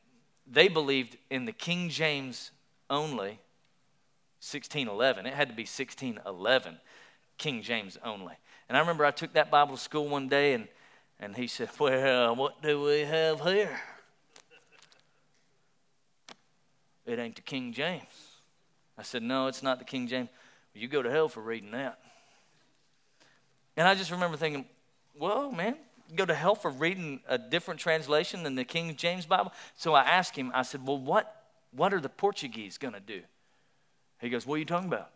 they 0.45 0.67
believed 0.67 1.17
in 1.29 1.45
the 1.45 1.51
King 1.51 1.89
James 1.89 2.51
only, 2.89 3.39
1611. 4.39 5.25
It 5.25 5.33
had 5.33 5.49
to 5.49 5.55
be 5.55 5.63
1611. 5.63 6.77
King 7.37 7.61
James 7.61 7.97
only. 8.03 8.35
And 8.69 8.77
I 8.77 8.81
remember 8.81 9.05
I 9.05 9.11
took 9.11 9.33
that 9.33 9.49
Bible 9.49 9.75
to 9.75 9.81
school 9.81 10.07
one 10.07 10.27
day 10.27 10.53
and, 10.53 10.67
and 11.19 11.35
he 11.35 11.47
said, 11.47 11.69
Well, 11.79 12.35
what 12.35 12.61
do 12.61 12.81
we 12.81 13.01
have 13.01 13.41
here? 13.41 13.79
It 17.05 17.19
ain't 17.19 17.35
the 17.35 17.41
King 17.41 17.71
James. 17.73 18.03
I 18.97 19.03
said, 19.03 19.23
No, 19.23 19.47
it's 19.47 19.63
not 19.63 19.79
the 19.79 19.85
King 19.85 20.07
James. 20.07 20.29
Well, 20.73 20.81
you 20.81 20.87
go 20.87 21.01
to 21.01 21.09
hell 21.09 21.29
for 21.29 21.41
reading 21.41 21.71
that. 21.71 21.99
And 23.75 23.87
I 23.87 23.95
just 23.95 24.11
remember 24.11 24.37
thinking, 24.37 24.65
Whoa, 25.17 25.51
man, 25.51 25.77
go 26.15 26.25
to 26.25 26.33
hell 26.33 26.55
for 26.55 26.69
reading 26.69 27.21
a 27.27 27.37
different 27.37 27.79
translation 27.79 28.43
than 28.43 28.55
the 28.55 28.65
King 28.65 28.95
James 28.95 29.25
Bible? 29.25 29.53
So 29.75 29.93
I 29.93 30.03
asked 30.03 30.35
him, 30.35 30.51
I 30.53 30.63
said, 30.63 30.85
Well, 30.85 30.99
what, 30.99 31.45
what 31.71 31.93
are 31.93 32.01
the 32.01 32.09
Portuguese 32.09 32.77
going 32.77 32.93
to 32.93 32.99
do? 32.99 33.21
He 34.19 34.29
goes, 34.29 34.45
What 34.45 34.55
are 34.55 34.59
you 34.59 34.65
talking 34.65 34.87
about? 34.87 35.09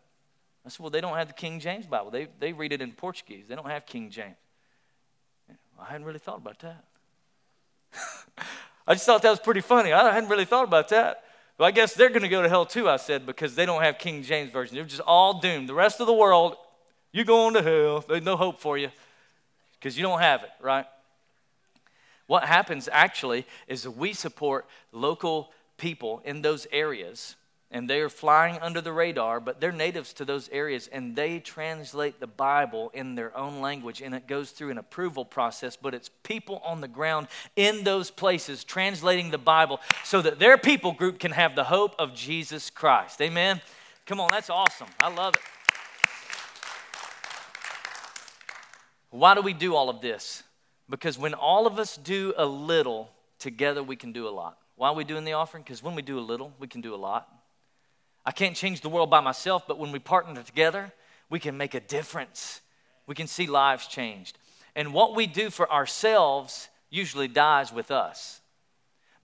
I 0.65 0.69
said, 0.69 0.79
Well, 0.79 0.89
they 0.89 1.01
don't 1.01 1.17
have 1.17 1.27
the 1.27 1.33
King 1.33 1.59
James 1.59 1.85
Bible. 1.85 2.11
They, 2.11 2.27
they 2.39 2.53
read 2.53 2.71
it 2.71 2.81
in 2.81 2.91
Portuguese. 2.91 3.45
They 3.47 3.55
don't 3.55 3.69
have 3.69 3.85
King 3.85 4.09
James. 4.09 4.35
I 5.79 5.85
hadn't 5.85 6.05
really 6.05 6.19
thought 6.19 6.37
about 6.37 6.59
that. 6.59 6.83
I 8.87 8.93
just 8.93 9.05
thought 9.05 9.21
that 9.23 9.29
was 9.29 9.39
pretty 9.39 9.61
funny. 9.61 9.91
I 9.93 10.13
hadn't 10.13 10.29
really 10.29 10.45
thought 10.45 10.65
about 10.65 10.89
that. 10.89 11.23
Well, 11.57 11.67
I 11.67 11.71
guess 11.71 11.93
they're 11.93 12.09
going 12.09 12.21
to 12.21 12.29
go 12.29 12.41
to 12.41 12.49
hell 12.49 12.65
too, 12.65 12.89
I 12.89 12.97
said, 12.97 13.25
because 13.25 13.55
they 13.55 13.65
don't 13.65 13.81
have 13.81 13.97
King 13.97 14.23
James 14.23 14.51
Version. 14.51 14.75
They're 14.75 14.85
just 14.85 15.01
all 15.01 15.39
doomed. 15.39 15.69
The 15.69 15.73
rest 15.73 15.99
of 15.99 16.07
the 16.07 16.13
world, 16.13 16.55
you're 17.11 17.25
going 17.25 17.53
to 17.55 17.61
hell. 17.61 18.03
There's 18.07 18.23
no 18.23 18.35
hope 18.35 18.59
for 18.59 18.77
you 18.77 18.89
because 19.79 19.97
you 19.97 20.03
don't 20.03 20.19
have 20.19 20.43
it, 20.43 20.49
right? 20.61 20.85
What 22.27 22.43
happens 22.43 22.87
actually 22.91 23.45
is 23.67 23.87
we 23.87 24.13
support 24.13 24.65
local 24.91 25.51
people 25.77 26.21
in 26.23 26.41
those 26.41 26.65
areas 26.71 27.35
and 27.71 27.89
they're 27.89 28.09
flying 28.09 28.59
under 28.61 28.81
the 28.81 28.91
radar, 28.91 29.39
but 29.39 29.61
they're 29.61 29.71
natives 29.71 30.11
to 30.13 30.25
those 30.25 30.49
areas, 30.49 30.89
and 30.91 31.15
they 31.15 31.39
translate 31.39 32.19
the 32.19 32.27
Bible 32.27 32.91
in 32.93 33.15
their 33.15 33.35
own 33.35 33.61
language, 33.61 34.01
and 34.01 34.13
it 34.13 34.27
goes 34.27 34.51
through 34.51 34.71
an 34.71 34.77
approval 34.77 35.23
process. 35.23 35.77
But 35.77 35.93
it's 35.93 36.09
people 36.23 36.61
on 36.65 36.81
the 36.81 36.89
ground 36.89 37.27
in 37.55 37.85
those 37.85 38.11
places 38.11 38.65
translating 38.65 39.31
the 39.31 39.37
Bible 39.37 39.79
so 40.03 40.21
that 40.21 40.37
their 40.37 40.57
people 40.57 40.91
group 40.91 41.17
can 41.17 41.31
have 41.31 41.55
the 41.55 41.63
hope 41.63 41.95
of 41.97 42.13
Jesus 42.13 42.69
Christ. 42.69 43.21
Amen? 43.21 43.61
Come 44.05 44.19
on, 44.19 44.27
that's 44.29 44.49
awesome. 44.49 44.87
I 44.99 45.07
love 45.13 45.35
it. 45.35 45.41
Why 49.11 49.33
do 49.33 49.41
we 49.41 49.53
do 49.53 49.75
all 49.75 49.89
of 49.89 50.01
this? 50.01 50.43
Because 50.89 51.17
when 51.17 51.33
all 51.33 51.67
of 51.67 51.79
us 51.79 51.95
do 51.95 52.33
a 52.37 52.45
little, 52.45 53.11
together 53.39 53.81
we 53.81 53.95
can 53.95 54.11
do 54.11 54.27
a 54.27 54.29
lot. 54.29 54.57
Why 54.75 54.89
are 54.89 54.95
we 54.95 55.05
doing 55.05 55.23
the 55.23 55.33
offering? 55.33 55.63
Because 55.63 55.81
when 55.81 55.95
we 55.95 56.01
do 56.01 56.19
a 56.19 56.21
little, 56.21 56.51
we 56.59 56.67
can 56.67 56.81
do 56.81 56.93
a 56.93 56.97
lot. 56.97 57.29
I 58.25 58.31
can't 58.31 58.55
change 58.55 58.81
the 58.81 58.89
world 58.89 59.09
by 59.09 59.19
myself, 59.19 59.63
but 59.67 59.79
when 59.79 59.91
we 59.91 59.99
partner 59.99 60.41
together, 60.43 60.91
we 61.29 61.39
can 61.39 61.57
make 61.57 61.73
a 61.73 61.79
difference. 61.79 62.61
We 63.07 63.15
can 63.15 63.27
see 63.27 63.47
lives 63.47 63.87
changed. 63.87 64.37
And 64.75 64.93
what 64.93 65.15
we 65.15 65.27
do 65.27 65.49
for 65.49 65.71
ourselves 65.71 66.69
usually 66.89 67.27
dies 67.27 67.73
with 67.73 67.91
us. 67.91 68.41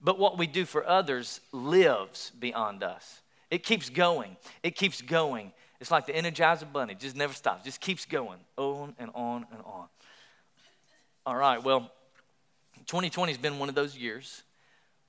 But 0.00 0.18
what 0.18 0.38
we 0.38 0.46
do 0.46 0.64
for 0.64 0.86
others 0.86 1.40
lives 1.52 2.32
beyond 2.38 2.82
us. 2.82 3.20
It 3.50 3.62
keeps 3.64 3.88
going. 3.90 4.36
It 4.62 4.74
keeps 4.74 5.00
going. 5.00 5.52
It's 5.80 5.90
like 5.90 6.06
the 6.06 6.12
Energizer 6.12 6.70
Bunny, 6.70 6.94
just 6.94 7.14
never 7.16 7.32
stops, 7.32 7.64
just 7.64 7.80
keeps 7.80 8.04
going 8.04 8.40
on 8.56 8.94
and 8.98 9.10
on 9.14 9.46
and 9.52 9.60
on. 9.64 9.86
All 11.24 11.36
right, 11.36 11.62
well, 11.62 11.92
2020 12.86 13.32
has 13.32 13.38
been 13.38 13.58
one 13.58 13.68
of 13.68 13.74
those 13.74 13.96
years 13.96 14.42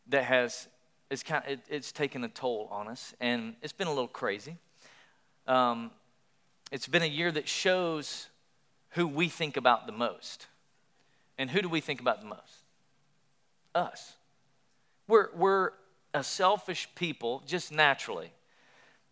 that 0.08 0.25
has 0.25 0.67
it's 1.10 1.24
kind 1.24 1.43
of, 1.45 1.52
it, 1.52 1.60
it's 1.69 1.91
taken 1.91 2.24
a 2.24 2.30
toll 2.30 2.67
on 2.72 2.88
us, 2.88 3.13
and 3.19 3.56
it's 3.62 3.74
been 3.74 3.88
a 3.88 3.91
little 3.91 4.08
crazy. 4.08 4.58
Um, 5.48 5.91
it's 6.72 6.88
been 6.88 7.02
a 7.02 7.08
year 7.08 7.32
that 7.32 7.48
shows 7.48 8.28
who 8.91 9.08
we 9.08 9.28
think 9.28 9.58
about 9.58 9.86
the 9.86 9.91
most. 9.91 10.48
And 11.38 11.50
who 11.50 11.62
do 11.62 11.69
we 11.69 11.82
think 11.82 12.02
about 12.02 12.22
the 12.22 12.28
most? 12.28 12.63
Us. 13.74 14.13
We're, 15.08 15.30
we're 15.36 15.72
a 16.13 16.24
selfish 16.24 16.88
people 16.95 17.43
just 17.48 17.72
naturally. 17.72 18.32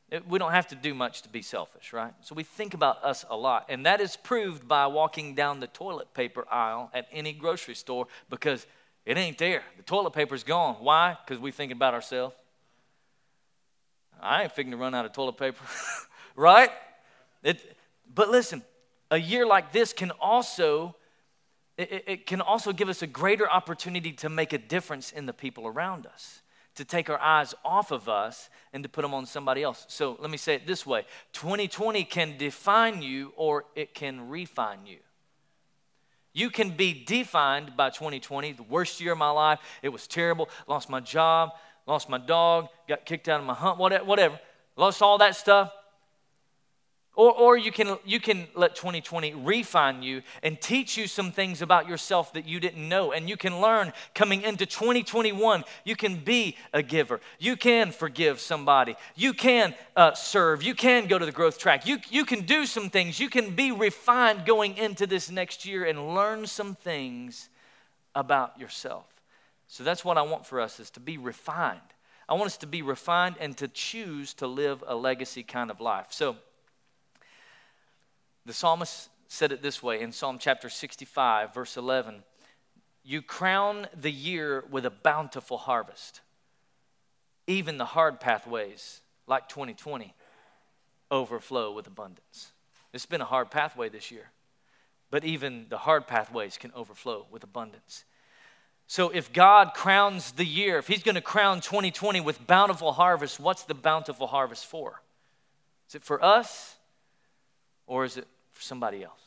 It, 0.10 0.28
we 0.28 0.40
don't 0.40 0.52
have 0.52 0.68
to 0.68 0.76
do 0.76 0.94
much 0.94 1.24
to 1.24 1.30
be 1.30 1.42
selfish, 1.42 1.94
right? 1.94 2.14
So 2.22 2.36
we 2.36 2.44
think 2.44 2.74
about 2.74 3.04
us 3.04 3.26
a 3.30 3.36
lot. 3.36 3.66
And 3.70 3.86
that 3.86 4.02
is 4.02 4.16
proved 4.18 4.68
by 4.68 4.88
walking 4.88 5.36
down 5.36 5.60
the 5.60 5.68
toilet 5.68 6.14
paper 6.14 6.46
aisle 6.52 6.92
at 6.94 7.08
any 7.12 7.34
grocery 7.34 7.76
store 7.76 8.08
because 8.30 8.66
it 9.08 9.18
ain't 9.18 9.38
there. 9.38 9.64
The 9.78 9.84
toilet 9.84 10.12
paper's 10.12 10.44
gone. 10.44 10.76
Why? 10.82 11.18
Because 11.26 11.42
we 11.42 11.52
thinking 11.52 11.78
about 11.78 11.94
ourselves. 11.94 12.36
I 14.22 14.44
ain't 14.44 14.52
figuring 14.52 14.78
to 14.78 14.78
run 14.78 14.94
out 14.94 15.06
of 15.06 15.14
toilet 15.14 15.38
paper, 15.38 15.64
right? 16.36 16.70
It, 17.42 17.78
but 18.14 18.30
listen, 18.30 18.64
a 19.10 19.18
year 19.18 19.46
like 19.46 19.72
this 19.72 19.94
can 19.94 20.12
also 20.12 20.94
it, 21.78 22.04
it 22.06 22.26
can 22.26 22.42
also 22.42 22.74
give 22.74 22.90
us 22.90 23.02
a 23.02 23.08
greater 23.08 23.50
opportunity 23.50 24.12
to 24.12 24.28
make 24.28 24.52
a 24.52 24.58
difference 24.58 25.14
in 25.14 25.26
the 25.26 25.34
people 25.34 25.68
around 25.68 26.06
us, 26.06 26.42
to 26.76 26.84
take 26.84 27.10
our 27.10 27.20
eyes 27.20 27.56
off 27.64 27.92
of 27.92 28.10
us 28.10 28.50
and 28.74 28.84
to 28.84 28.90
put 28.90 29.04
them 29.04 29.14
on 29.14 29.26
somebody 29.26 29.64
else. 29.64 29.86
So 29.88 30.18
let 30.20 30.30
me 30.30 30.38
say 30.38 30.56
it 30.56 30.68
this 30.68 30.86
way 30.86 31.06
2020 31.32 32.04
can 32.04 32.36
define 32.38 33.02
you 33.02 33.32
or 33.38 33.64
it 33.74 33.94
can 33.94 34.28
refine 34.28 34.86
you. 34.86 34.98
You 36.34 36.50
can 36.50 36.72
be 36.72 36.94
defined 36.94 37.76
by 37.76 37.90
2020, 37.90 38.54
the 38.54 38.64
worst 38.64 39.02
year 39.02 39.14
of 39.14 39.18
my 39.18 39.32
life. 39.32 39.60
It 39.82 39.90
was 39.90 40.08
terrible. 40.08 40.50
Lost 40.68 40.90
my 40.90 41.00
job, 41.00 41.52
lost 41.88 42.10
my 42.10 42.20
dog, 42.20 42.68
got 42.88 43.06
kicked 43.06 43.28
out 43.28 43.40
of 43.40 43.46
my 43.46 43.54
hunt, 43.56 43.80
whatever. 43.80 44.40
Lost 44.76 45.02
all 45.02 45.18
that 45.18 45.36
stuff. 45.36 45.72
Or, 47.18 47.32
or 47.32 47.58
you, 47.58 47.72
can, 47.72 47.98
you 48.06 48.20
can 48.20 48.48
let 48.54 48.76
2020 48.76 49.34
refine 49.34 50.04
you 50.04 50.22
and 50.44 50.62
teach 50.62 50.96
you 50.98 51.08
some 51.08 51.32
things 51.32 51.64
about 51.64 51.90
yourself 51.90 52.32
that 52.34 52.48
you 52.48 52.60
didn't 52.60 52.88
know. 52.88 53.12
And 53.12 53.28
you 53.28 53.36
can 53.36 53.60
learn 53.60 53.92
coming 54.14 54.44
into 54.44 54.68
2021, 54.68 55.64
you 55.84 55.96
can 55.96 56.18
be 56.18 56.56
a 56.74 56.84
giver. 56.84 57.20
You 57.40 57.58
can 57.58 57.92
forgive 57.92 58.40
somebody. 58.40 58.96
You 59.16 59.34
can 59.34 59.74
uh, 59.96 60.14
serve. 60.14 60.62
You 60.62 60.76
can 60.76 61.08
go 61.08 61.18
to 61.18 61.26
the 61.26 61.32
growth 61.32 61.58
track. 61.58 61.88
You, 61.88 61.98
you 62.12 62.24
can 62.24 62.46
do 62.46 62.68
some 62.68 62.92
things. 62.92 63.20
You 63.20 63.32
can 63.32 63.56
be 63.56 63.72
refined 63.72 64.46
going 64.46 64.78
into 64.78 65.08
this 65.08 65.32
next 65.32 65.66
year 65.66 65.86
and 65.86 66.14
learn 66.14 66.46
some 66.46 66.76
things 66.76 67.50
about 68.14 68.60
yourself. 68.60 69.06
So 69.68 69.84
that's 69.84 70.06
what 70.06 70.20
I 70.20 70.22
want 70.22 70.46
for 70.46 70.62
us 70.62 70.80
is 70.80 70.92
to 70.92 71.00
be 71.00 71.18
refined. 71.18 71.82
I 72.30 72.36
want 72.36 72.46
us 72.46 72.58
to 72.58 72.68
be 72.68 72.84
refined 72.84 73.38
and 73.40 73.58
to 73.58 73.68
choose 73.68 74.36
to 74.36 74.46
live 74.46 74.84
a 74.86 74.96
legacy 74.96 75.42
kind 75.42 75.72
of 75.72 75.82
life. 75.82 76.08
So 76.12 76.36
the 78.48 78.54
psalmist 78.54 79.10
said 79.28 79.52
it 79.52 79.62
this 79.62 79.84
way 79.84 80.02
in 80.02 80.14
Psalm 80.14 80.38
chapter 80.40 80.70
65, 80.70 81.54
verse 81.54 81.76
11 81.76 82.24
You 83.04 83.22
crown 83.22 83.88
the 83.94 84.12
year 84.12 84.64
with 84.72 84.86
a 84.86 84.90
bountiful 84.90 85.58
harvest. 85.58 86.22
Even 87.46 87.78
the 87.78 87.86
hard 87.86 88.20
pathways, 88.20 89.02
like 89.28 89.48
2020, 89.50 90.14
overflow 91.12 91.74
with 91.74 91.88
abundance. 91.88 92.52
It's 92.94 93.06
been 93.06 93.22
a 93.22 93.26
hard 93.26 93.52
pathway 93.52 93.90
this 93.90 94.12
year, 94.12 94.32
but 95.12 95.26
even 95.26 95.68
the 95.70 95.78
hard 95.78 96.08
pathways 96.08 96.58
can 96.58 96.72
overflow 96.74 97.26
with 97.30 97.44
abundance. 97.44 98.06
So, 98.90 99.10
if 99.10 99.34
God 99.34 99.74
crowns 99.74 100.32
the 100.32 100.46
year, 100.46 100.78
if 100.78 100.88
He's 100.88 101.04
going 101.04 101.16
to 101.16 101.22
crown 101.22 101.60
2020 101.60 102.22
with 102.22 102.48
bountiful 102.48 102.94
harvest, 102.94 103.42
what's 103.42 103.64
the 103.64 103.74
bountiful 103.74 104.28
harvest 104.28 104.66
for? 104.66 105.02
Is 105.90 105.96
it 105.96 106.04
for 106.06 106.24
us? 106.24 106.78
or 107.88 108.04
is 108.04 108.18
it 108.18 108.28
for 108.58 108.64
somebody 108.64 109.04
else? 109.04 109.22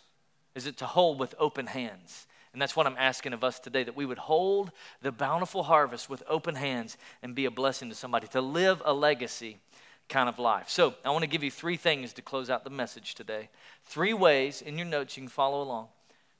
Is 0.54 0.66
it 0.66 0.76
to 0.78 0.86
hold 0.86 1.18
with 1.18 1.34
open 1.38 1.66
hands? 1.66 2.26
And 2.52 2.60
that's 2.60 2.74
what 2.74 2.86
I'm 2.86 2.96
asking 2.98 3.32
of 3.32 3.44
us 3.44 3.60
today 3.60 3.84
that 3.84 3.96
we 3.96 4.04
would 4.04 4.18
hold 4.18 4.72
the 5.02 5.12
bountiful 5.12 5.62
harvest 5.62 6.10
with 6.10 6.22
open 6.28 6.56
hands 6.56 6.96
and 7.22 7.34
be 7.34 7.44
a 7.44 7.50
blessing 7.50 7.88
to 7.90 7.94
somebody, 7.94 8.26
to 8.28 8.40
live 8.40 8.82
a 8.84 8.92
legacy 8.92 9.58
kind 10.08 10.28
of 10.28 10.40
life. 10.40 10.68
So, 10.68 10.94
I 11.04 11.10
want 11.10 11.22
to 11.22 11.30
give 11.30 11.44
you 11.44 11.50
three 11.52 11.76
things 11.76 12.12
to 12.14 12.22
close 12.22 12.50
out 12.50 12.64
the 12.64 12.70
message 12.70 13.14
today. 13.14 13.48
Three 13.84 14.12
ways 14.12 14.60
in 14.60 14.76
your 14.76 14.86
notes 14.86 15.16
you 15.16 15.22
can 15.22 15.28
follow 15.28 15.62
along. 15.62 15.86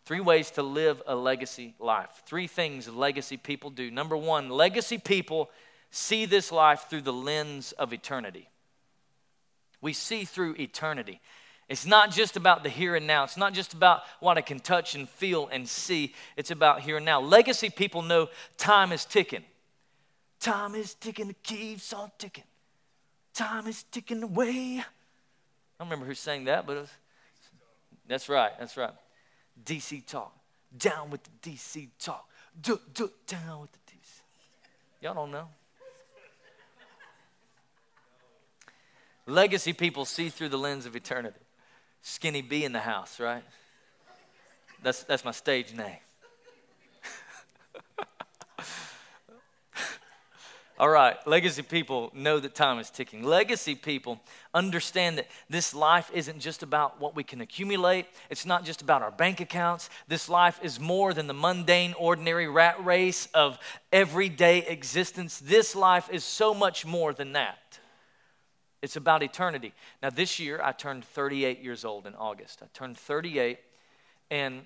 Three 0.05 0.20
ways 0.20 0.51
to 0.53 0.62
live 0.62 1.01
a 1.07 1.14
legacy 1.14 1.74
life. 1.78 2.22
Three 2.26 2.49
things 2.49 2.88
legacy 2.88 3.36
people 3.36 3.70
do. 3.70 3.93
Number 3.93 4.16
one, 4.16 4.49
legacy 4.49 4.99
people 4.99 5.51
see 5.91 6.24
this 6.24 6.51
life 6.51 6.86
through 6.91 7.03
the 7.03 7.12
lens 7.12 7.70
of 7.72 7.93
eternity. 7.93 8.49
We 9.80 9.93
see 9.93 10.24
through 10.24 10.57
eternity. 10.59 11.20
It's 11.71 11.87
not 11.87 12.11
just 12.11 12.37
about 12.37 12.64
the 12.64 12.68
here 12.68 12.97
and 12.97 13.07
now. 13.07 13.23
It's 13.23 13.37
not 13.37 13.55
just 13.55 13.75
about 13.75 14.03
what 14.18 14.37
I 14.37 14.41
can 14.41 14.59
touch 14.59 14.97
and 14.97 15.09
feel 15.09 15.49
and 15.53 15.68
see. 15.68 16.12
It's 16.37 16.51
about 16.51 16.81
here 16.81 16.97
and 16.97 17.07
now. 17.07 17.21
Legacy 17.21 17.71
people 17.71 18.03
know 18.03 18.29
time 18.59 18.91
is 18.91 19.05
ticking. 19.05 19.45
Time 20.41 20.75
is 20.75 20.95
ticking, 20.95 21.29
the 21.29 21.35
keeps 21.35 21.93
on 21.93 22.11
ticking. 22.18 22.43
Time 23.33 23.68
is 23.68 23.85
ticking 23.85 24.21
away. 24.21 24.81
I 24.81 24.85
don't 25.79 25.89
remember 25.89 26.07
who 26.07 26.14
sang 26.14 26.47
that, 26.47 26.66
but 26.66 26.77
was, 26.77 26.91
that's 28.09 28.29
right, 28.29 28.51
that's 28.59 28.77
right. 28.77 28.93
DC 29.64 30.05
talk. 30.07 30.37
Down 30.77 31.09
with 31.09 31.21
the 31.23 31.51
DC 31.51 31.87
talk. 32.01 32.29
Do, 32.61 32.81
do, 32.93 33.12
down 33.29 33.61
with 33.61 33.71
the 33.71 33.79
DC. 33.93 34.23
Y'all 35.03 35.14
don't 35.14 35.31
know. 35.31 35.47
Legacy 39.27 39.73
people 39.73 40.05
see 40.05 40.31
through 40.31 40.49
the 40.49 40.59
lens 40.59 40.85
of 40.85 40.97
eternity. 40.97 41.39
Skinny 42.03 42.42
B 42.42 42.64
in 42.64 42.72
the 42.72 42.80
house, 42.80 43.20
right? 43.20 43.42
That's, 44.82 45.03
that's 45.05 45.24
my 45.24 45.32
stage 45.32 45.74
name. 45.74 45.98
All 50.78 50.88
right, 50.88 51.16
legacy 51.26 51.61
people 51.61 52.11
know 52.14 52.40
that 52.40 52.55
time 52.55 52.78
is 52.78 52.88
ticking. 52.88 53.22
Legacy 53.22 53.74
people 53.74 54.18
understand 54.55 55.18
that 55.18 55.26
this 55.51 55.74
life 55.74 56.11
isn't 56.14 56.40
just 56.40 56.62
about 56.62 56.98
what 56.98 57.14
we 57.14 57.22
can 57.22 57.42
accumulate, 57.42 58.07
it's 58.30 58.46
not 58.46 58.64
just 58.64 58.80
about 58.80 59.03
our 59.03 59.11
bank 59.11 59.40
accounts. 59.40 59.90
This 60.09 60.30
life 60.30 60.59
is 60.62 60.80
more 60.80 61.12
than 61.12 61.26
the 61.26 61.34
mundane, 61.34 61.92
ordinary 61.98 62.48
rat 62.48 62.82
race 62.82 63.28
of 63.34 63.59
everyday 63.92 64.61
existence. 64.61 65.38
This 65.38 65.76
life 65.76 66.09
is 66.11 66.24
so 66.24 66.55
much 66.55 66.86
more 66.86 67.12
than 67.12 67.32
that. 67.32 67.80
It's 68.83 68.97
about 68.97 69.22
eternity. 69.22 69.74
Now, 70.03 70.11
this 70.11 70.39
year, 70.39 70.61
I 70.62 70.72
turned 70.72 71.05
38 71.05 71.61
years 71.61 71.85
old 71.85 72.07
in 72.07 72.14
August. 72.14 72.62
I 72.62 72.66
turned 72.72 72.97
38, 72.97 73.59
and 74.31 74.62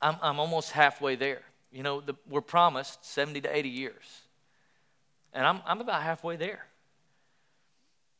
I'm, 0.00 0.16
I'm 0.22 0.40
almost 0.40 0.72
halfway 0.72 1.16
there. 1.16 1.42
You 1.70 1.82
know, 1.82 2.00
the, 2.00 2.14
we're 2.28 2.40
promised 2.40 3.04
70 3.04 3.42
to 3.42 3.56
80 3.56 3.68
years, 3.68 4.22
and 5.32 5.46
I'm, 5.46 5.60
I'm 5.66 5.80
about 5.80 6.02
halfway 6.02 6.36
there. 6.36 6.64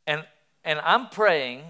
And, 0.06 0.24
and 0.64 0.78
I'm 0.80 1.08
praying 1.08 1.62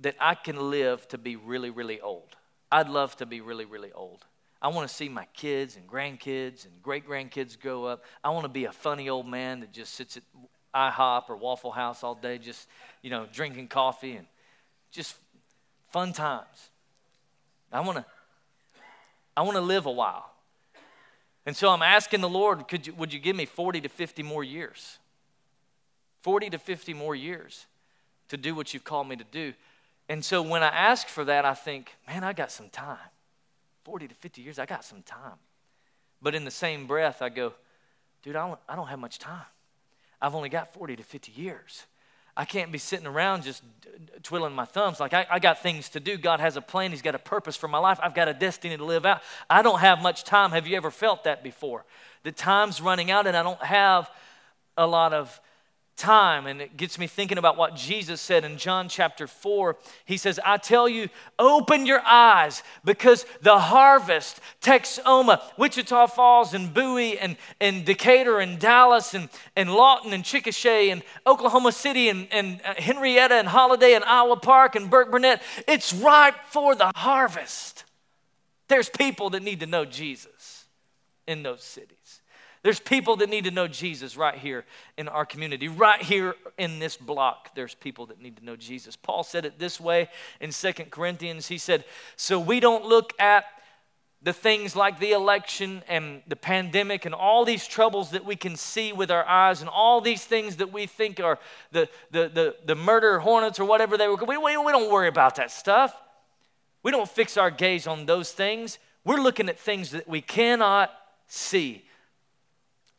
that 0.00 0.16
I 0.20 0.34
can 0.34 0.70
live 0.70 1.06
to 1.08 1.18
be 1.18 1.36
really, 1.36 1.70
really 1.70 2.00
old. 2.00 2.36
I'd 2.70 2.88
love 2.88 3.16
to 3.18 3.26
be 3.26 3.40
really, 3.40 3.64
really 3.64 3.92
old. 3.92 4.24
I 4.60 4.68
want 4.68 4.88
to 4.88 4.94
see 4.94 5.08
my 5.08 5.26
kids 5.34 5.76
and 5.76 5.86
grandkids 5.88 6.64
and 6.64 6.82
great 6.82 7.06
grandkids 7.06 7.58
grow 7.58 7.84
up. 7.84 8.04
I 8.22 8.30
want 8.30 8.44
to 8.44 8.48
be 8.48 8.64
a 8.64 8.72
funny 8.72 9.08
old 9.08 9.26
man 9.26 9.60
that 9.60 9.72
just 9.72 9.94
sits 9.94 10.16
at 10.16 10.22
IHOP 10.74 11.28
or 11.28 11.36
Waffle 11.36 11.72
House 11.72 12.02
all 12.02 12.14
day, 12.14 12.38
just, 12.38 12.68
you 13.02 13.10
know, 13.10 13.26
drinking 13.32 13.68
coffee 13.68 14.16
and 14.16 14.26
just 14.90 15.16
fun 15.90 16.12
times. 16.12 16.70
I 17.72 17.80
want 17.80 17.98
to 17.98 18.04
I 19.36 19.42
want 19.42 19.56
to 19.56 19.62
live 19.62 19.86
a 19.86 19.90
while. 19.90 20.30
And 21.46 21.56
so 21.56 21.70
I'm 21.70 21.82
asking 21.82 22.20
the 22.20 22.28
Lord, 22.28 22.68
could 22.68 22.86
you, 22.86 22.94
would 22.94 23.12
you 23.12 23.18
give 23.18 23.34
me 23.34 23.46
40 23.46 23.80
to 23.80 23.88
50 23.88 24.22
more 24.22 24.44
years? 24.44 24.98
40 26.22 26.50
to 26.50 26.58
50 26.58 26.94
more 26.94 27.14
years 27.14 27.66
to 28.28 28.36
do 28.36 28.54
what 28.54 28.72
you've 28.72 28.84
called 28.84 29.08
me 29.08 29.16
to 29.16 29.24
do. 29.24 29.52
And 30.08 30.24
so 30.24 30.42
when 30.42 30.62
I 30.62 30.68
ask 30.68 31.08
for 31.08 31.24
that, 31.24 31.44
I 31.44 31.54
think, 31.54 31.96
man, 32.06 32.22
I 32.22 32.32
got 32.32 32.52
some 32.52 32.68
time. 32.68 32.98
40 33.84 34.08
to 34.08 34.14
50 34.14 34.42
years, 34.42 34.58
I 34.58 34.66
got 34.66 34.84
some 34.84 35.02
time. 35.02 35.38
But 36.20 36.34
in 36.34 36.44
the 36.44 36.50
same 36.50 36.86
breath, 36.86 37.22
I 37.22 37.28
go, 37.28 37.52
dude, 38.22 38.36
I 38.36 38.46
don't, 38.46 38.60
I 38.68 38.76
don't 38.76 38.86
have 38.86 39.00
much 39.00 39.18
time. 39.18 39.46
I've 40.22 40.36
only 40.36 40.48
got 40.48 40.72
40 40.72 40.96
to 40.96 41.02
50 41.02 41.32
years. 41.32 41.84
I 42.36 42.46
can't 42.46 42.72
be 42.72 42.78
sitting 42.78 43.06
around 43.06 43.42
just 43.42 43.62
twiddling 44.22 44.54
my 44.54 44.64
thumbs. 44.64 45.00
Like, 45.00 45.12
I, 45.12 45.26
I, 45.30 45.38
got 45.38 45.62
things 45.62 45.90
to 45.90 46.00
do. 46.00 46.16
God 46.16 46.40
has 46.40 46.56
a 46.56 46.62
plan, 46.62 46.92
He's 46.92 47.02
got 47.02 47.14
a 47.14 47.18
purpose 47.18 47.56
for 47.56 47.68
my 47.68 47.78
life. 47.78 48.00
I've 48.02 48.14
got 48.14 48.28
a 48.28 48.32
destiny 48.32 48.76
to 48.76 48.84
live 48.84 49.04
out. 49.04 49.20
I 49.50 49.60
don't 49.60 49.80
have 49.80 50.00
much 50.00 50.24
time. 50.24 50.52
Have 50.52 50.66
you 50.66 50.76
ever 50.76 50.90
felt 50.90 51.24
that 51.24 51.42
before? 51.42 51.84
The 52.22 52.32
time's 52.32 52.80
running 52.80 53.10
out, 53.10 53.26
and 53.26 53.36
I 53.36 53.42
don't 53.42 53.62
have 53.62 54.10
a 54.78 54.86
lot 54.86 55.12
of 55.12 55.38
time. 55.96 56.46
And 56.46 56.60
it 56.60 56.76
gets 56.76 56.98
me 56.98 57.06
thinking 57.06 57.38
about 57.38 57.56
what 57.56 57.76
Jesus 57.76 58.20
said 58.20 58.44
in 58.44 58.56
John 58.56 58.88
chapter 58.88 59.26
4. 59.26 59.76
He 60.04 60.16
says, 60.16 60.40
I 60.44 60.56
tell 60.56 60.88
you, 60.88 61.08
open 61.38 61.86
your 61.86 62.00
eyes 62.04 62.62
because 62.84 63.26
the 63.40 63.58
harvest, 63.58 64.40
Texoma, 64.60 65.40
Wichita 65.56 66.06
Falls, 66.08 66.54
and 66.54 66.72
Bowie, 66.72 67.18
and, 67.18 67.36
and 67.60 67.84
Decatur, 67.84 68.40
and 68.40 68.58
Dallas, 68.58 69.14
and, 69.14 69.28
and 69.56 69.72
Lawton, 69.72 70.12
and 70.12 70.24
Chickasha, 70.24 70.90
and 70.90 71.02
Oklahoma 71.26 71.72
City, 71.72 72.08
and, 72.08 72.26
and 72.30 72.60
uh, 72.64 72.74
Henrietta, 72.76 73.34
and 73.34 73.48
Holliday, 73.48 73.94
and 73.94 74.04
Iowa 74.04 74.36
Park, 74.36 74.76
and 74.76 74.90
Burkburnett, 74.90 75.40
it's 75.68 75.92
ripe 75.92 76.36
for 76.48 76.74
the 76.74 76.92
harvest. 76.96 77.84
There's 78.68 78.88
people 78.88 79.30
that 79.30 79.42
need 79.42 79.60
to 79.60 79.66
know 79.66 79.84
Jesus 79.84 80.64
in 81.26 81.42
those 81.42 81.62
cities. 81.62 82.01
There's 82.62 82.78
people 82.78 83.16
that 83.16 83.28
need 83.28 83.44
to 83.44 83.50
know 83.50 83.66
Jesus 83.66 84.16
right 84.16 84.36
here 84.36 84.64
in 84.96 85.08
our 85.08 85.26
community. 85.26 85.66
Right 85.66 86.00
here 86.00 86.36
in 86.58 86.78
this 86.78 86.96
block, 86.96 87.54
there's 87.56 87.74
people 87.74 88.06
that 88.06 88.20
need 88.20 88.36
to 88.36 88.44
know 88.44 88.54
Jesus. 88.54 88.94
Paul 88.94 89.24
said 89.24 89.44
it 89.44 89.58
this 89.58 89.80
way 89.80 90.08
in 90.40 90.52
Second 90.52 90.90
Corinthians. 90.90 91.48
He 91.48 91.58
said, 91.58 91.84
So 92.16 92.38
we 92.38 92.60
don't 92.60 92.84
look 92.84 93.14
at 93.18 93.46
the 94.22 94.32
things 94.32 94.76
like 94.76 95.00
the 95.00 95.10
election 95.10 95.82
and 95.88 96.22
the 96.28 96.36
pandemic 96.36 97.04
and 97.04 97.14
all 97.14 97.44
these 97.44 97.66
troubles 97.66 98.12
that 98.12 98.24
we 98.24 98.36
can 98.36 98.54
see 98.54 98.92
with 98.92 99.10
our 99.10 99.26
eyes 99.26 99.60
and 99.60 99.68
all 99.68 100.00
these 100.00 100.24
things 100.24 100.56
that 100.56 100.72
we 100.72 100.86
think 100.86 101.18
are 101.18 101.40
the, 101.72 101.88
the, 102.12 102.28
the, 102.28 102.56
the 102.64 102.74
murder 102.76 103.18
hornets 103.18 103.58
or 103.58 103.64
whatever 103.64 103.98
they 103.98 104.06
were. 104.06 104.14
We, 104.14 104.36
we, 104.36 104.56
we 104.56 104.72
don't 104.72 104.92
worry 104.92 105.08
about 105.08 105.34
that 105.36 105.50
stuff. 105.50 105.92
We 106.84 106.92
don't 106.92 107.08
fix 107.08 107.36
our 107.36 107.50
gaze 107.50 107.88
on 107.88 108.06
those 108.06 108.30
things. 108.30 108.78
We're 109.04 109.20
looking 109.20 109.48
at 109.48 109.58
things 109.58 109.90
that 109.90 110.08
we 110.08 110.20
cannot 110.20 110.92
see. 111.26 111.84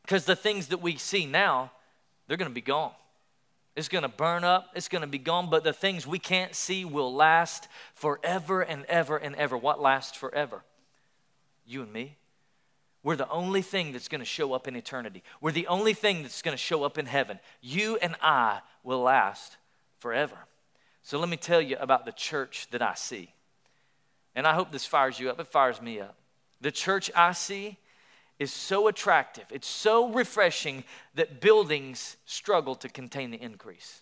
Because 0.03 0.25
the 0.25 0.35
things 0.35 0.67
that 0.67 0.81
we 0.81 0.97
see 0.97 1.25
now, 1.25 1.71
they're 2.27 2.37
going 2.37 2.51
to 2.51 2.55
be 2.55 2.61
gone. 2.61 2.91
It's 3.75 3.89
going 3.89 4.03
to 4.03 4.09
burn 4.09 4.43
up, 4.43 4.69
it's 4.75 4.87
going 4.87 5.01
to 5.01 5.07
be 5.07 5.17
gone, 5.17 5.49
but 5.49 5.63
the 5.63 5.73
things 5.73 6.05
we 6.05 6.19
can't 6.19 6.53
see 6.53 6.85
will 6.85 7.11
last 7.11 7.67
forever 7.95 8.61
and 8.61 8.85
ever 8.85 9.17
and 9.17 9.35
ever. 9.35 9.57
What 9.57 9.81
lasts 9.81 10.15
forever? 10.15 10.63
You 11.65 11.81
and 11.81 11.91
me. 11.91 12.17
We're 13.01 13.15
the 13.15 13.29
only 13.29 13.63
thing 13.63 13.91
that's 13.91 14.07
going 14.07 14.21
to 14.21 14.25
show 14.25 14.53
up 14.53 14.67
in 14.67 14.75
eternity. 14.75 15.23
We're 15.41 15.51
the 15.51 15.67
only 15.67 15.93
thing 15.93 16.21
that's 16.21 16.41
going 16.41 16.53
to 16.53 16.61
show 16.61 16.83
up 16.83 16.97
in 16.97 17.07
heaven. 17.07 17.39
You 17.61 17.97
and 17.97 18.15
I 18.21 18.61
will 18.83 19.01
last 19.01 19.57
forever. 19.99 20.37
So 21.01 21.19
let 21.19 21.27
me 21.27 21.35
tell 21.35 21.59
you 21.59 21.75
about 21.79 22.05
the 22.05 22.11
church 22.13 22.67
that 22.71 22.81
I 22.81 22.93
see. 22.93 23.33
And 24.35 24.47
I 24.47 24.53
hope 24.53 24.71
this 24.71 24.85
fires 24.85 25.19
you 25.19 25.29
up. 25.29 25.39
It 25.39 25.47
fires 25.47 25.81
me 25.81 25.99
up. 25.99 26.15
The 26.61 26.71
church 26.71 27.11
I 27.15 27.33
see 27.33 27.77
is 28.43 28.53
so 28.53 28.87
attractive, 28.87 29.45
it's 29.49 29.67
so 29.67 30.09
refreshing 30.09 30.83
that 31.15 31.41
buildings 31.41 32.17
struggle 32.25 32.75
to 32.75 32.89
contain 32.89 33.31
the 33.31 33.41
increase. 33.41 34.01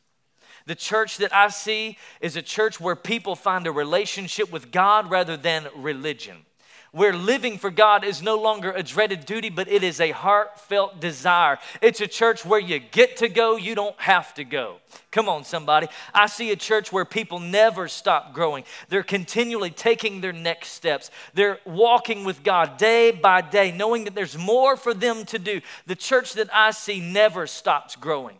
The 0.66 0.76
church 0.76 1.18
that 1.18 1.34
I 1.34 1.48
see 1.48 1.98
is 2.20 2.36
a 2.36 2.42
church 2.42 2.80
where 2.80 2.96
people 2.96 3.36
find 3.36 3.66
a 3.66 3.72
relationship 3.72 4.52
with 4.52 4.72
God 4.72 5.10
rather 5.10 5.38
than 5.38 5.68
religion 5.76 6.46
where 6.92 7.14
living 7.14 7.58
for 7.58 7.72
God 7.72 8.04
is 8.04 8.22
no 8.22 8.38
longer 8.38 8.72
a 8.72 8.84
dreaded 8.84 9.26
duty, 9.26 9.50
but 9.50 9.70
it 9.70 9.82
is 9.82 10.02
a 10.02 10.12
heartfelt 10.12 11.00
desire. 11.00 11.58
It's 11.82 12.02
a 12.02 12.08
church 12.08 12.46
where 12.46 12.60
you 12.60 12.80
get 12.80 13.18
to 13.18 13.30
go, 13.30 13.56
you 13.56 13.76
don't 13.76 14.00
have 14.00 14.34
to 14.34 14.44
go. 14.44 14.78
Come 15.10 15.30
on, 15.30 15.46
somebody. 15.46 15.88
I 16.14 16.28
see 16.28 16.52
a 16.52 16.56
church 16.56 16.92
where 16.92 17.06
people 17.06 17.40
never 17.40 17.88
stop 17.88 18.34
growing. 18.34 18.66
They're 18.90 19.04
continually 19.04 19.70
taking 19.70 20.20
their 20.20 20.34
next 20.34 20.70
steps. 20.70 21.12
They're 21.34 21.60
walking 21.66 22.26
with 22.26 22.44
God 22.44 22.78
day 22.78 23.12
by 23.12 23.42
day, 23.42 23.72
knowing 23.72 24.04
that 24.04 24.16
there's 24.16 24.38
more 24.38 24.76
for 24.76 24.94
them 24.94 25.24
to 25.26 25.40
do. 25.40 25.62
The 25.88 25.96
church 25.96 26.34
that 26.34 26.54
I 26.54 26.72
see 26.72 27.00
never 27.00 27.48
stops 27.48 27.96
growing. 27.96 28.36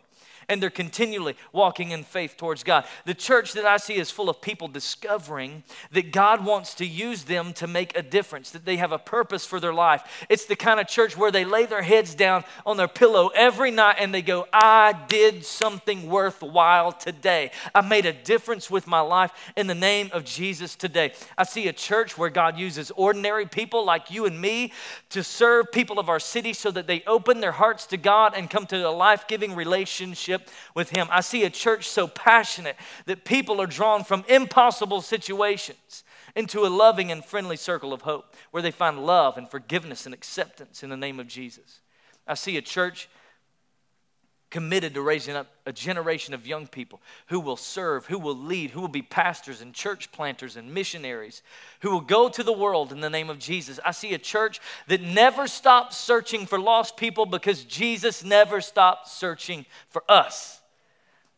And 0.48 0.62
they're 0.62 0.70
continually 0.70 1.36
walking 1.52 1.90
in 1.90 2.04
faith 2.04 2.36
towards 2.36 2.62
God. 2.64 2.84
The 3.04 3.14
church 3.14 3.52
that 3.52 3.64
I 3.64 3.76
see 3.76 3.94
is 3.94 4.10
full 4.10 4.28
of 4.28 4.40
people 4.40 4.68
discovering 4.68 5.62
that 5.92 6.12
God 6.12 6.44
wants 6.44 6.74
to 6.76 6.86
use 6.86 7.24
them 7.24 7.52
to 7.54 7.66
make 7.66 7.96
a 7.96 8.02
difference, 8.02 8.50
that 8.50 8.64
they 8.64 8.76
have 8.76 8.92
a 8.92 8.98
purpose 8.98 9.44
for 9.44 9.60
their 9.60 9.74
life. 9.74 10.26
It's 10.28 10.46
the 10.46 10.56
kind 10.56 10.80
of 10.80 10.88
church 10.88 11.16
where 11.16 11.30
they 11.30 11.44
lay 11.44 11.66
their 11.66 11.82
heads 11.82 12.14
down 12.14 12.44
on 12.64 12.76
their 12.76 12.88
pillow 12.88 13.28
every 13.28 13.70
night 13.70 13.96
and 13.98 14.14
they 14.14 14.22
go, 14.22 14.46
I 14.52 14.94
did 15.08 15.44
something 15.44 16.08
worthwhile 16.08 16.92
today. 16.92 17.50
I 17.74 17.80
made 17.80 18.06
a 18.06 18.12
difference 18.12 18.70
with 18.70 18.86
my 18.86 19.00
life 19.00 19.32
in 19.56 19.66
the 19.66 19.74
name 19.74 20.10
of 20.12 20.24
Jesus 20.24 20.74
today. 20.76 21.12
I 21.36 21.44
see 21.44 21.68
a 21.68 21.72
church 21.72 22.16
where 22.16 22.30
God 22.30 22.58
uses 22.58 22.90
ordinary 22.92 23.46
people 23.46 23.84
like 23.84 24.10
you 24.10 24.26
and 24.26 24.40
me 24.40 24.72
to 25.10 25.22
serve 25.22 25.72
people 25.72 25.98
of 25.98 26.08
our 26.08 26.20
city 26.20 26.52
so 26.52 26.70
that 26.70 26.86
they 26.86 27.02
open 27.06 27.40
their 27.40 27.52
hearts 27.52 27.86
to 27.86 27.96
God 27.96 28.34
and 28.36 28.48
come 28.48 28.66
to 28.66 28.88
a 28.88 28.90
life 28.90 29.26
giving 29.28 29.54
relationship 29.54 30.31
with 30.74 30.90
Him. 30.90 31.08
I 31.10 31.20
see 31.20 31.44
a 31.44 31.50
church 31.50 31.88
so 31.88 32.06
passionate 32.06 32.76
that 33.06 33.24
people 33.24 33.60
are 33.60 33.66
drawn 33.66 34.04
from 34.04 34.24
impossible 34.28 35.00
situations 35.00 36.04
into 36.34 36.60
a 36.60 36.68
loving 36.68 37.10
and 37.10 37.24
friendly 37.24 37.56
circle 37.56 37.92
of 37.92 38.02
hope 38.02 38.34
where 38.50 38.62
they 38.62 38.70
find 38.70 39.04
love 39.04 39.36
and 39.36 39.50
forgiveness 39.50 40.06
and 40.06 40.14
acceptance 40.14 40.82
in 40.82 40.90
the 40.90 40.96
name 40.96 41.20
of 41.20 41.26
Jesus. 41.26 41.80
I 42.26 42.34
see 42.34 42.56
a 42.56 42.62
church 42.62 43.08
committed 44.52 44.92
to 44.92 45.00
raising 45.00 45.34
up 45.34 45.46
a 45.64 45.72
generation 45.72 46.34
of 46.34 46.46
young 46.46 46.66
people 46.66 47.00
who 47.28 47.40
will 47.40 47.56
serve, 47.56 48.04
who 48.04 48.18
will 48.18 48.36
lead, 48.36 48.70
who 48.70 48.82
will 48.82 48.86
be 48.86 49.00
pastors 49.00 49.62
and 49.62 49.72
church 49.72 50.12
planters 50.12 50.56
and 50.56 50.74
missionaries, 50.74 51.42
who 51.80 51.90
will 51.90 52.02
go 52.02 52.28
to 52.28 52.42
the 52.42 52.52
world 52.52 52.92
in 52.92 53.00
the 53.00 53.08
name 53.08 53.30
of 53.30 53.38
Jesus. 53.38 53.80
I 53.82 53.92
see 53.92 54.12
a 54.12 54.18
church 54.18 54.60
that 54.88 55.00
never 55.00 55.48
stops 55.48 55.96
searching 55.96 56.44
for 56.44 56.60
lost 56.60 56.98
people 56.98 57.24
because 57.24 57.64
Jesus 57.64 58.22
never 58.22 58.60
stopped 58.60 59.08
searching 59.08 59.64
for 59.88 60.04
us. 60.06 60.60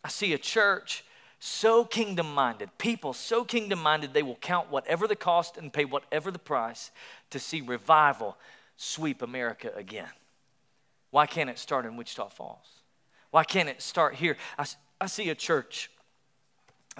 I 0.02 0.08
see 0.08 0.32
a 0.32 0.38
church 0.38 1.04
so 1.38 1.84
kingdom 1.84 2.34
minded, 2.34 2.68
people 2.78 3.12
so 3.12 3.44
kingdom 3.44 3.80
minded, 3.80 4.12
they 4.12 4.24
will 4.24 4.34
count 4.36 4.72
whatever 4.72 5.06
the 5.06 5.14
cost 5.14 5.56
and 5.56 5.72
pay 5.72 5.84
whatever 5.84 6.32
the 6.32 6.38
price 6.40 6.90
to 7.30 7.38
see 7.38 7.60
revival 7.60 8.36
sweep 8.76 9.22
America 9.22 9.70
again. 9.76 10.10
Why 11.12 11.26
can't 11.26 11.48
it 11.48 11.60
start 11.60 11.86
in 11.86 11.96
Wichita 11.96 12.30
Falls? 12.30 12.80
Why 13.34 13.42
can't 13.42 13.68
it 13.68 13.82
start 13.82 14.14
here? 14.14 14.36
I, 14.56 14.64
I 15.00 15.06
see 15.06 15.28
a 15.28 15.34
church 15.34 15.90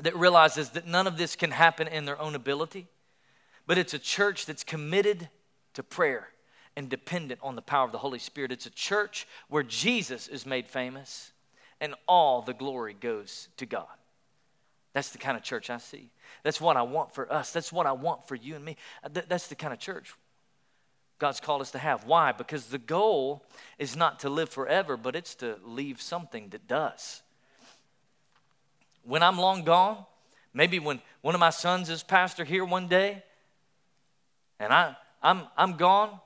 that 0.03 0.17
realizes 0.17 0.71
that 0.71 0.85
none 0.85 1.07
of 1.07 1.17
this 1.17 1.37
can 1.37 1.53
happen 1.53 1.87
in 1.87 2.07
their 2.07 2.21
own 2.21 2.35
ability, 2.35 2.89
but 3.69 3.79
it's 3.79 3.95
a 3.95 4.01
church 4.01 4.45
that's 4.45 4.65
committed 4.65 5.29
to 5.75 5.85
prayer 5.85 6.31
and 6.75 6.89
dependent 6.89 7.39
on 7.41 7.55
the 7.55 7.63
power 7.63 7.85
of 7.85 7.93
the 7.93 7.99
Holy 7.99 8.19
Spirit. 8.19 8.51
It's 8.51 8.67
a 8.67 8.71
church 8.71 9.29
where 9.49 9.63
Jesus 9.63 10.27
is 10.27 10.45
made 10.45 10.67
famous 10.67 11.31
and 11.81 11.95
all 12.09 12.43
the 12.43 12.53
glory 12.53 12.97
goes 12.99 13.47
to 13.59 13.65
God. 13.65 13.87
That's 14.93 15.11
the 15.11 15.19
kind 15.19 15.37
of 15.37 15.45
church 15.45 15.71
I 15.71 15.79
see. 15.79 16.11
That's 16.43 16.61
what 16.61 16.77
I 16.77 16.83
want 16.83 17.15
for 17.15 17.33
us. 17.33 17.53
That's 17.53 17.73
what 17.73 17.87
I 17.87 17.93
want 17.93 18.27
for 18.27 18.35
you 18.35 18.57
and 18.57 18.65
me. 18.65 18.77
That's 19.09 19.47
the 19.47 19.55
kind 19.55 19.73
of 19.73 19.79
church 19.79 20.13
God's 21.25 21.41
called 21.41 21.63
us 21.63 21.71
to 21.71 21.79
have. 21.79 22.05
Why? 22.05 22.33
Because 22.33 22.67
the 22.67 22.77
goal 22.77 23.43
is 23.79 23.97
not 23.97 24.21
to 24.21 24.29
live 24.29 24.51
forever, 24.51 24.99
but 24.99 25.17
it's 25.17 25.35
to 25.37 25.57
leave 25.65 26.03
something 26.03 26.51
that 26.51 26.69
does. 26.69 27.23
When 29.05 29.23
I'm 29.23 29.39
long 29.39 29.65
gone, 29.65 30.05
maybe 30.53 30.79
when 30.79 31.01
one 31.23 31.35
of 31.35 31.41
my 31.41 31.49
sons 31.49 31.89
is 31.89 32.03
pastor 32.03 32.45
here 32.45 32.63
one 32.63 32.89
day, 32.89 33.23
and 34.61 34.71
I, 34.71 34.97
I'm, 35.23 35.45
I'm 35.57 35.79
gone, 35.79 36.21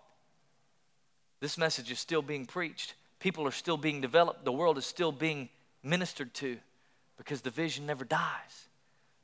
this 1.38 1.56
message 1.56 1.92
is 1.92 2.00
still 2.00 2.20
being 2.20 2.44
preached. 2.44 2.94
People 3.20 3.46
are 3.46 3.52
still 3.52 3.76
being 3.76 4.00
developed. 4.00 4.44
The 4.44 4.50
world 4.50 4.78
is 4.78 4.84
still 4.84 5.12
being 5.12 5.48
ministered 5.84 6.34
to 6.34 6.58
because 7.16 7.42
the 7.42 7.50
vision 7.50 7.86
never 7.86 8.04
dies. 8.04 8.66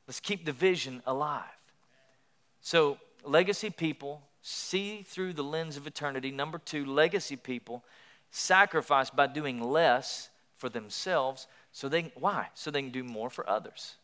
Let's 0.07 0.21
keep 0.21 0.45
the 0.45 0.53
vision 0.53 1.03
alive. 1.05 1.43
So, 2.61 2.99
legacy 3.25 3.71
people 3.71 4.23
see 4.47 5.03
through 5.03 5.33
the 5.33 5.43
lens 5.43 5.79
of 5.79 5.87
eternity. 5.87 6.31
Number 6.31 6.59
two, 6.59 6.85
legacy 6.85 7.35
people 7.35 7.83
sacrifice 8.31 9.09
by 9.09 9.27
doing 9.27 9.63
less 9.63 10.29
for 10.59 10.69
themselves 10.69 11.47
so 11.73 11.89
they 11.89 12.13
why? 12.15 12.49
So 12.53 12.71
they 12.71 12.83
can 12.83 12.91
do 12.91 13.03
more 13.03 13.31
for 13.31 13.49
others. 13.49 13.95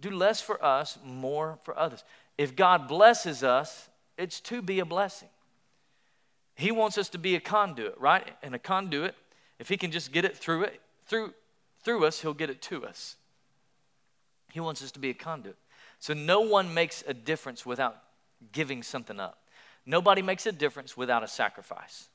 Do 0.00 0.10
less 0.10 0.40
for 0.40 0.64
us 0.64 0.98
more 1.04 1.58
for 1.62 1.78
others. 1.78 2.04
If 2.38 2.56
god 2.56 2.88
blesses 2.88 3.44
us 3.44 3.90
it's 4.16 4.40
to 4.40 4.62
be 4.62 4.80
a 4.80 4.84
blessing. 4.86 5.28
He 6.54 6.72
wants 6.72 6.96
us 6.96 7.10
to 7.10 7.18
be 7.18 7.36
a 7.36 7.40
conduit 7.40 8.00
right? 8.00 8.30
And 8.42 8.54
a 8.54 8.58
conduit 8.58 9.14
if 9.58 9.68
he 9.68 9.76
can 9.76 9.90
just 9.90 10.10
get 10.10 10.24
it 10.24 10.38
through 10.38 10.62
it 10.62 10.80
through 11.04 11.34
through 11.84 12.06
us 12.06 12.20
he'll 12.20 12.32
get 12.32 12.48
it 12.48 12.62
to 12.62 12.86
us. 12.86 13.16
He 14.52 14.60
wants 14.60 14.82
us 14.82 14.90
to 14.92 14.98
be 14.98 15.10
a 15.10 15.14
conduit. 15.14 15.56
So 15.98 16.14
no 16.14 16.40
one 16.40 16.72
makes 16.72 17.04
a 17.06 17.12
difference 17.12 17.66
without 17.66 17.98
giving 18.52 18.82
something 18.82 19.20
up 19.20 19.39
Nobody 19.90 20.22
makes 20.22 20.46
a 20.46 20.52
difference 20.52 20.96
without 20.96 21.24
a 21.24 21.26
sacrifice. 21.26 22.08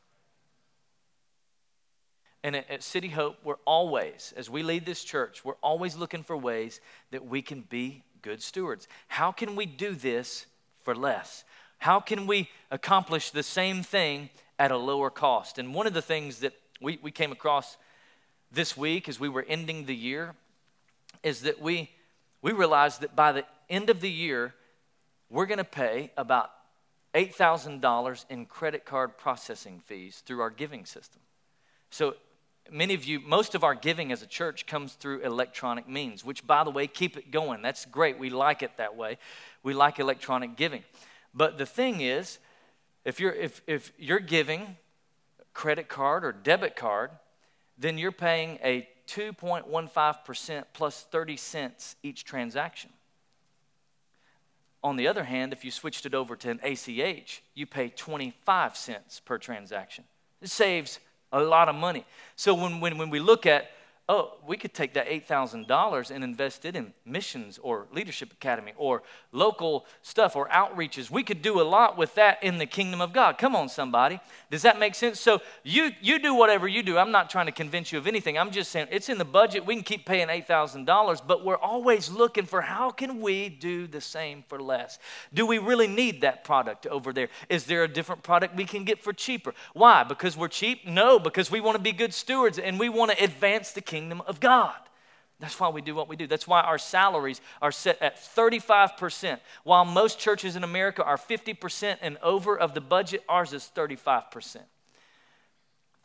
And 2.41 2.55
at, 2.55 2.81
City 2.81 3.09
Hope, 3.09 3.35
we're 3.43 3.57
always, 3.65 4.33
as 4.37 4.49
we 4.49 4.63
lead 4.63 4.85
this 4.85 5.03
church, 5.03 5.43
we're 5.43 5.59
always 5.61 5.97
looking 5.97 6.23
for 6.23 6.37
ways 6.37 6.79
that 7.11 7.27
we 7.27 7.41
can 7.41 7.65
be 7.69 8.01
good 8.21 8.41
stewards. 8.41 8.87
How 9.09 9.33
can 9.33 9.57
we 9.57 9.65
do 9.65 9.93
this 9.93 10.45
for 10.83 10.95
less? 10.95 11.43
How 11.79 11.99
can 11.99 12.27
we 12.27 12.49
accomplish 12.71 13.31
the 13.31 13.43
same 13.43 13.83
thing 13.83 14.29
at 14.57 14.71
a 14.71 14.77
lower 14.77 15.09
cost? 15.09 15.57
And 15.57 15.73
one 15.73 15.85
of 15.85 15.93
the 15.93 16.01
things 16.01 16.39
that 16.39 16.53
we, 16.79 16.97
we 17.01 17.11
came 17.11 17.33
across 17.33 17.75
this 18.53 18.77
week 18.77 19.09
as 19.09 19.19
we 19.19 19.27
were 19.27 19.45
ending 19.49 19.85
the 19.85 19.95
year 19.95 20.33
is 21.23 21.41
that 21.41 21.61
we, 21.61 21.89
we 22.41 22.53
realized 22.53 23.01
that 23.01 23.17
by 23.17 23.33
the 23.33 23.43
end 23.69 23.89
of 23.89 23.99
the 23.99 24.09
year, 24.09 24.53
we're 25.29 25.45
going 25.45 25.57
to 25.57 25.65
pay 25.65 26.13
about 26.15 26.51
$8,000 27.15 28.25
in 28.29 28.45
credit 28.45 28.85
card 28.85 29.17
processing 29.17 29.81
fees 29.85 30.21
through 30.25 30.41
our 30.41 30.49
giving 30.49 30.85
system. 30.85 31.21
So 31.89 32.15
many 32.69 32.93
of 32.93 33.05
you, 33.05 33.21
most 33.21 33.55
of 33.55 33.63
our 33.63 33.73
giving 33.73 34.11
as 34.11 34.21
a 34.21 34.27
church 34.27 34.65
comes 34.65 34.93
through 34.93 35.21
electronic 35.21 35.87
means, 35.87 36.25
which, 36.25 36.45
by 36.45 36.63
the 36.63 36.71
way, 36.71 36.87
keep 36.87 37.15
it 37.15 37.31
going. 37.31 37.61
That's 37.61 37.85
great. 37.85 38.19
We 38.19 38.29
like 38.29 38.61
it 38.63 38.77
that 38.77 38.95
way. 38.97 39.17
We 39.63 39.73
like 39.73 39.99
electronic 39.99 40.57
giving. 40.57 40.83
But 41.33 41.57
the 41.57 41.65
thing 41.65 42.01
is, 42.01 42.39
if 43.05 43.19
you're, 43.19 43.33
if, 43.33 43.61
if 43.65 43.93
you're 43.97 44.19
giving 44.19 44.77
credit 45.53 45.87
card 45.87 46.25
or 46.25 46.31
debit 46.31 46.75
card, 46.75 47.11
then 47.77 47.97
you're 47.97 48.11
paying 48.11 48.59
a 48.63 48.87
2.15% 49.07 50.63
plus 50.73 51.05
30 51.11 51.37
cents 51.37 51.95
each 52.03 52.25
transaction. 52.25 52.89
On 54.85 54.97
the 54.97 55.07
other 55.07 55.23
hand, 55.23 55.51
if 55.51 55.65
you 55.65 55.71
switched 55.71 56.05
it 56.05 56.13
over 56.13 56.35
to 56.35 56.51
an 56.51 56.59
ACH, 56.61 57.41
you 57.55 57.65
pay 57.65 57.89
25 57.89 58.77
cents 58.77 59.19
per 59.19 59.39
transaction. 59.39 60.03
It 60.43 60.51
saves 60.51 60.99
a 61.31 61.39
lot 61.39 61.69
of 61.69 61.73
money. 61.73 62.05
So 62.35 62.53
when, 62.53 62.79
when, 62.79 62.99
when 62.99 63.09
we 63.09 63.19
look 63.19 63.47
at 63.47 63.71
oh, 64.07 64.33
we 64.45 64.55
could 64.55 64.73
take 64.73 64.93
that 64.93 65.07
$8,000 65.07 66.11
and 66.11 66.23
invest 66.23 66.63
it 66.63 66.75
in 66.75 66.93
missions 67.05 67.59
or 67.63 67.87
leadership 67.91 68.31
academy 68.31 68.73
or 68.77 69.01
local 69.31 69.87
stuff 70.03 70.35
or 70.35 70.47
outreaches. 70.49 71.09
We 71.09 71.23
could 71.23 71.41
do 71.41 71.59
a 71.59 71.63
lot 71.63 71.97
with 71.97 72.13
that 72.13 72.43
in 72.43 72.59
the 72.59 72.67
kingdom 72.67 73.01
of 73.01 73.13
God. 73.13 73.39
Come 73.39 73.55
on, 73.55 73.67
somebody. 73.67 74.19
Does 74.51 74.61
that 74.61 74.77
make 74.77 74.93
sense? 74.93 75.19
So 75.19 75.41
you, 75.63 75.91
you 76.01 76.19
do 76.19 76.35
whatever 76.35 76.67
you 76.67 76.83
do. 76.83 76.99
I'm 76.99 77.11
not 77.11 77.31
trying 77.31 77.47
to 77.47 77.51
convince 77.51 77.91
you 77.91 77.97
of 77.97 78.05
anything. 78.05 78.37
I'm 78.37 78.51
just 78.51 78.71
saying 78.71 78.89
it's 78.91 79.09
in 79.09 79.17
the 79.17 79.25
budget. 79.25 79.65
We 79.65 79.73
can 79.73 79.83
keep 79.83 80.05
paying 80.05 80.27
$8,000, 80.27 81.21
but 81.25 81.43
we're 81.43 81.57
always 81.57 82.11
looking 82.11 82.45
for 82.45 82.61
how 82.61 82.91
can 82.91 83.21
we 83.21 83.49
do 83.49 83.87
the 83.87 84.01
same 84.01 84.43
for 84.47 84.61
less? 84.61 84.99
Do 85.33 85.47
we 85.47 85.57
really 85.57 85.87
need 85.87 86.21
that 86.21 86.43
product 86.43 86.85
over 86.85 87.11
there? 87.11 87.29
Is 87.49 87.63
there 87.65 87.83
a 87.83 87.87
different 87.87 88.21
product 88.21 88.55
we 88.55 88.65
can 88.65 88.83
get 88.83 89.01
for 89.01 89.13
cheaper? 89.13 89.55
Why? 89.73 90.03
Because 90.03 90.37
we're 90.37 90.47
cheap? 90.47 90.85
No, 90.85 91.17
because 91.17 91.49
we 91.49 91.59
want 91.59 91.75
to 91.75 91.81
be 91.81 91.91
good 91.91 92.13
stewards 92.13 92.59
and 92.59 92.79
we 92.79 92.87
want 92.87 93.09
to 93.09 93.23
advance 93.23 93.71
the 93.71 93.81
kingdom 93.81 93.94
kingdom 93.95 94.21
of 94.27 94.41
God. 94.41 94.75
That's 95.39 95.57
why 95.57 95.69
we 95.69 95.81
do 95.81 95.95
what 95.95 96.09
we 96.09 96.17
do. 96.17 96.27
That's 96.27 96.47
why 96.47 96.61
our 96.61 96.77
salaries 96.77 97.39
are 97.61 97.71
set 97.71 98.01
at 98.01 98.17
35%. 98.17 99.39
While 99.63 99.85
most 99.85 100.19
churches 100.19 100.55
in 100.55 100.63
America 100.63 101.03
are 101.03 101.17
50% 101.17 101.97
and 102.01 102.17
over 102.21 102.57
of 102.57 102.73
the 102.73 102.81
budget, 102.81 103.23
ours 103.29 103.53
is 103.53 103.69
35%. 103.73 104.57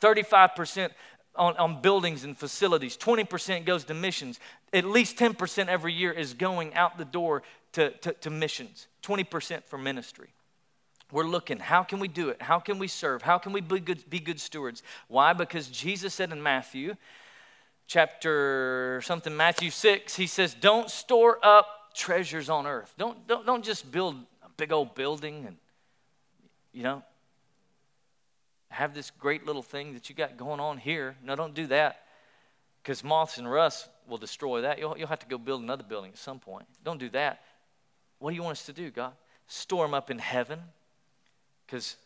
35% 0.01 0.91
on, 1.35 1.57
on 1.57 1.83
buildings 1.83 2.25
and 2.25 2.37
facilities, 2.37 2.97
20% 2.97 3.65
goes 3.65 3.85
to 3.85 3.95
missions. 3.95 4.39
At 4.73 4.85
least 4.85 5.17
10% 5.17 5.67
every 5.67 5.93
year 5.93 6.13
is 6.13 6.35
going 6.35 6.75
out 6.75 6.97
the 6.97 7.05
door 7.05 7.43
to, 7.73 7.91
to, 7.91 8.13
to 8.13 8.31
missions, 8.31 8.87
20% 9.03 9.65
for 9.65 9.79
ministry. 9.79 10.29
We're 11.13 11.25
looking, 11.25 11.59
how 11.59 11.83
can 11.83 11.99
we 11.99 12.09
do 12.09 12.29
it? 12.29 12.41
How 12.41 12.61
can 12.61 12.79
we 12.79 12.89
serve? 12.89 13.23
How 13.23 13.39
can 13.39 13.53
we 13.53 13.61
be 13.61 13.81
good, 13.81 14.09
be 14.09 14.21
good 14.21 14.41
stewards? 14.41 14.83
Why? 15.09 15.33
Because 15.33 15.69
Jesus 15.69 16.15
said 16.15 16.33
in 16.33 16.43
Matthew, 16.43 16.95
chapter 17.91 19.01
something, 19.03 19.37
Matthew 19.37 19.69
6, 19.71 20.15
he 20.15 20.29
says, 20.29 20.55
Don't 20.55 20.89
store 20.89 21.39
up 21.43 21.91
treasures 21.93 22.49
on 22.49 22.65
earth. 22.65 22.95
Don't, 22.97 23.27
don't, 23.27 23.45
don't 23.45 23.65
just 23.65 23.91
build 23.91 24.15
a 24.45 24.49
big 24.57 24.73
old 24.73 24.95
building 24.95 25.45
and, 25.45 25.57
you 26.73 26.85
know, 26.85 27.03
have 28.69 28.95
this 28.95 29.11
great 29.11 29.45
little 29.45 29.63
thing 29.63 29.95
that 29.95 30.09
you 30.09 30.15
got 30.15 30.37
going 30.37 30.61
on 30.61 30.79
here. 30.79 31.17
No, 31.25 31.35
don't 31.35 31.53
do 31.53 31.67
that. 31.67 32.05
because 32.81 33.03
moths 33.03 33.39
and 33.39 33.51
rust 33.51 33.89
will 34.09 34.19
destroy 34.19 34.61
that. 34.61 34.79
You'll, 34.79 34.97
you'll 34.97 35.09
have 35.09 35.19
to 35.19 35.27
go 35.27 35.37
build 35.37 35.61
another 35.61 35.83
building 35.83 36.13
at 36.13 36.19
some 36.19 36.39
point. 36.39 36.67
Don't 36.85 36.99
do 36.99 37.09
that. 37.11 37.41
What 38.21 38.31
do 38.31 38.37
you 38.37 38.45
want 38.45 38.53
us 38.53 38.67
to 38.67 38.73
do, 38.73 38.93
God? 38.93 39.15
Store 39.49 39.85
them 39.85 39.95
up 39.95 40.13
in 40.13 40.21
heaven 40.21 40.61
because 41.67 41.97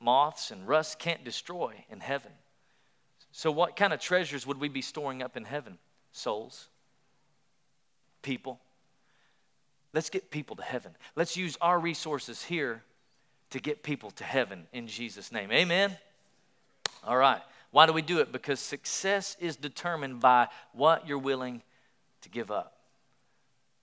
moths 0.00 0.52
and 0.52 0.68
rust 0.68 1.00
can't 1.00 1.24
destroy 1.24 1.74
in 1.90 1.98
heaven. 1.98 2.30
So, 3.32 3.50
what 3.50 3.76
kind 3.76 3.92
of 3.92 4.00
treasures 4.00 4.46
would 4.46 4.58
we 4.58 4.68
be 4.68 4.82
storing 4.82 5.22
up 5.22 5.36
in 5.36 5.44
heaven? 5.44 5.78
Souls, 6.12 6.68
people. 8.22 8.60
Let's 9.92 10.10
get 10.10 10.30
people 10.30 10.56
to 10.56 10.62
heaven. 10.62 10.94
Let's 11.16 11.36
use 11.36 11.56
our 11.60 11.78
resources 11.78 12.42
here 12.42 12.82
to 13.50 13.60
get 13.60 13.82
people 13.82 14.12
to 14.12 14.24
heaven 14.24 14.66
in 14.72 14.86
Jesus' 14.86 15.32
name. 15.32 15.50
Amen? 15.50 15.96
All 17.04 17.16
right. 17.16 17.40
Why 17.72 17.86
do 17.86 17.92
we 17.92 18.02
do 18.02 18.18
it? 18.18 18.32
Because 18.32 18.60
success 18.60 19.36
is 19.40 19.56
determined 19.56 20.20
by 20.20 20.48
what 20.72 21.06
you're 21.06 21.18
willing 21.18 21.62
to 22.22 22.28
give 22.28 22.50
up. 22.50 22.76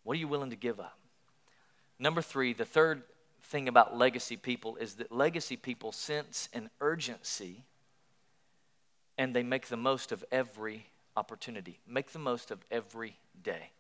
What 0.03 0.15
are 0.15 0.19
you 0.19 0.27
willing 0.27 0.51
to 0.51 0.55
give 0.55 0.79
up? 0.79 0.97
Number 1.99 2.21
three, 2.21 2.53
the 2.53 2.65
third 2.65 3.03
thing 3.43 3.67
about 3.67 3.97
legacy 3.97 4.37
people 4.37 4.75
is 4.77 4.95
that 4.95 5.11
legacy 5.11 5.57
people 5.57 5.91
sense 5.91 6.47
an 6.53 6.69
urgency 6.79 7.63
and 9.17 9.35
they 9.35 9.43
make 9.43 9.67
the 9.67 9.77
most 9.77 10.11
of 10.11 10.23
every 10.31 10.85
opportunity, 11.15 11.79
make 11.87 12.11
the 12.11 12.19
most 12.19 12.51
of 12.51 12.59
every 12.71 13.17
day. 13.43 13.71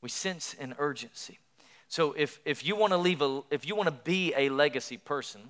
We 0.00 0.08
sense 0.08 0.54
an 0.58 0.74
urgency. 0.78 1.38
So 1.88 2.14
if, 2.16 2.40
if 2.44 2.64
you 2.64 2.76
want 2.76 2.92
to 2.92 2.98
leave 2.98 3.22
a 3.22 3.42
if 3.50 3.66
you 3.66 3.74
want 3.74 3.88
to 3.88 3.94
be 4.04 4.34
a 4.36 4.48
legacy 4.50 4.98
person, 4.98 5.40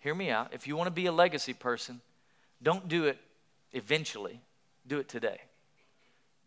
hear 0.00 0.14
me 0.14 0.30
out. 0.30 0.48
If 0.52 0.66
you 0.66 0.76
want 0.76 0.88
to 0.88 0.92
be 0.92 1.06
a 1.06 1.12
legacy 1.12 1.54
person, 1.54 2.00
don't 2.62 2.88
do 2.88 3.04
it 3.04 3.18
eventually. 3.72 4.40
Do 4.86 4.98
it 4.98 5.08
today. 5.08 5.40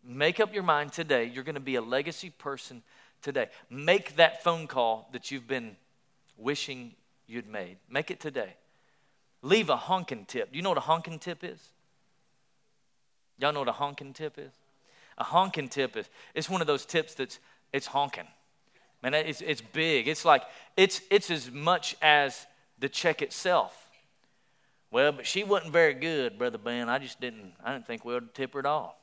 Make 0.04 0.40
up 0.40 0.52
your 0.52 0.62
mind 0.62 0.92
today. 0.92 1.24
You're 1.24 1.44
going 1.44 1.54
to 1.54 1.60
be 1.60 1.76
a 1.76 1.82
legacy 1.82 2.30
person 2.30 2.82
today. 3.22 3.48
Make 3.70 4.16
that 4.16 4.42
phone 4.42 4.66
call 4.66 5.08
that 5.12 5.30
you've 5.30 5.46
been 5.46 5.76
wishing 6.36 6.92
you'd 7.26 7.48
made. 7.48 7.76
Make 7.88 8.10
it 8.10 8.20
today. 8.20 8.54
Leave 9.42 9.68
a 9.70 9.76
honking 9.76 10.24
tip. 10.24 10.52
Do 10.52 10.56
you 10.56 10.62
know 10.62 10.70
what 10.70 10.78
a 10.78 10.82
honking 10.82 11.18
tip 11.18 11.42
is? 11.42 11.60
Y'all 13.38 13.52
know 13.52 13.60
what 13.60 13.68
a 13.68 13.72
honking 13.72 14.12
tip 14.12 14.38
is? 14.38 14.52
A 15.18 15.24
honking 15.24 15.68
tip 15.68 15.96
is 15.96 16.08
it's 16.34 16.48
one 16.48 16.60
of 16.60 16.66
those 16.66 16.86
tips 16.86 17.14
that's 17.14 17.38
it's 17.72 17.86
honking. 17.86 18.28
Man, 19.02 19.14
it's, 19.14 19.40
it's 19.40 19.60
big. 19.60 20.06
It's 20.06 20.24
like 20.24 20.42
it's 20.76 21.00
it's 21.10 21.30
as 21.30 21.50
much 21.50 21.96
as 22.00 22.46
the 22.78 22.88
check 22.88 23.20
itself. 23.20 23.88
Well, 24.92 25.10
but 25.10 25.26
she 25.26 25.42
wasn't 25.42 25.72
very 25.72 25.94
good, 25.94 26.38
Brother 26.38 26.58
Ben. 26.58 26.90
I 26.90 26.98
just 26.98 27.18
didn't, 27.18 27.54
I 27.64 27.72
didn't 27.72 27.86
think 27.86 28.04
we 28.04 28.12
would 28.12 28.34
tip 28.34 28.52
her 28.52 28.58
at 28.58 28.66
all. 28.66 29.00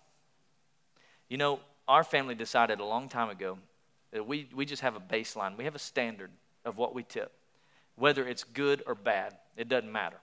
You 1.29 1.37
know, 1.37 1.59
our 1.87 2.03
family 2.03 2.35
decided 2.35 2.79
a 2.79 2.85
long 2.85 3.09
time 3.09 3.29
ago 3.29 3.57
that 4.11 4.25
we, 4.25 4.47
we 4.53 4.65
just 4.65 4.83
have 4.83 4.95
a 4.95 4.99
baseline. 4.99 5.57
We 5.57 5.63
have 5.63 5.73
a 5.73 5.79
standard 5.79 6.29
of 6.63 6.77
what 6.77 6.93
we 6.93 7.01
tip. 7.01 7.31
Whether 7.95 8.27
it's 8.27 8.43
good 8.43 8.83
or 8.85 8.93
bad, 8.93 9.35
it 9.57 9.67
doesn't 9.67 9.91
matter. 9.91 10.17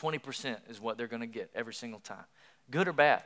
20% 0.00 0.56
is 0.68 0.80
what 0.80 0.96
they're 0.96 1.08
going 1.08 1.20
to 1.20 1.26
get 1.26 1.50
every 1.54 1.74
single 1.74 2.00
time, 2.00 2.24
good 2.70 2.88
or 2.88 2.92
bad. 2.92 3.22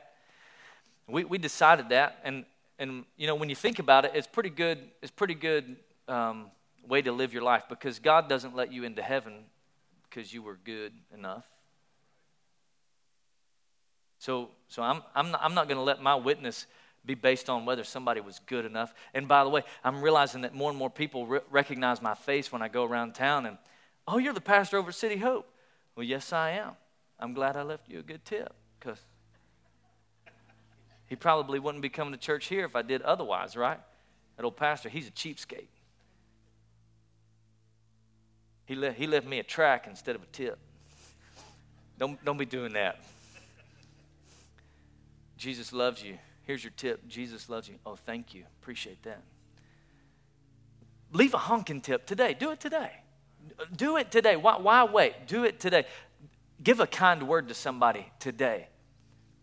We, 1.07 1.23
we 1.23 1.37
decided 1.37 1.89
that, 1.89 2.19
and, 2.23 2.45
and 2.79 3.05
you 3.15 3.27
know, 3.27 3.35
when 3.35 3.49
you 3.49 3.55
think 3.55 3.79
about 3.79 4.05
it, 4.05 4.11
it's 4.15 4.27
pretty 4.27 4.49
good, 4.49 4.79
it's 5.01 5.11
pretty 5.11 5.35
good 5.35 5.75
um, 6.07 6.47
way 6.87 7.01
to 7.01 7.11
live 7.11 7.33
your 7.33 7.43
life 7.43 7.63
because 7.69 7.99
God 7.99 8.27
doesn't 8.27 8.55
let 8.55 8.71
you 8.71 8.83
into 8.83 9.01
heaven 9.01 9.45
because 10.09 10.33
you 10.33 10.41
were 10.41 10.57
good 10.63 10.93
enough. 11.13 11.45
So, 14.19 14.49
so 14.67 14.81
I'm, 14.81 15.03
I'm 15.13 15.31
not, 15.31 15.53
not 15.53 15.67
going 15.67 15.77
to 15.77 15.83
let 15.83 16.01
my 16.01 16.15
witness 16.15 16.65
be 17.05 17.13
based 17.13 17.49
on 17.49 17.65
whether 17.65 17.83
somebody 17.83 18.21
was 18.21 18.39
good 18.47 18.65
enough. 18.65 18.93
And 19.13 19.27
by 19.27 19.43
the 19.43 19.49
way, 19.49 19.61
I'm 19.83 20.01
realizing 20.01 20.41
that 20.41 20.55
more 20.55 20.69
and 20.69 20.79
more 20.79 20.89
people 20.89 21.27
re- 21.27 21.41
recognize 21.51 22.01
my 22.01 22.15
face 22.15 22.51
when 22.51 22.61
I 22.61 22.67
go 22.67 22.83
around 22.83 23.13
town 23.13 23.45
and, 23.45 23.57
oh, 24.07 24.17
you're 24.17 24.33
the 24.33 24.41
pastor 24.41 24.77
over 24.77 24.91
City 24.91 25.17
Hope. 25.17 25.47
Well, 25.95 26.05
yes, 26.05 26.33
I 26.33 26.51
am. 26.51 26.71
I'm 27.19 27.33
glad 27.33 27.55
I 27.55 27.63
left 27.63 27.89
you 27.89 27.99
a 27.99 28.03
good 28.03 28.25
tip 28.25 28.53
because 28.79 28.99
he 31.07 31.15
probably 31.15 31.59
wouldn't 31.59 31.81
be 31.81 31.89
coming 31.89 32.13
to 32.13 32.19
church 32.19 32.47
here 32.47 32.65
if 32.65 32.75
I 32.75 32.81
did 32.81 33.01
otherwise, 33.03 33.55
right? 33.55 33.79
That 34.37 34.43
old 34.43 34.57
pastor, 34.57 34.89
he's 34.89 35.07
a 35.07 35.11
cheapskate. 35.11 35.67
He, 38.65 38.75
le- 38.75 38.91
he 38.91 39.07
left 39.07 39.27
me 39.27 39.39
a 39.39 39.43
track 39.43 39.87
instead 39.87 40.15
of 40.15 40.23
a 40.23 40.27
tip. 40.27 40.57
Don't, 41.97 42.23
don't 42.25 42.37
be 42.37 42.45
doing 42.45 42.73
that. 42.73 42.99
Jesus 45.37 45.71
loves 45.71 46.03
you. 46.03 46.17
Here's 46.43 46.63
your 46.63 46.73
tip 46.75 47.07
Jesus 47.07 47.49
loves 47.49 47.67
you. 47.67 47.75
Oh, 47.85 47.95
thank 47.95 48.33
you. 48.33 48.43
Appreciate 48.61 49.01
that. 49.03 49.21
Leave 51.11 51.33
a 51.33 51.37
honking 51.37 51.81
tip 51.81 52.05
today. 52.05 52.35
Do 52.37 52.51
it 52.51 52.59
today. 52.59 52.91
Do 53.75 53.97
it 53.97 54.11
today. 54.11 54.35
Why, 54.35 54.57
why 54.57 54.83
wait? 54.83 55.27
Do 55.27 55.43
it 55.43 55.59
today. 55.59 55.85
Give 56.63 56.79
a 56.79 56.87
kind 56.87 57.27
word 57.27 57.47
to 57.49 57.53
somebody 57.53 58.05
today. 58.19 58.67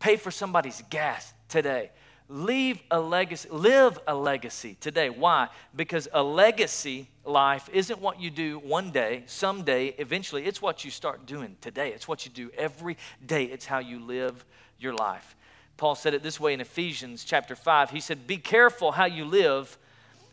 Pay 0.00 0.16
for 0.16 0.30
somebody's 0.30 0.82
gas 0.90 1.32
today 1.48 1.90
leave 2.32 2.82
a 2.90 2.98
legacy, 2.98 3.48
live 3.50 3.98
a 4.06 4.14
legacy 4.14 4.76
today. 4.80 5.10
Why? 5.10 5.48
Because 5.76 6.08
a 6.12 6.22
legacy 6.22 7.08
life 7.24 7.68
isn't 7.72 8.00
what 8.00 8.20
you 8.20 8.30
do 8.30 8.58
one 8.58 8.90
day, 8.90 9.24
someday, 9.26 9.88
eventually. 9.98 10.46
It's 10.46 10.62
what 10.62 10.84
you 10.84 10.90
start 10.90 11.26
doing 11.26 11.56
today. 11.60 11.92
It's 11.92 12.08
what 12.08 12.24
you 12.24 12.32
do 12.32 12.50
every 12.56 12.96
day. 13.24 13.44
It's 13.44 13.66
how 13.66 13.80
you 13.80 14.00
live 14.00 14.44
your 14.78 14.94
life. 14.94 15.36
Paul 15.76 15.94
said 15.94 16.14
it 16.14 16.22
this 16.22 16.40
way 16.40 16.54
in 16.54 16.60
Ephesians 16.60 17.24
chapter 17.24 17.54
5. 17.54 17.90
He 17.90 18.00
said, 18.00 18.26
Be 18.26 18.38
careful 18.38 18.92
how 18.92 19.04
you 19.04 19.24
live, 19.24 19.76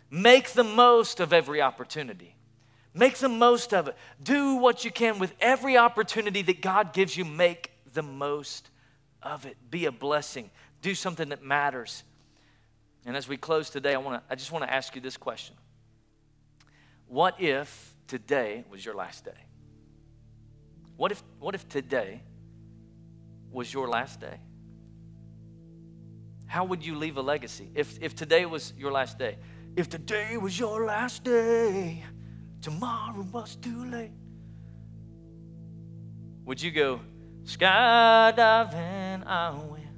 make 0.09 0.51
the 0.51 0.63
most 0.63 1.19
of 1.19 1.33
every 1.33 1.61
opportunity. 1.61 2.35
Make 2.93 3.17
the 3.17 3.29
most 3.29 3.73
of 3.73 3.87
it. 3.87 3.95
Do 4.21 4.55
what 4.55 4.83
you 4.83 4.91
can 4.91 5.19
with 5.19 5.33
every 5.39 5.77
opportunity 5.77 6.41
that 6.43 6.61
God 6.61 6.93
gives 6.93 7.15
you. 7.15 7.23
Make 7.25 7.71
the 7.93 8.01
most 8.01 8.69
of 9.21 9.45
it. 9.45 9.57
Be 9.69 9.85
a 9.85 9.91
blessing 9.91 10.49
do 10.81 10.95
something 10.95 11.29
that 11.29 11.43
matters. 11.43 12.03
And 13.05 13.15
as 13.15 13.27
we 13.27 13.37
close 13.37 13.69
today, 13.69 13.93
I, 13.93 13.97
wanna, 13.97 14.21
I 14.29 14.35
just 14.35 14.51
want 14.51 14.63
to 14.65 14.73
ask 14.73 14.95
you 14.95 15.01
this 15.01 15.17
question 15.17 15.55
What 17.07 17.39
if 17.39 17.95
today 18.07 18.63
was 18.69 18.83
your 18.83 18.95
last 18.95 19.25
day? 19.25 19.31
What 20.97 21.11
if, 21.11 21.23
what 21.39 21.55
if 21.55 21.67
today 21.69 22.21
was 23.51 23.73
your 23.73 23.87
last 23.87 24.19
day? 24.19 24.39
How 26.45 26.65
would 26.65 26.85
you 26.85 26.95
leave 26.95 27.17
a 27.17 27.21
legacy 27.21 27.69
if, 27.75 28.01
if 28.01 28.15
today 28.15 28.45
was 28.45 28.73
your 28.77 28.91
last 28.91 29.17
day? 29.17 29.37
If 29.75 29.87
today 29.87 30.35
was 30.35 30.59
your 30.59 30.85
last 30.85 31.23
day, 31.23 32.03
tomorrow 32.61 33.25
was 33.31 33.55
too 33.55 33.85
late. 33.85 34.11
Would 36.45 36.61
you 36.61 36.71
go 36.71 37.01
skydiving? 37.43 39.25
I 39.25 39.51
went 39.51 39.89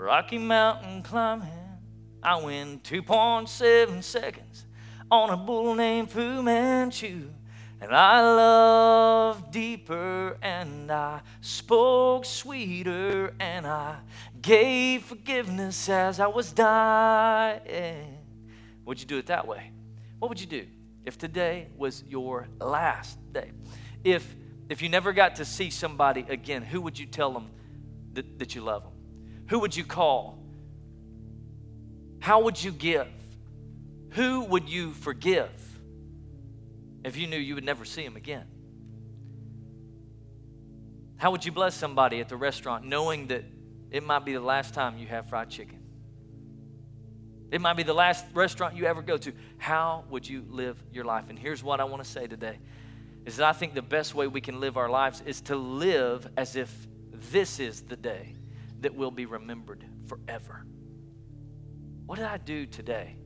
Rocky 0.00 0.38
Mountain 0.38 1.02
climbing, 1.02 1.48
I 2.22 2.42
win 2.42 2.80
2.7 2.80 4.02
seconds 4.02 4.66
on 5.10 5.28
a 5.28 5.36
bull 5.36 5.74
named 5.74 6.10
Fu 6.10 6.42
Manchu. 6.42 7.28
And 7.82 7.94
I 7.94 8.20
loved 8.20 9.52
deeper, 9.52 10.38
and 10.40 10.90
I 10.90 11.20
spoke 11.40 12.24
sweeter, 12.24 13.34
and 13.38 13.66
I 13.66 13.96
gave 14.40 15.02
forgiveness 15.04 15.88
as 15.88 16.18
I 16.18 16.26
was 16.26 16.52
dying. 16.52 18.18
Would 18.86 19.00
you 19.00 19.06
do 19.06 19.18
it 19.18 19.26
that 19.26 19.46
way? 19.46 19.70
What 20.18 20.28
would 20.28 20.40
you 20.40 20.46
do 20.46 20.66
if 21.04 21.18
today 21.18 21.68
was 21.76 22.04
your 22.08 22.48
last 22.60 23.18
day? 23.32 23.52
If 24.04 24.36
if 24.70 24.82
you 24.82 24.88
never 24.88 25.12
got 25.12 25.36
to 25.36 25.44
see 25.44 25.68
somebody 25.68 26.24
again, 26.28 26.62
who 26.62 26.80
would 26.82 26.96
you 26.96 27.04
tell 27.04 27.32
them 27.32 27.50
that, 28.12 28.38
that 28.38 28.54
you 28.54 28.60
love 28.60 28.84
them? 28.84 28.92
Who 29.48 29.58
would 29.58 29.76
you 29.76 29.84
call? 29.84 30.38
How 32.20 32.42
would 32.42 32.62
you 32.62 32.70
give? 32.70 33.08
Who 34.10 34.42
would 34.44 34.68
you 34.68 34.92
forgive 34.92 35.50
if 37.04 37.16
you 37.16 37.26
knew 37.26 37.36
you 37.36 37.56
would 37.56 37.64
never 37.64 37.84
see 37.84 38.04
them 38.04 38.16
again? 38.16 38.46
How 41.16 41.32
would 41.32 41.44
you 41.44 41.50
bless 41.50 41.74
somebody 41.74 42.20
at 42.20 42.28
the 42.28 42.36
restaurant 42.36 42.84
knowing 42.84 43.26
that 43.26 43.44
it 43.90 44.04
might 44.04 44.24
be 44.24 44.34
the 44.34 44.40
last 44.40 44.72
time 44.72 44.98
you 44.98 45.08
have 45.08 45.28
fried 45.28 45.50
chicken? 45.50 45.79
It 47.50 47.60
might 47.60 47.74
be 47.74 47.82
the 47.82 47.94
last 47.94 48.24
restaurant 48.32 48.76
you 48.76 48.84
ever 48.84 49.02
go 49.02 49.16
to. 49.18 49.32
How 49.58 50.04
would 50.10 50.28
you 50.28 50.44
live 50.48 50.82
your 50.92 51.04
life? 51.04 51.24
And 51.28 51.38
here's 51.38 51.62
what 51.62 51.80
I 51.80 51.84
want 51.84 52.02
to 52.04 52.08
say 52.08 52.26
today 52.26 52.58
is 53.26 53.36
that 53.36 53.48
I 53.48 53.52
think 53.52 53.74
the 53.74 53.82
best 53.82 54.14
way 54.14 54.26
we 54.26 54.40
can 54.40 54.60
live 54.60 54.76
our 54.76 54.88
lives 54.88 55.22
is 55.26 55.40
to 55.42 55.56
live 55.56 56.26
as 56.36 56.56
if 56.56 56.74
this 57.30 57.60
is 57.60 57.82
the 57.82 57.96
day 57.96 58.34
that 58.80 58.94
will 58.94 59.10
be 59.10 59.26
remembered 59.26 59.84
forever. 60.06 60.64
What 62.06 62.16
did 62.16 62.24
I 62.24 62.38
do 62.38 62.66
today? 62.66 63.16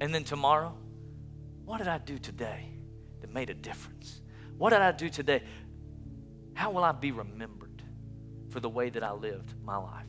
And 0.00 0.12
then 0.12 0.24
tomorrow, 0.24 0.76
what 1.64 1.78
did 1.78 1.88
I 1.88 1.98
do 1.98 2.18
today 2.18 2.70
that 3.20 3.32
made 3.32 3.50
a 3.50 3.54
difference? 3.54 4.20
What 4.58 4.70
did 4.70 4.80
I 4.80 4.90
do 4.90 5.08
today? 5.08 5.42
How 6.54 6.70
will 6.70 6.82
I 6.82 6.92
be 6.92 7.12
remembered 7.12 7.64
for 8.54 8.60
the 8.60 8.68
way 8.68 8.88
that 8.88 9.02
I 9.02 9.10
lived 9.10 9.52
my 9.64 9.76
life. 9.76 10.06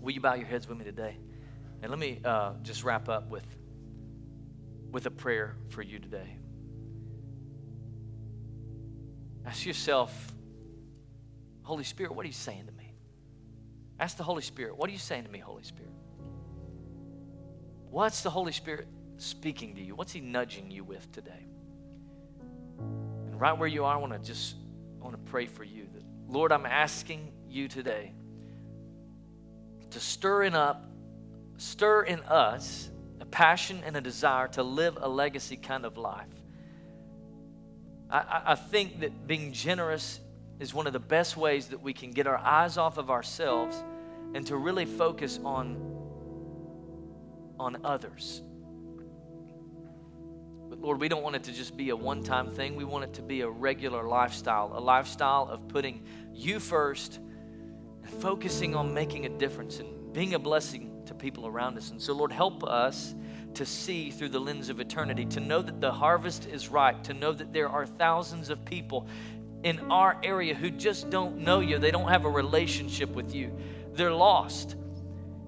Will 0.00 0.12
you 0.12 0.22
bow 0.22 0.32
your 0.32 0.46
heads 0.46 0.66
with 0.66 0.78
me 0.78 0.86
today? 0.86 1.18
And 1.82 1.90
let 1.90 1.98
me 1.98 2.20
uh, 2.24 2.54
just 2.62 2.84
wrap 2.84 3.08
up 3.08 3.30
with, 3.30 3.46
with 4.90 5.06
a 5.06 5.10
prayer 5.10 5.56
for 5.68 5.82
you 5.82 5.98
today. 5.98 6.38
Ask 9.44 9.64
yourself, 9.64 10.32
Holy 11.62 11.84
Spirit, 11.84 12.14
what 12.14 12.24
are 12.24 12.28
you 12.28 12.32
saying 12.32 12.66
to 12.66 12.72
me? 12.72 12.94
Ask 13.98 14.16
the 14.16 14.22
Holy 14.24 14.42
Spirit, 14.42 14.76
what 14.76 14.88
are 14.88 14.92
you 14.92 14.98
saying 14.98 15.24
to 15.24 15.30
me, 15.30 15.38
Holy 15.38 15.62
Spirit? 15.62 15.92
What's 17.90 18.22
the 18.22 18.30
Holy 18.30 18.52
Spirit 18.52 18.88
speaking 19.16 19.74
to 19.76 19.80
you? 19.82 19.94
What's 19.94 20.12
He 20.12 20.20
nudging 20.20 20.70
you 20.70 20.84
with 20.84 21.10
today? 21.12 21.46
And 22.78 23.40
right 23.40 23.56
where 23.56 23.68
you 23.68 23.84
are, 23.84 23.94
I 23.94 23.98
want 23.98 24.12
to 24.12 24.18
just 24.18 24.56
I 25.00 25.04
want 25.04 25.16
to 25.16 25.30
pray 25.30 25.46
for 25.46 25.64
you. 25.64 25.86
That, 25.94 26.02
Lord, 26.28 26.52
I'm 26.52 26.66
asking 26.66 27.32
you 27.48 27.68
today 27.68 28.12
to 29.90 30.00
stir 30.00 30.42
in 30.42 30.54
up, 30.54 30.84
stir 31.56 32.02
in 32.02 32.20
us 32.20 32.90
a 33.20 33.26
passion 33.26 33.82
and 33.84 33.96
a 33.96 34.00
desire 34.00 34.48
to 34.48 34.62
live 34.62 34.98
a 35.00 35.08
legacy 35.08 35.56
kind 35.56 35.84
of 35.84 35.96
life. 35.96 36.26
I, 38.10 38.42
I 38.46 38.54
think 38.54 39.00
that 39.00 39.26
being 39.26 39.52
generous 39.52 40.20
is 40.60 40.72
one 40.72 40.86
of 40.86 40.92
the 40.92 41.00
best 41.00 41.36
ways 41.36 41.68
that 41.68 41.82
we 41.82 41.92
can 41.92 42.10
get 42.12 42.26
our 42.26 42.38
eyes 42.38 42.78
off 42.78 42.98
of 42.98 43.10
ourselves 43.10 43.82
and 44.34 44.46
to 44.46 44.56
really 44.56 44.84
focus 44.84 45.40
on, 45.44 45.76
on 47.58 47.78
others. 47.84 48.42
But 50.68 50.80
Lord, 50.80 51.00
we 51.00 51.08
don't 51.08 51.22
want 51.22 51.36
it 51.36 51.44
to 51.44 51.52
just 51.52 51.76
be 51.76 51.90
a 51.90 51.96
one 51.96 52.22
time 52.22 52.52
thing. 52.54 52.76
We 52.76 52.84
want 52.84 53.04
it 53.04 53.14
to 53.14 53.22
be 53.22 53.40
a 53.42 53.48
regular 53.48 54.04
lifestyle, 54.04 54.72
a 54.74 54.80
lifestyle 54.80 55.48
of 55.48 55.66
putting 55.68 56.04
you 56.32 56.60
first 56.60 57.18
and 58.02 58.10
focusing 58.20 58.74
on 58.74 58.92
making 58.94 59.26
a 59.26 59.30
difference 59.30 59.78
and 59.78 60.12
being 60.12 60.34
a 60.34 60.38
blessing 60.38 60.95
to 61.06 61.14
people 61.14 61.46
around 61.46 61.76
us. 61.76 61.90
And 61.90 62.00
so, 62.00 62.12
Lord, 62.12 62.32
help 62.32 62.64
us 62.64 63.14
to 63.54 63.64
see 63.64 64.10
through 64.10 64.28
the 64.28 64.38
lens 64.38 64.68
of 64.68 64.80
eternity, 64.80 65.24
to 65.26 65.40
know 65.40 65.62
that 65.62 65.80
the 65.80 65.90
harvest 65.90 66.46
is 66.46 66.68
ripe, 66.68 67.02
to 67.04 67.14
know 67.14 67.32
that 67.32 67.52
there 67.52 67.68
are 67.68 67.86
thousands 67.86 68.50
of 68.50 68.64
people 68.64 69.06
in 69.62 69.80
our 69.90 70.20
area 70.22 70.54
who 70.54 70.70
just 70.70 71.10
don't 71.10 71.38
know 71.38 71.60
you. 71.60 71.78
They 71.78 71.90
don't 71.90 72.08
have 72.08 72.24
a 72.24 72.30
relationship 72.30 73.10
with 73.10 73.34
you. 73.34 73.56
They're 73.94 74.12
lost. 74.12 74.76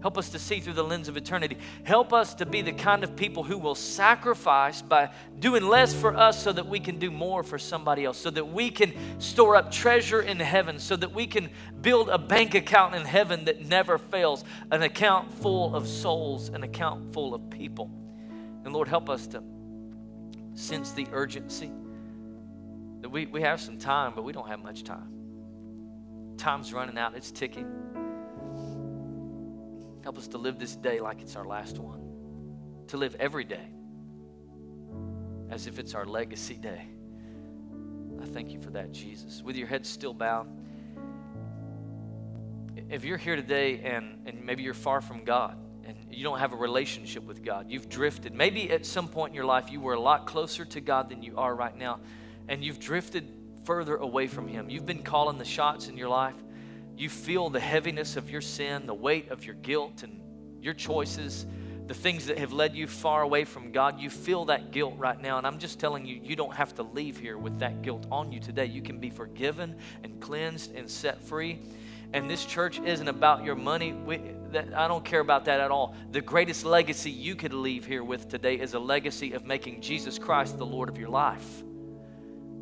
Help 0.01 0.16
us 0.16 0.28
to 0.30 0.38
see 0.38 0.61
through 0.61 0.74
the 0.74 0.84
lens 0.84 1.09
of 1.09 1.16
eternity. 1.16 1.59
Help 1.82 2.12
us 2.12 2.34
to 2.34 2.46
be 2.46 2.62
the 2.62 2.72
kind 2.72 3.03
of 3.03 3.16
people 3.16 3.42
who 3.42 3.59
will 3.59 3.74
sacrifice 3.74 4.80
by 4.80 5.11
doing 5.40 5.64
less 5.64 5.92
for 5.92 6.16
us 6.16 6.40
so 6.40 6.53
that 6.53 6.68
we 6.68 6.78
can 6.78 6.99
do 6.99 7.11
more 7.11 7.42
for 7.42 7.59
somebody 7.59 8.05
else, 8.05 8.16
so 8.16 8.30
that 8.30 8.44
we 8.44 8.70
can 8.70 8.92
store 9.20 9.57
up 9.57 9.72
treasure 9.72 10.22
in 10.22 10.38
heaven, 10.38 10.78
so 10.78 10.94
that 10.94 11.12
we 11.12 11.26
can 11.26 11.51
build 11.80 12.09
a 12.11 12.18
bank 12.18 12.55
account 12.55 12.94
in 12.94 13.05
heaven 13.05 13.44
that 13.46 13.66
never 13.66 13.99
fails, 13.99 14.44
an 14.70 14.82
account 14.82 15.32
full 15.34 15.74
of 15.74 15.88
souls, 15.88 16.49
an 16.51 16.62
account 16.62 17.12
full 17.12 17.34
of 17.34 17.51
people. 17.51 17.90
And 18.64 18.72
Lord, 18.72 18.86
help 18.86 19.11
us 19.11 19.26
to 19.28 19.42
sense 20.55 20.92
the 20.92 21.09
urgency 21.12 21.72
that 23.01 23.09
we, 23.09 23.26
we 23.26 23.42
have 23.42 23.61
some 23.61 23.78
time, 23.78 24.12
but 24.14 24.22
we 24.22 24.32
don't 24.32 24.49
have 24.49 24.62
much 24.62 24.84
time. 24.84 25.12
Time's 26.36 26.72
running 26.72 26.99
out, 26.99 27.16
it's 27.16 27.32
ticking. 27.32 27.66
Help 30.09 30.17
us 30.17 30.29
to 30.29 30.39
live 30.39 30.59
this 30.59 30.75
day 30.75 31.01
like 31.01 31.21
it's 31.21 31.37
our 31.37 31.45
last 31.45 31.79
one, 31.79 32.01
to 32.87 32.97
live 32.97 33.15
every 33.21 33.45
day 33.45 33.69
as 35.51 35.67
if 35.67 35.79
it's 35.79 35.95
our 35.95 36.07
legacy 36.07 36.55
day. 36.55 36.89
I 38.19 38.25
thank 38.25 38.51
you 38.51 38.59
for 38.59 38.71
that, 38.71 38.91
Jesus. 38.91 39.43
With 39.43 39.55
your 39.55 39.67
head 39.67 39.85
still 39.85 40.15
bowed, 40.15 40.49
if 42.89 43.05
you're 43.05 43.19
here 43.19 43.37
today 43.37 43.81
and, 43.81 44.27
and 44.27 44.47
maybe 44.47 44.63
you're 44.63 44.73
far 44.73 45.03
from 45.03 45.25
God, 45.25 45.59
and 45.85 45.95
you 46.11 46.25
don't 46.25 46.39
have 46.39 46.55
a 46.55 46.57
relationship 46.57 47.25
with 47.25 47.45
God. 47.45 47.67
You've 47.69 47.91
drifted. 47.91 48.33
Maybe 48.33 48.71
at 48.71 48.87
some 48.87 49.09
point 49.09 49.33
in 49.33 49.35
your 49.35 49.45
life 49.45 49.71
you 49.71 49.79
were 49.79 49.93
a 49.93 50.01
lot 50.01 50.27
closer 50.27 50.65
to 50.65 50.81
God 50.81 51.11
than 51.11 51.23
you 51.23 51.37
are 51.37 51.55
right 51.55 51.77
now, 51.77 52.01
and 52.49 52.65
you've 52.65 52.81
drifted 52.81 53.31
further 53.65 53.97
away 53.97 54.27
from 54.27 54.49
Him. 54.49 54.71
You've 54.71 54.87
been 54.87 55.03
calling 55.03 55.37
the 55.37 55.45
shots 55.45 55.89
in 55.89 55.99
your 55.99 56.09
life. 56.09 56.35
You 56.99 57.09
feel 57.09 57.49
the 57.49 57.61
heaviness 57.61 58.16
of 58.16 58.30
your 58.30 58.40
sin, 58.40 58.86
the 58.86 58.94
weight 58.94 59.30
of 59.30 59.44
your 59.44 59.55
guilt, 59.55 60.03
and 60.03 60.20
your 60.61 60.74
choices, 60.74 61.46
the 61.86 61.94
things 61.94 62.26
that 62.26 62.38
have 62.38 62.53
led 62.53 62.74
you 62.74 62.86
far 62.86 63.22
away 63.22 63.44
from 63.44 63.72
God. 63.72 64.01
You 64.01 64.11
feel 64.11 64.46
that 64.46 64.72
guilt 64.72 64.94
right 64.99 65.20
now, 65.20 65.38
and 65.38 65.46
I'm 65.46 65.59
just 65.59 65.78
telling 65.78 66.05
you, 66.05 66.20
you 66.22 66.36
don't 66.36 66.55
have 66.55 66.74
to 66.74 66.82
leave 66.82 67.16
here 67.16 67.38
with 67.38 67.61
that 67.61 67.82
guilt 67.82 68.07
on 68.11 68.32
you 68.32 68.40
today. 68.40 68.66
You 68.66 68.82
can 68.82 68.99
be 68.99 69.11
forgiven 69.11 69.76
and 70.03 70.20
cleansed 70.20 70.74
and 70.74 70.90
set 70.90 71.22
free 71.22 71.61
and 72.12 72.28
this 72.28 72.44
church 72.44 72.80
isn't 72.80 73.09
about 73.09 73.44
your 73.44 73.55
money. 73.55 73.92
We, 73.92 74.20
that, 74.53 74.74
I 74.74 74.88
don't 74.88 75.05
care 75.05 75.20
about 75.20 75.44
that 75.44 75.61
at 75.61 75.70
all. 75.70 75.94
The 76.11 76.22
greatest 76.22 76.64
legacy 76.64 77.11
you 77.11 77.36
could 77.36 77.53
leave 77.53 77.84
here 77.84 78.03
with 78.03 78.28
today 78.28 78.55
is 78.59 78.74
a 78.74 78.78
legacy 78.78 79.32
of 79.32 79.44
making 79.44 79.82
Jesus 79.82 80.18
Christ 80.18 80.57
the 80.57 80.66
Lord 80.66 80.88
of 80.88 80.96
your 80.96 81.11
life. 81.11 81.62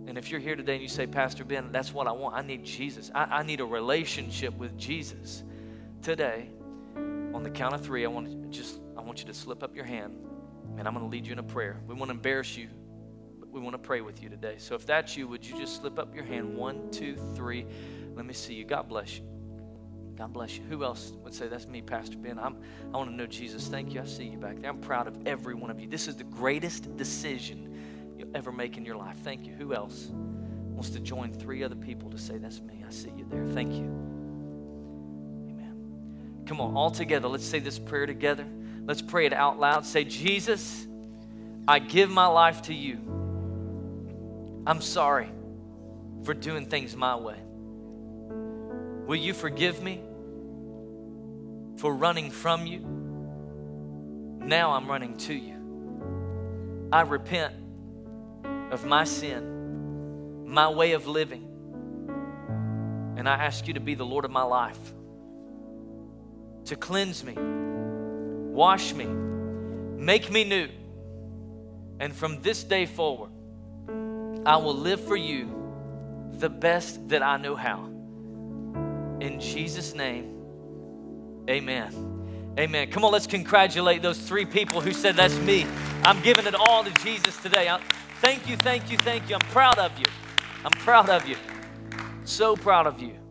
And 0.07 0.17
if 0.17 0.31
you're 0.31 0.41
here 0.41 0.55
today 0.55 0.75
and 0.75 0.83
you 0.83 0.89
say, 0.89 1.07
Pastor 1.07 1.45
Ben, 1.45 1.73
that's 1.73 1.93
what 1.93 2.07
I 2.07 2.13
want, 2.13 2.37
I 2.37 2.43
need 2.43 2.65
Jesus. 2.65 3.11
I, 3.15 3.25
I 3.25 3.43
need 3.43 3.61
a 3.61 3.65
relationship 3.65 4.57
with 4.57 4.77
Jesus. 4.79 5.43
Today, 6.01 6.49
on 6.97 7.43
the 7.43 7.51
count 7.51 7.75
of 7.75 7.85
three, 7.85 8.05
I 8.05 8.09
want 8.09 8.29
to 8.29 8.49
just 8.57 8.81
I 8.97 9.01
want 9.01 9.21
you 9.21 9.27
to 9.27 9.35
slip 9.35 9.63
up 9.63 9.75
your 9.75 9.85
hand, 9.85 10.15
and 10.79 10.87
I'm 10.87 10.95
going 10.95 11.05
to 11.05 11.11
lead 11.11 11.27
you 11.27 11.33
in 11.33 11.39
a 11.39 11.43
prayer. 11.43 11.81
We 11.87 11.95
want 11.95 12.11
to 12.11 12.15
embarrass 12.15 12.57
you, 12.57 12.69
but 13.41 13.51
we 13.51 13.61
want 13.61 13.75
to 13.75 13.79
pray 13.79 14.01
with 14.01 14.23
you 14.23 14.29
today. 14.29 14.55
So 14.59 14.75
if 14.75 14.87
that's 14.87 15.17
you, 15.17 15.27
would 15.29 15.45
you 15.45 15.59
just 15.59 15.81
slip 15.81 15.99
up 15.99 16.15
your 16.15 16.25
hand? 16.25 16.57
One, 16.57 16.91
two, 16.91 17.17
three. 17.35 17.67
Let 18.15 18.25
me 18.25 18.33
see 18.33 18.55
you. 18.55 18.65
God 18.65 18.89
bless 18.89 19.19
you. 19.19 19.25
God 20.17 20.33
bless 20.33 20.57
you. 20.57 20.65
Who 20.65 20.83
else 20.83 21.13
would 21.23 21.35
say, 21.35 21.49
That's 21.49 21.67
me, 21.67 21.83
Pastor 21.83 22.17
Ben? 22.17 22.39
I'm, 22.39 22.57
I 22.95 22.97
want 22.97 23.11
to 23.11 23.17
know 23.17 23.27
Jesus. 23.27 23.67
Thank 23.67 23.93
you. 23.93 24.01
I 24.01 24.07
see 24.07 24.25
you 24.25 24.39
back 24.39 24.61
there. 24.61 24.71
I'm 24.71 24.81
proud 24.81 25.09
of 25.09 25.27
every 25.27 25.55
one 25.55 25.71
of 25.71 25.79
you. 25.79 25.89
This 25.89 26.09
is 26.09 26.17
the 26.17 26.25
greatest 26.25 26.97
decision 26.97 27.76
you'll 28.19 28.35
ever 28.35 28.53
make 28.53 28.77
in 28.77 28.85
your 28.85 28.97
life. 28.97 29.17
Thank 29.23 29.47
you. 29.47 29.53
Who 29.55 29.75
else 29.75 30.11
wants 30.13 30.91
to 30.91 31.01
join 31.01 31.33
three 31.33 31.63
other 31.63 31.75
people 31.75 32.11
to 32.11 32.19
say, 32.19 32.39
That's 32.39 32.61
me? 32.61 32.85
I 32.87 32.91
see 32.91 33.13
you 33.17 33.27
there. 33.29 33.47
Thank 33.47 33.73
you. 33.73 33.85
Amen. 35.49 36.43
Come 36.47 36.61
on, 36.61 36.75
all 36.75 36.91
together. 36.91 37.29
Let's 37.29 37.47
say 37.47 37.59
this 37.59 37.79
prayer 37.79 38.07
together. 38.07 38.47
Let's 38.85 39.03
pray 39.03 39.27
it 39.27 39.33
out 39.33 39.59
loud. 39.59 39.85
Say, 39.85 40.05
Jesus, 40.05 40.87
I 41.67 41.79
give 41.81 42.11
my 42.11 42.27
life 42.27 42.63
to 42.63 42.75
you. 42.75 42.99
I'm 44.67 44.81
sorry 44.81 45.29
for 46.25 46.35
doing 46.35 46.67
things 46.67 46.97
my 46.97 47.17
way. 47.17 47.39
Will 49.07 49.17
you 49.17 49.35
forgive 49.35 49.83
me 49.83 50.01
for 51.77 51.95
running 51.95 52.31
from 52.31 52.67
you? 52.67 52.81
Now 54.45 54.73
I'm 54.73 54.89
running 54.89 55.17
to 55.19 55.35
you. 55.35 55.55
I 56.93 57.03
repent 57.03 57.55
of 58.77 58.85
my 58.85 59.05
sin, 59.05 60.45
my 60.47 60.69
way 60.69 60.93
of 60.93 61.07
living, 61.07 61.49
and 63.17 63.27
I 63.27 63.43
ask 63.43 63.67
you 63.67 63.73
to 63.73 63.81
be 63.81 63.95
the 63.95 64.05
Lord 64.05 64.27
of 64.27 64.31
my 64.31 64.43
life, 64.43 64.79
to 66.67 66.77
cleanse 66.77 67.25
me, 67.25 67.33
wash 68.53 68.93
me, 68.93 69.07
make 69.07 70.31
me 70.31 70.45
new. 70.45 70.69
And 72.01 72.15
from 72.15 72.43
this 72.43 72.65
day 72.65 72.85
forward, 72.85 73.31
I 74.45 74.59
will 74.59 74.77
live 74.77 75.01
for 75.01 75.17
you 75.17 75.49
the 76.33 76.51
best 76.51 77.09
that 77.09 77.23
I 77.23 77.39
know 77.39 77.57
how. 77.57 77.87
In 79.23 79.41
Jesus' 79.41 79.95
name, 79.95 80.37
amen. 81.49 82.13
Amen. 82.59 82.91
Come 82.91 83.07
on, 83.07 83.13
let's 83.13 83.27
congratulate 83.27 84.03
those 84.03 84.19
three 84.19 84.45
people 84.45 84.83
who 84.83 84.93
said, 84.93 85.15
That's 85.15 85.39
me. 85.39 85.67
I'm 86.03 86.21
giving 86.21 86.47
it 86.47 86.55
all 86.55 86.85
to 86.85 86.91
Jesus 87.03 87.37
today. 87.43 87.69
I, 87.69 87.81
thank 88.21 88.49
you, 88.49 88.57
thank 88.57 88.91
you, 88.91 88.99
thank 88.99 89.29
you. 89.29 89.37
I'm 89.37 89.49
proud 89.53 89.79
of 89.79 89.99
you. 89.99 90.07
I'm 90.65 90.73
proud 90.73 91.09
of 91.09 91.27
you. 91.27 91.37
So 92.25 92.57
proud 92.57 92.87
of 92.87 93.01
you. 93.01 93.26